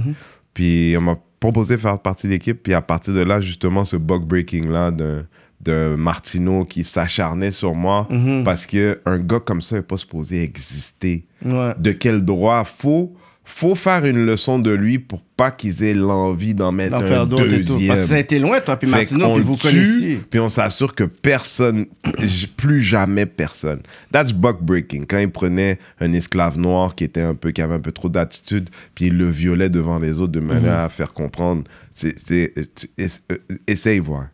[0.53, 3.83] Puis on m'a proposé de faire partie de l'équipe, puis à partir de là, justement,
[3.83, 5.25] ce bug breaking là de
[5.63, 8.07] de Martino qui s'acharnait sur moi
[8.43, 11.25] parce que un gars comme ça n'est pas supposé exister.
[11.45, 11.73] Ouais.
[11.77, 13.13] De quel droit faut
[13.45, 17.25] faut faire une leçon de lui pour pas qu'ils aient l'envie d'en mettre D'en un
[17.25, 17.73] d'autres et tout.
[17.73, 17.87] deuxième.
[17.89, 20.15] Parce que ça a été loin, toi, puis Fait Martino, qu'on puis vous tue, connaissiez.
[20.29, 21.87] Puis on s'assure que personne,
[22.23, 23.81] j- plus jamais personne.
[24.11, 25.05] That's buck breaking.
[25.05, 28.07] Quand il prenait un esclave noir qui était un peu, qui avait un peu trop
[28.09, 30.85] d'attitude, puis il le violait devant les autres de manière Mhm.
[30.85, 31.63] à faire comprendre.
[31.91, 33.37] C'est, c'est, tu- ess- euh,
[33.67, 34.27] essaye voir.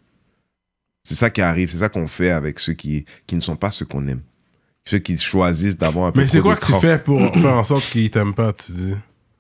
[1.03, 3.71] C'est ça qui arrive, c'est ça qu'on fait avec ceux qui, qui ne sont pas
[3.71, 4.21] ceux qu'on aime.
[4.85, 7.63] Ceux qui choisissent d'avoir un peu Mais c'est quoi que tu fais pour faire en
[7.63, 8.95] sorte qu'ils t'aiment pas, tu dis?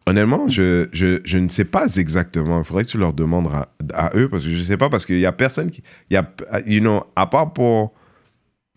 [0.05, 2.59] Honnêtement, je, je, je ne sais pas exactement.
[2.59, 4.89] Il faudrait que tu leur demandes à, à eux parce que je ne sais pas
[4.89, 5.83] parce qu'il y a personne qui.
[6.09, 6.31] Il y a,
[6.65, 7.93] you know, à part pour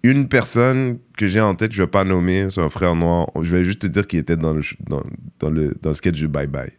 [0.02, 3.30] une personne que j'ai en tête, je ne vais pas nommer, c'est un frère noir.
[3.40, 5.02] Je vais juste te dire qu'il était dans le, dans,
[5.38, 6.72] dans le, dans le sketch du Bye Bye.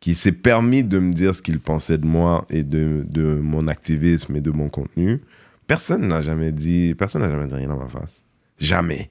[0.00, 3.66] Qui s'est permis de me dire ce qu'il pensait de moi et de, de mon
[3.66, 5.20] activisme et de mon contenu.
[5.66, 6.94] Personne n'a jamais dit.
[6.96, 8.22] Personne n'a jamais dit rien dans ma face.
[8.58, 9.10] Jamais.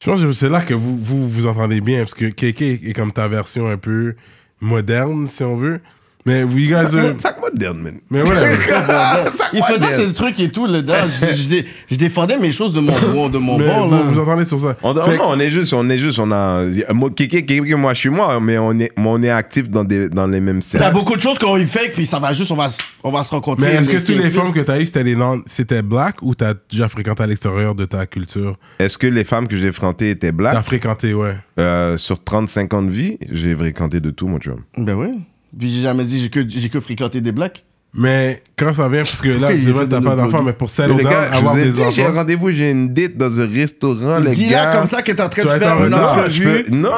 [0.00, 2.94] Je pense que c'est là que vous, vous vous entendez bien, parce que KK est
[2.94, 4.14] comme ta version un peu
[4.60, 5.80] moderne, si on veut.
[6.28, 7.94] Mais vous, you guys are- Sac moderne, man.
[8.10, 8.42] Mais voilà.
[9.52, 11.06] Il faisait ce truc et tout, le gars.
[11.06, 13.94] Je, je dé- je défendais mes choses de mon, bon- de mon mais bord, vous,
[13.94, 14.02] là.
[14.02, 14.76] vous entendez sur ça.
[14.82, 16.62] On, non, on est juste, on est juste, on a.
[16.92, 20.08] moi, Kéké, Kéké, moi, je suis moi, mais on est, on est actif dans, des,
[20.08, 20.92] dans les mêmes T'as cercles.
[20.94, 23.22] beaucoup de choses qu'on y fait, puis ça va juste, on va, se- on va
[23.22, 23.66] se rencontrer.
[23.66, 26.34] Mais est-ce que toutes les femmes que t'as eues, c'était des non- c'était black ou
[26.34, 28.56] t'as déjà fréquenté à l'extérieur de ta culture?
[28.78, 31.36] Est-ce que les femmes que j'ai fréquentées étaient T'as black fréquenté, ouais.
[31.58, 34.60] Euh, Sur 35 ans de vie, j'ai fréquenté de tout, mon chum.
[34.76, 35.08] Ben oui.
[35.56, 37.64] Puis j'ai jamais dit j'ai que, j'ai que fréquenté des blacks.
[37.94, 40.42] Mais quand ça vient, parce que là, Ils c'est vrai essaient que t'as pas d'enfants,
[40.42, 42.16] mais pour settle les down, gars, je avoir des dit, j'ai un enfants.
[42.18, 44.64] rendez-vous, j'ai une date dans un restaurant, les Dis gars.
[44.66, 46.64] là comme ça que t'es en train Tu de faire une entrevue.
[46.64, 46.90] peux- non.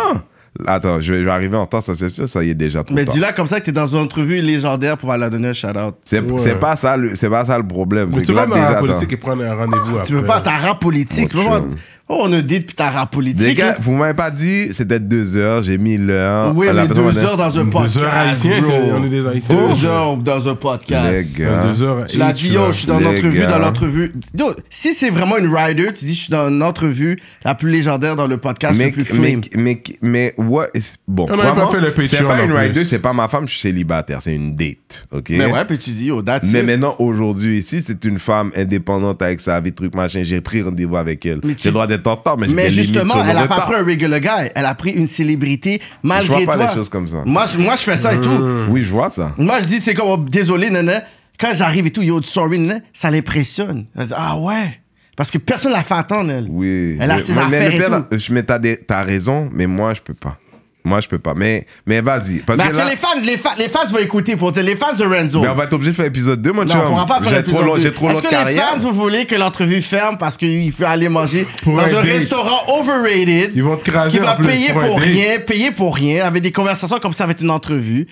[0.66, 2.82] Attends, je vais, je vais arriver en temps, ça c'est sûr, ça y est déjà
[2.82, 3.14] trop Mais tard.
[3.14, 5.94] dis là comme ça que t'es dans une entrevue légendaire pour aller donner un shout-out.
[6.04, 6.38] C'est Ouais.
[6.38, 8.08] c'est pas ça, le- c'est pas ça le problème.
[8.10, 10.06] Mais c'est tu vas là, dans la politique et prendre un rendez-vous après.
[10.08, 11.28] Tu peux pas, t'as rap politique.
[11.28, 11.62] Tu peux pas.
[12.12, 13.40] Oh, on a dit puis t'as rap politique.
[13.46, 16.52] Les gars, vous m'avez pas dit, c'était deux heures, j'ai mis l'heure.
[16.56, 17.96] Oui, mais deux heures dans un Deux podcast.
[17.98, 18.60] heures haïtiens,
[18.98, 19.54] on est des haïtiens.
[19.54, 21.12] Deux heures dans un podcast.
[21.38, 21.62] Les gars.
[21.62, 22.06] deux heures.
[22.06, 24.12] Tu l'as dit, yo, je suis dans l'entrevue, dans l'entrevue.
[24.36, 27.70] Yo, si c'est vraiment une rider, tu dis, je suis dans une entrevue la plus
[27.70, 29.40] légendaire dans le podcast mais, le plus mais, flame.
[29.56, 32.98] mais, mais, what is- bon, On n'avait pas fait le c'est pas une rider, c'est
[32.98, 35.30] pas ma femme, je suis célibataire, c'est une date, ok?
[35.30, 36.66] Mais ouais, puis tu dis, yo, that's Mais it.
[36.66, 40.96] maintenant, aujourd'hui, si c'est une femme indépendante avec sa vie, truc, machin, j'ai pris rendez-vous
[40.96, 41.38] avec elle.
[41.44, 43.74] Mais J'ai tu- le droit d'être en retard, mais Mais justement, elle a pas pris
[43.74, 44.50] un regular guy.
[44.54, 46.68] Elle a pris une célébrité malgré Je vois pas toi.
[46.70, 47.22] les choses comme ça.
[47.26, 48.38] Moi, je, moi, je fais ça et tout.
[48.70, 49.32] Oui, je vois ça.
[49.38, 51.02] Moi, je dis, c'est comme, oh, désolé, nana.
[51.38, 53.86] Quand j'arrive et tout, yo, sorry, nana, ça l'impressionne.
[53.96, 54.80] Elle dit, ah ouais.
[55.16, 56.46] Parce que personne l'a fait attendre, elle.
[56.50, 56.96] Oui.
[57.00, 57.76] Elle a Mais- ses mais- affaires mais
[58.14, 58.24] et tout.
[58.24, 60.38] Je mets, t'as, des- t'as raison, mais moi, je peux pas.
[60.84, 61.34] Moi, je peux pas.
[61.34, 62.38] Mais, mais vas-y.
[62.38, 64.62] Parce, Parce que, que là, les fans, les, fans, les fans vont écouter pour dire,
[64.62, 65.40] les fans de Renzo.
[65.42, 66.80] mais on va être obligé de faire épisode 2, mon Non, chum.
[66.80, 67.80] on pourra pas faire long- deux.
[67.80, 71.08] j'ai trop Est-ce que les fans, vous voulez que l'entrevue ferme parce qu'il faut aller
[71.08, 74.98] manger Pour dans un restaurant overrated Ils vont te craser qui va plus payer pour
[75.00, 78.06] rien, payer pour rien, avec des conversations comme ça avec une entrevue,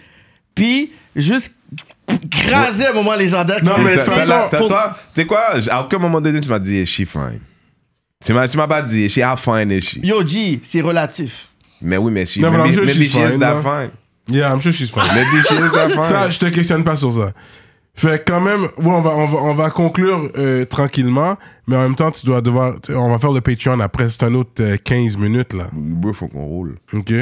[0.55, 1.53] puis juste
[2.31, 3.59] craser un moment légendaire.
[3.59, 4.01] qui Non, va mais tu
[5.15, 5.41] sais quoi,
[5.71, 7.41] à aucun moment donné, tu m'as dit, she fine.
[8.25, 9.99] Tu m'as, tu m'as pas dit, she half fine, is she?
[10.03, 11.48] Yo, G, c'est relatif.
[11.81, 13.91] Mais oui, mais Non, mais maybe, I'm sure maybe she's she is fine, that fine.
[14.31, 15.05] Yeah, I'm sure she's fine.
[15.15, 16.03] Maybe she is that fine.
[16.03, 17.33] Ça, je te questionne pas sur ça.
[17.95, 21.37] Fait quand même, ouais, on va, on va, on va conclure euh, tranquillement,
[21.67, 24.35] mais en même temps, tu dois devoir, on va faire le Patreon après, c'est un
[24.35, 25.67] autre euh, 15 minutes, là.
[25.73, 26.77] Bro, faut qu'on roule.
[26.93, 27.13] OK?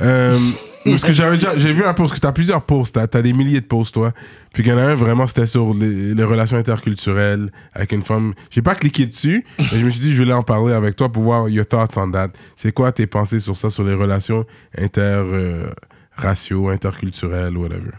[0.00, 0.38] Euh,
[0.84, 3.32] parce que j'avais déjà, j'ai vu un post, que t'as plusieurs posts, t'as, t'as des
[3.32, 4.12] milliers de posts, toi.
[4.52, 8.02] Puis qu'il y en a un, vraiment, c'était sur les, les relations interculturelles avec une
[8.02, 8.34] femme.
[8.50, 11.10] J'ai pas cliqué dessus, mais je me suis dit, je voulais en parler avec toi
[11.10, 12.28] pour voir your thoughts on that.
[12.56, 14.46] C'est quoi tes pensées sur ça, sur les relations
[14.78, 17.90] interraciaux, interculturelles, whatever?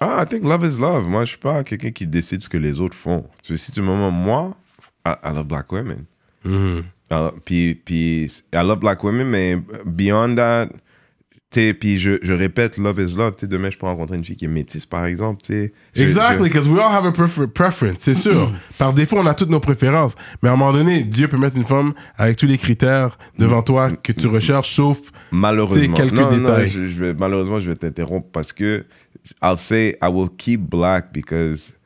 [0.00, 1.08] Ah, I think love is love.
[1.08, 3.24] Moi, je suis pas quelqu'un qui décide ce que les autres font.
[3.42, 4.54] Si tu me demandes, moi,
[5.06, 6.04] I, I love black women.
[7.10, 10.68] Alors, puis, puis, I love black women, mais beyond that,
[11.74, 13.34] puis je, je répète, love is love.
[13.34, 15.72] Tu sais, demain, je peux rencontrer une fille qui est métisse, par exemple, tu sais.
[15.94, 18.50] Je- Exactly, je- because we all have a prefer- preference, c'est sûr.
[18.78, 20.14] Par défaut, on a toutes nos préférences.
[20.42, 23.62] Mais à un moment donné, Dieu peut mettre une femme avec tous les critères devant
[23.62, 24.98] toi que tu recherches, sauf
[25.30, 25.94] Malheureusement.
[25.94, 26.68] Quelques non, non, détails.
[26.68, 28.84] je, je vais, malheureusement, je vais t'interrompre parce que
[29.42, 31.76] I'll say I will keep black because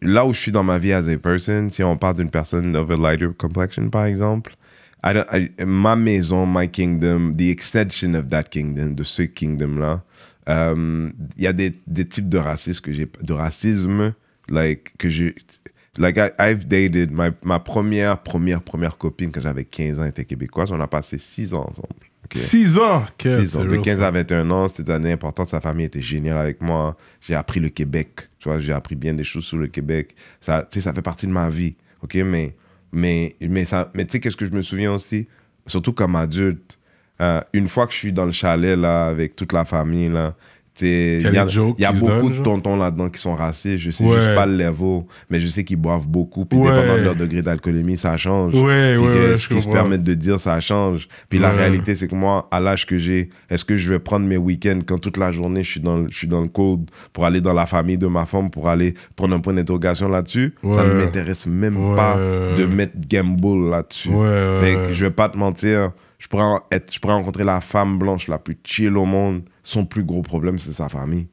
[0.00, 2.74] là où je suis dans ma vie as a person, si on parle d'une personne
[2.76, 4.54] of a lighter complexion, par exemple,
[5.04, 10.02] I don't- I- ma maison, my kingdom, the extension of that kingdom, de ce kingdom-là,
[10.48, 14.14] euh, il y a des, des types de racisme que j'ai, de racisme,
[14.48, 15.26] like, que je,
[15.98, 20.24] Like, I- I've dated, my- ma première, première, première copine quand j'avais 15 ans était
[20.24, 20.72] québécoise.
[20.72, 21.88] On a passé 6 ans ensemble.
[22.24, 22.34] ok?
[22.34, 23.04] 6 ans?
[23.18, 23.64] Kev, 6 ans.
[23.64, 24.06] De real, 15 ça.
[24.06, 25.50] à 21 ans, c'était des années importantes.
[25.50, 26.96] Sa famille était géniale avec moi.
[27.20, 28.20] J'ai appris le Québec.
[28.38, 30.14] Tu vois, j'ai appris bien des choses sur le Québec.
[30.40, 31.74] Ça, tu sais, ça fait partie de ma vie.
[32.02, 32.14] OK?
[32.24, 32.54] Mais,
[32.92, 33.64] mais, mais,
[33.94, 35.26] mais tu sais, qu'est-ce que je me souviens aussi?
[35.66, 36.78] Surtout comme adulte.
[37.20, 40.34] euh, une fois que je suis dans le chalet, là, avec toute la famille, là,
[40.80, 43.78] Il y a y beaucoup donnent, de tontons là-dedans qui sont racistes.
[43.78, 44.16] Je sais Ouais.
[44.16, 46.44] juste pas le level, mais je sais qu'ils boivent beaucoup.
[46.46, 46.70] Puis Ouais.
[46.72, 48.54] dépendant de leur degré d'alcoolémie, ça change.
[48.54, 51.08] Ouais, Puis que ce qu'ils se permettent de dire, ça change.
[51.28, 54.26] Puis la réalité, c'est que moi, à l'âge que j'ai, est-ce que je vais prendre
[54.26, 56.90] mes week-ends quand toute la journée je suis dans, le- je suis dans le code
[57.12, 60.54] pour aller dans la famille de ma femme, pour aller prendre un point d'interrogation là-dessus?
[60.70, 62.16] Ça ne m'intéresse même pas
[62.56, 64.08] de mettre gamble là-dessus.
[64.10, 65.90] Je vais pas te mentir,
[66.22, 69.42] je pourrais, être, je pourrais rencontrer la femme blanche la plus chill au monde.
[69.64, 71.26] Son plus gros problème, c'est sa famille.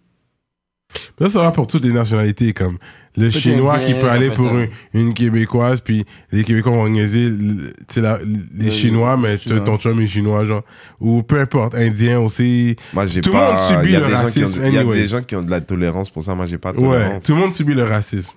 [1.20, 2.80] Ça, ça va pour toutes les nationalités, comme
[3.16, 7.30] le Chinois indien, qui peut aller pour une, une Québécoise, puis les Québécois vont niaiser
[7.30, 9.60] le- tu sais, la- les Le- Chinois, mais Chinois.
[9.60, 10.64] ton chum est Chinois, genre.
[11.00, 12.76] Ou peu importe, Indien aussi.
[12.94, 13.50] Moi, j'ai Tout le pas.
[13.54, 15.44] monde subit le des gens qui ont- racisme Il y a des gens qui ont
[15.44, 16.34] de la tolérance pour ça.
[16.34, 17.24] Moi, j'ai pas de Ouais, tolérance.
[17.24, 18.34] tout le monde subit le racisme.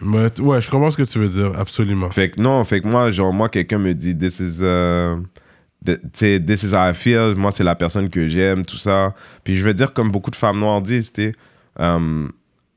[0.00, 2.10] Ouais, je comprends ce que tu veux dire, absolument.
[2.10, 5.16] Fait que non, fait que moi, genre, moi, quelqu'un me dit, this is, uh,
[5.84, 7.34] this is how I feel.
[7.36, 9.14] Moi, c'est la personne que j'aime, tout ça.
[9.42, 11.34] Puis je veux dire, comme beaucoup de femmes noires disent, tu
[11.80, 12.28] euh,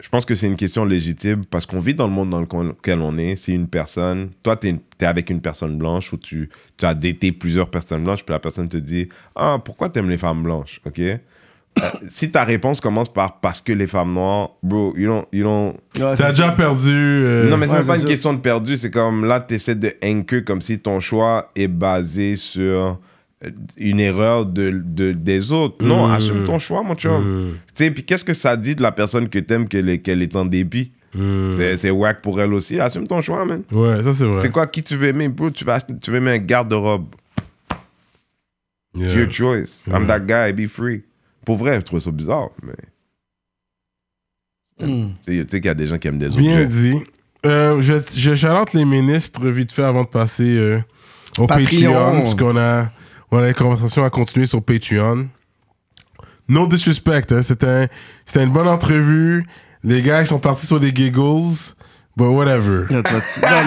[0.04, 3.00] je pense que c'est une question légitime parce qu'on vit dans le monde dans lequel
[3.00, 3.38] on est.
[3.38, 7.32] Si une personne, toi, tu es, avec une personne blanche ou tu, tu as daté
[7.32, 11.02] plusieurs personnes blanches, puis la personne te dit, ah, pourquoi t'aimes les femmes blanches, ok?
[11.82, 15.44] Euh, si ta réponse commence par parce que les femmes noires, bro, you don't, you
[15.44, 16.90] don't, Ouais, T'as déjà perdu.
[16.92, 18.78] euh, non, mais c'est ouais, pas une question de perdu.
[18.78, 23.00] C'est comme là, tu essaies de anchor comme si ton choix est basé sur
[23.44, 25.84] euh, une erreur de, de- des autres.
[25.84, 26.12] Non, Mm.
[26.14, 27.22] assume ton choix, mon chum.
[27.24, 27.52] Mm.
[27.54, 30.22] Tu sais, puis qu'est-ce que ça dit de la personne que t'aimes qu'elle est, qu'elle
[30.22, 30.92] est en dépit?
[31.16, 31.76] Mm.
[31.78, 32.80] C'est- whack pour elle aussi.
[32.80, 33.64] Assume ton choix, man.
[33.72, 34.40] Ouais, ça c'est vrai.
[34.40, 35.50] C'est quoi qui tu veux aimer, bro?
[35.50, 37.08] Tu vas, tu veux aimer un garde-robe.
[38.96, 39.08] Yeah.
[39.08, 39.88] It's your choice.
[39.88, 41.02] I'm that guy, be free.
[41.46, 42.74] Pour vrai, je trouve ça bizarre, mais.
[44.82, 45.12] Hmm.
[45.26, 46.66] Tu sais qu'il y a des gens qui aiment des Bien objets.
[46.68, 47.04] dit.
[47.46, 50.82] Euh, je, je chalote les ministres vite fait avant de passer euh,
[51.38, 51.66] au Patreon.
[51.94, 52.90] Patreon, parce qu'on a,
[53.32, 55.28] on a les conversations à continuer sur Patreon.
[56.48, 57.68] No disrespect, hein, c'était
[58.36, 59.44] un- une bonne entrevue.
[59.84, 61.44] Les gars, ils sont partis sur des giggles,
[62.18, 62.86] but whatever.
[62.90, 63.02] Non,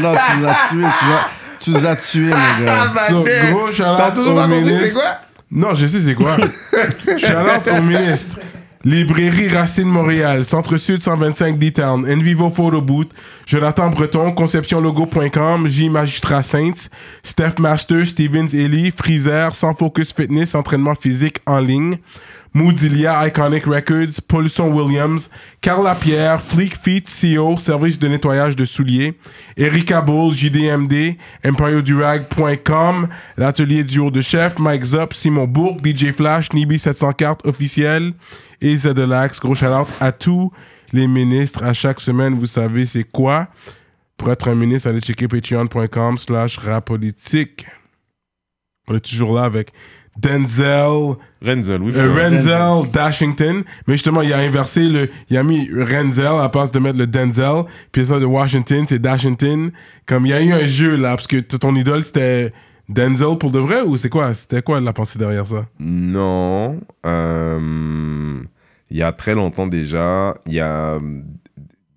[0.01, 0.71] non, tu nous as tués.
[0.71, 1.29] Tu, nous as-
[1.61, 2.93] tu nous as tués, mon gars.
[3.09, 5.01] So, gros shout-out au ministre.
[5.57, 6.37] Non, je sais c'est quoi?
[7.17, 8.39] Shout-out au ministre.
[8.85, 13.11] Librairie Racine Montréal, Centre-Sud 125 D-Town, Envivo Photo Booth,
[13.47, 16.91] Jonathan Breton, ConceptionLogo.com, J Magistrat Saints,
[17.23, 21.97] Steph Master, Stevens Ellie, Freezer, Sans Focus Fitness, entraînement physique en ligne,
[22.57, 25.29] Moodilia, Iconic Records, Paulson Williams,
[25.61, 29.19] Carla Pierre, Fleek Feet, CO, service de nettoyage de souliers,
[29.59, 36.51] Erika Bull, JDMD, EmpireDurag.com, l'atelier du haut de chef, Mike Zop, Simon Bourg, DJ Flash,
[36.55, 38.15] Nibi 704 officiel
[38.63, 39.39] et Zedelax.
[39.39, 39.67] Gros shout
[40.01, 40.51] à tous
[40.95, 41.63] les ministres.
[41.63, 43.49] À chaque semaine, vous savez c'est quoi?
[44.17, 47.67] Pour être un ministre, allez checker patreon.com slash rapolitique.
[48.89, 49.75] On est toujours là avec
[50.19, 51.93] Denzel Renzel, oui.
[51.95, 52.13] euh.
[52.13, 55.09] Renzel Dashington, mais justement, il a inversé le.
[55.31, 58.99] Il a mis Renzel à place de mettre le Denzel, puis ça de Washington, c'est
[58.99, 59.71] Dashington.
[60.07, 62.53] Comme il y a eu un jeu là, parce que ton idole c'était
[62.89, 64.33] Denzel pour de vrai ou c'est quoi?
[64.35, 65.67] C'était quoi la pensée derrière ça?
[65.79, 66.81] Non.
[67.05, 68.41] euh,
[68.91, 70.99] il y a très longtemps déjà, il y a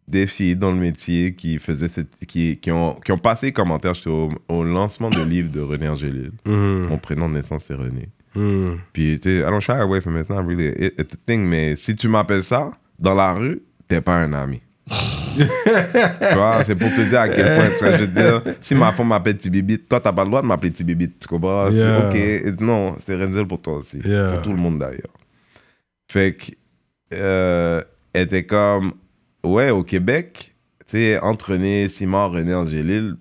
[0.10, 4.10] des filles dans le métier qui faisaient cette, qui, qui, ont, qui ont passé j'étais
[4.10, 6.32] au, au lancement de livre de René Angélil.
[6.46, 8.10] Mon prénom de naissance, c'est René.
[8.36, 8.78] Hmm.
[8.94, 10.22] Puis, tu sais, I don't shy away from it.
[10.22, 11.42] It's not really a, thing.
[11.48, 14.62] Mais si tu m'appelles ça, dans la rue, t'es pas un ami.
[14.88, 15.46] tu
[16.34, 18.92] vois, c'est pour te dire à quel point, tu vois, je veux dire, si ma
[18.92, 21.70] femme m'appelle Tibibit, toi, t'as pas le droit de m'appeler Tibibit, tu comprends?
[21.70, 22.10] Yeah.
[22.10, 22.60] Ok.
[22.60, 24.00] Non, c'est Renzel pour toi aussi.
[24.00, 24.32] Yeah.
[24.32, 25.14] Pour tout le monde d'ailleurs.
[26.08, 26.52] Fait que,
[27.14, 27.84] euh,
[28.14, 28.94] elle était comme,
[29.44, 30.54] ouais, au Québec,
[30.86, 33.16] tu sais, entre René, Simon, René, Angélil,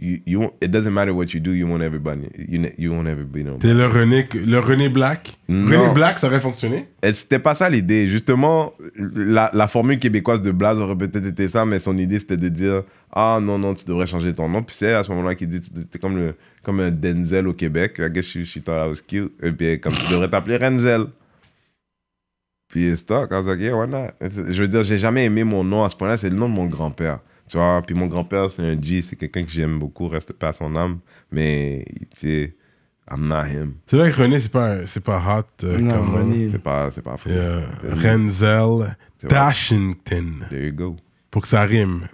[0.00, 2.92] you, you, won't- it doesn't matter what you do, you won't everybody, you, ne- you
[2.92, 3.58] won't ever be known.
[3.58, 5.36] T'es le René, le René Black?
[5.48, 5.80] Non.
[5.82, 6.86] René Black, ça aurait fonctionné?
[7.12, 8.06] C'était pas ça l'idée.
[8.08, 12.36] Justement, la, la formule québécoise de Blaze aurait peut-être été ça, mais son idée c'était
[12.36, 12.82] de dire
[13.12, 14.62] Ah non, non, tu devrais changer ton nom.
[14.62, 17.96] Puis c'est à ce moment-là qu'il dit T'es comme, le, comme un Denzel au Québec.
[17.98, 19.32] I guess she, she thought I was cute.
[19.42, 21.06] Et puis comme tu devrais t'appeler Renzel.
[22.68, 23.30] Puis c'est stock.
[23.30, 24.08] I was like, yeah, why not?
[24.20, 26.16] Je veux dire, j'ai jamais aimé mon nom à ce point-là.
[26.16, 27.20] C'est le nom de mon grand-père.
[27.48, 30.48] Tu vois, puis mon grand-père, c'est un G, c'est quelqu'un que j'aime beaucoup, reste pas
[30.48, 30.98] à son âme.
[31.32, 31.82] Mais,
[32.14, 32.56] tu sais,
[33.10, 33.74] I'm not him.
[33.86, 35.64] C'est vrai que René, c'est pas, c'est pas hot.
[35.64, 36.14] euh, Non, comme.
[36.16, 36.50] René.
[36.50, 37.30] C'est pas, c'est pas fou.
[37.30, 37.62] Yeah.
[37.94, 38.94] Renzel.
[39.22, 40.46] Dashington.
[40.50, 40.96] There you go.
[41.30, 42.08] Pour que ça rime.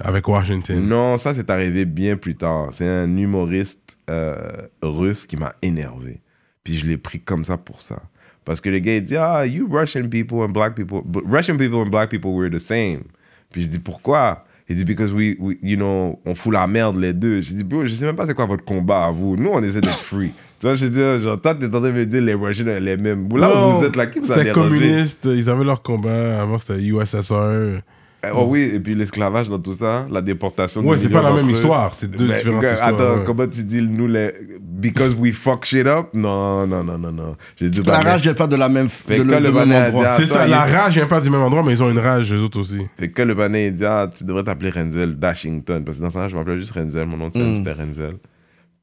[0.00, 0.84] avec Washington.
[0.84, 2.68] Non, ça c'est arrivé bien plus tard.
[2.72, 6.20] C'est un humoriste euh, russe qui m'a énervé.
[6.64, 8.02] Puis je l'ai pris comme ça pour ça.
[8.44, 11.56] Parce que le gars il dit Ah, you Russian people and black people, but Russian
[11.56, 13.02] people and black people we're the same.
[13.50, 14.44] Puis je dis Pourquoi?
[14.68, 17.40] Il dit Because we, we, you know, on fout la merde les deux.
[17.40, 19.36] Je dis Bro, je sais même pas c'est quoi votre combat à vous.
[19.36, 20.32] Nous, on essaie d'être free.
[20.60, 22.96] tu vois, je dis Genre, toi, t'es en train de me dire les Russians, les
[22.96, 23.28] mêmes.
[23.36, 26.42] Là où vous êtes là, qui vous a C'était communiste, ils avaient leur combat.
[26.42, 27.82] Avant, c'était USSR.
[28.24, 30.80] Eh, Oh oui, et puis l'esclavage dans tout ça, la déportation.
[30.82, 31.52] Ouais, c'est pas la même eux.
[31.52, 31.92] histoire.
[31.92, 32.88] C'est deux Mais, différentes histoires.
[32.88, 33.24] Attends, ouais.
[33.26, 34.32] comment tu dis, nous, les.
[34.60, 36.08] Because we fuck shit up?
[36.14, 37.36] Non, non, non, non, non.
[37.60, 40.12] Dit, La rage vient pas de la même, Fait de le, même endroit.
[40.12, 42.32] C'est ça, il- la rage vient pas du même endroit, mais ils ont une rage,
[42.32, 42.78] eux autres aussi.
[42.96, 45.84] Fait que le panais il dit Ah, tu devrais t'appeler Renzel Dashington.
[45.84, 47.06] Parce que dans temps-là, je m'appelais juste Renzel.
[47.06, 47.54] Mon nom de scène, Mm.
[47.56, 48.16] c'était Renzel.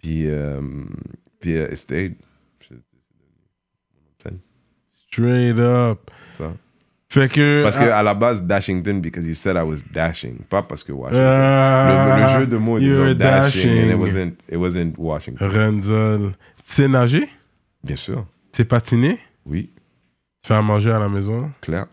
[0.01, 0.59] Puis, euh,
[1.39, 2.11] puis euh, c'était
[5.11, 6.11] Straight up.
[6.33, 6.51] ça.
[7.11, 7.63] Fait que.
[7.63, 10.39] Parce que ah, à la base, Dashington, because you said I was dashing.
[10.49, 11.25] Pas parce que Washington.
[11.25, 12.99] ah, le, le jeu de mots, ont dashing.
[12.99, 13.99] And it dashing.
[13.99, 15.47] wasn't, it wasn't Washington.
[15.49, 16.31] Renzel.
[16.67, 17.27] Tu sais nager?
[17.83, 18.25] Bien sûr.
[18.51, 19.17] Tu sais patiner?
[19.45, 19.71] Oui,
[20.43, 21.51] Tu fais à manger à la maison?
[21.61, 21.87] clair.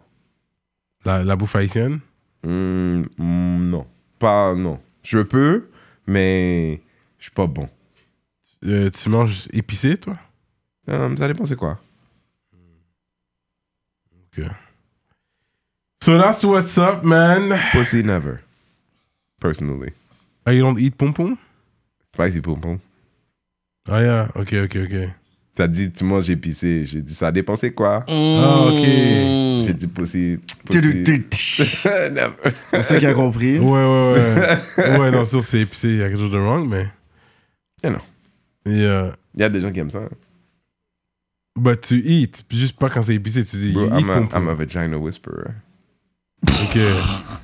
[1.05, 2.01] La, la bouffe haïtienne?
[2.44, 3.86] Hmm, hmm, non.
[4.18, 4.80] Pas, non.
[5.02, 5.68] Je peux,
[6.06, 6.80] mais
[7.18, 7.68] je suis pas bon.
[8.64, 10.16] Euh, tu manges épicé, toi?
[10.88, 11.78] Euh, ça dépend c'est quoi?
[16.02, 17.59] So that's what's up, man.
[17.73, 18.40] Pussy never.
[19.40, 19.93] Personally.
[20.47, 21.39] Ah, you don't eat pom pom?
[22.12, 22.81] Spicy pom pom.
[23.89, 24.28] Ah, yeah.
[24.35, 25.10] Ok, ok, ok.
[25.55, 26.85] T'as dit tu manges épicé.
[26.85, 28.05] J'ai dit ça dépend c'est quoi?
[28.09, 28.82] Ah, ok.
[29.66, 30.39] J'ai dit pussy.
[30.66, 31.05] pussy.
[32.12, 32.36] never.
[32.73, 33.59] C'est ça qui a compris.
[33.59, 34.98] Ouais, ouais, ouais.
[34.98, 35.89] ouais, non, sûr, c'est épicé.
[35.89, 36.86] Il y a quelque chose de wrong, mais.
[37.82, 38.01] Yeah, non.
[38.68, 40.02] Euh, Il y a des gens qui aiment ça.
[41.59, 42.44] but tu eat.
[42.51, 44.55] Juste pas quand c'est épicé, tu dis Bro, you eat I'm, a, pom I'm a
[44.55, 45.52] vagina whisperer.
[46.48, 46.78] Ok,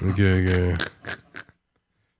[0.09, 0.79] ok, ok.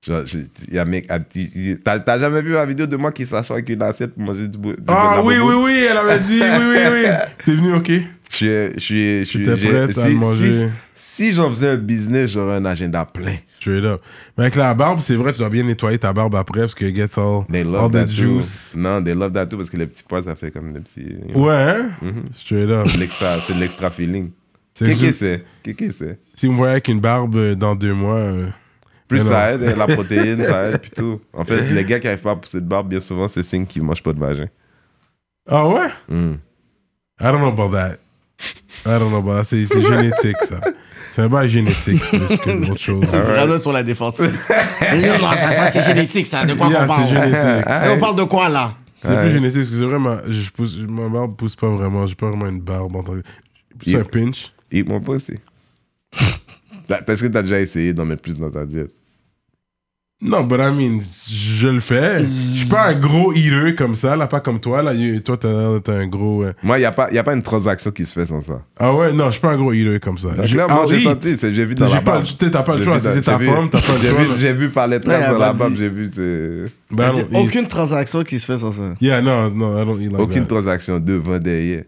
[0.05, 0.37] Genre, je-
[0.67, 3.55] il y a mec, il- il- T'as jamais vu la vidéo de moi qui s'assoit
[3.57, 6.65] avec une assiette pour manger du, du Ah oui, oui, oui, elle avait dit, oui,
[6.71, 7.05] oui, oui.
[7.45, 7.89] T'es venu, ok?
[8.29, 10.67] Je suis, je suis, prête à si- manger.
[10.95, 13.35] Si, si j'en faisais un business, j'aurais un agenda plein.
[13.59, 14.01] Straight up.
[14.37, 16.85] Mais avec la barbe, c'est vrai, tu dois bien nettoyer ta barbe après parce que
[16.93, 18.71] gets all, They all love the that juice.
[18.73, 18.79] too.
[18.79, 21.15] Non, they love that too parce que les petits pois, ça fait comme des petits.
[21.33, 21.85] Ouais, hein?
[22.33, 22.87] Straight up.
[22.89, 24.31] C'est l'extra- C'est de l'extra feeling.
[24.85, 25.43] C'est Qu'est-ce que juste- c'est?
[25.63, 26.19] Qu'est-ce que c'est?
[26.35, 28.47] Si vous me voyez avec une barbe euh, dans deux mois, euh,
[29.07, 31.19] Plus ça aide, hein, la protéine, ça aide, puis tout.
[31.33, 33.65] En fait, les gars qui n'arrivent pas à pousser de barbe, bien souvent, c'est signe
[33.65, 34.47] qu'ils mangent pas de vagin.
[35.49, 35.87] Ah ouais?
[36.09, 36.33] Mm.
[37.19, 37.97] I don't know about that.
[38.85, 39.43] I don't know about that.
[39.45, 40.59] C'est c'est génétique, ça.
[41.11, 43.05] C'est un bail génétique plus que autre chose.
[43.11, 44.31] C'est vraiment sur la défensive.
[44.81, 46.43] non, non, ça, ça c'est génétique, ça.
[46.45, 47.03] De quoi Yeah, qu'on parle?
[47.07, 47.67] c'est génétique.
[47.67, 48.73] Et On parle de quoi, là?
[49.03, 50.17] C'est plus génétique parce que c'est vraiment.
[50.27, 52.07] Je pousse, ma barbe pousse pas vraiment.
[52.07, 53.21] J'ai pas vraiment une barbe en tant que.
[53.85, 54.52] C'est un pinch.
[54.73, 55.35] Eat mon pussy.
[56.89, 58.91] Est-ce que t'as déjà essayé d'en mettre plus dans ta diète?
[60.25, 62.23] Non, but I mean, je le fais.
[62.53, 64.81] Je suis pas un gros eater comme ça, là, pas comme toi.
[64.81, 66.43] Là, toi, t'as un gros.
[66.43, 68.39] euh, Moi, il n'y a, pas- y a pas une transaction qui se fait sans
[68.39, 68.61] ça.
[68.79, 70.29] Ah ouais, non, je suis pas un gros eater comme ça.
[70.29, 71.03] Là, moi, I'll j'ai eat.
[71.03, 72.25] senti, j'ai vu dans la pas, barbe.
[72.39, 72.99] t'as pas le J'ai choix.
[73.01, 74.35] c'est ta femme, t'as pas le choix.
[74.37, 76.09] j'ai vu par les traces sur la barbe, j'ai vu,
[76.89, 77.11] Ben.
[77.33, 78.93] Aucune transaction qui se fait sans ça.
[79.01, 80.47] Yeah, non, non, I don't eat like aucune that.
[80.49, 81.83] transaction devant, derrière.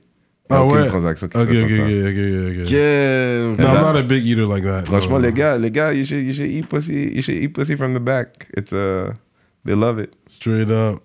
[0.49, 0.87] Ah aucune ouais?
[0.87, 2.09] transaction qui Ok, se fait ok, sans ok, ça.
[2.09, 2.69] ok, ok.
[2.69, 3.41] Que...
[3.45, 4.85] No, I'm that- not a big eater like that.
[4.85, 5.25] Franchement, no.
[5.25, 7.93] les gars, les gars, you should, you should eat pussy, you should eat pussy from
[7.93, 8.47] the back.
[8.55, 9.13] It's uh,
[9.65, 10.13] they love it.
[10.29, 11.01] Straight up.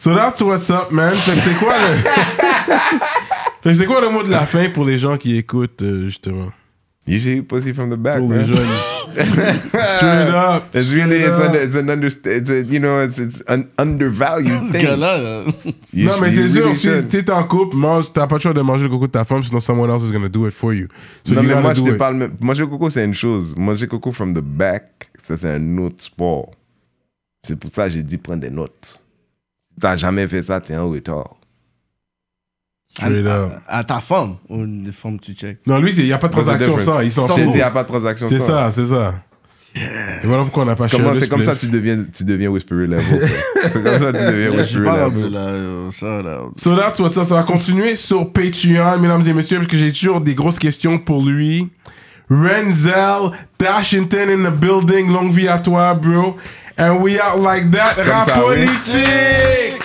[0.00, 1.14] So that's what's up, man.
[1.14, 1.94] Fait que c'est quoi le.
[3.62, 6.04] fait que c'est quoi le mot de la fin pour les gens qui écoutent, euh,
[6.04, 6.52] justement?
[7.06, 8.40] You should eat pussy from the back, Pour man.
[8.40, 8.66] les jeunes.
[9.12, 10.74] Straight up.
[10.74, 14.62] It's really, it's an, it's an under, it's a, you know, it's it's an undervalued
[14.68, 14.82] Ce thing.
[14.82, 15.44] gars-là, là.
[15.92, 18.60] You non, mais c'est sûr, si t'es en couple, mange, t'as pas le choix de
[18.60, 20.88] manger le coco de ta femme, sinon someone else is gonna do it for you.
[21.24, 22.14] So non, you mais moi, je te parle.
[22.16, 23.54] même- Manger coco, c'est une chose.
[23.56, 26.50] Manger coco from the back, ça, c'est un autre sport.
[27.46, 29.00] C'est pour ça que j'ai dit prendre des notes.
[29.74, 31.36] Si t'as jamais fait ça, t'es un retard.
[33.66, 36.32] À ta femme ou une femme tu check Non, lui, il n'y a pas de
[36.32, 37.38] transaction ça, il s'en fout.
[37.38, 39.14] il n'y a pas de transaction C'est ça, c'est ça.
[39.76, 42.48] Et voilà pourquoi on n'a pas le C'est comme ça que tu deviens, tu deviens
[42.48, 43.28] Whisperer Level.
[43.62, 45.32] c'est comme ça que tu deviens Whisperer Level.
[45.32, 45.90] là.
[45.92, 46.52] shout out.
[46.58, 47.26] So that's what's up.
[47.26, 50.98] Ça va continuer sur Patreon, mesdames et messieurs, parce que j'ai toujours des grosses questions
[50.98, 51.68] pour lui.
[52.30, 55.12] Renzel Dashington in the building.
[55.12, 56.36] Longue vie à toi, bro.
[56.78, 57.94] And we out like that.
[57.96, 58.66] Rap ça, oui.
[58.66, 59.82] politique!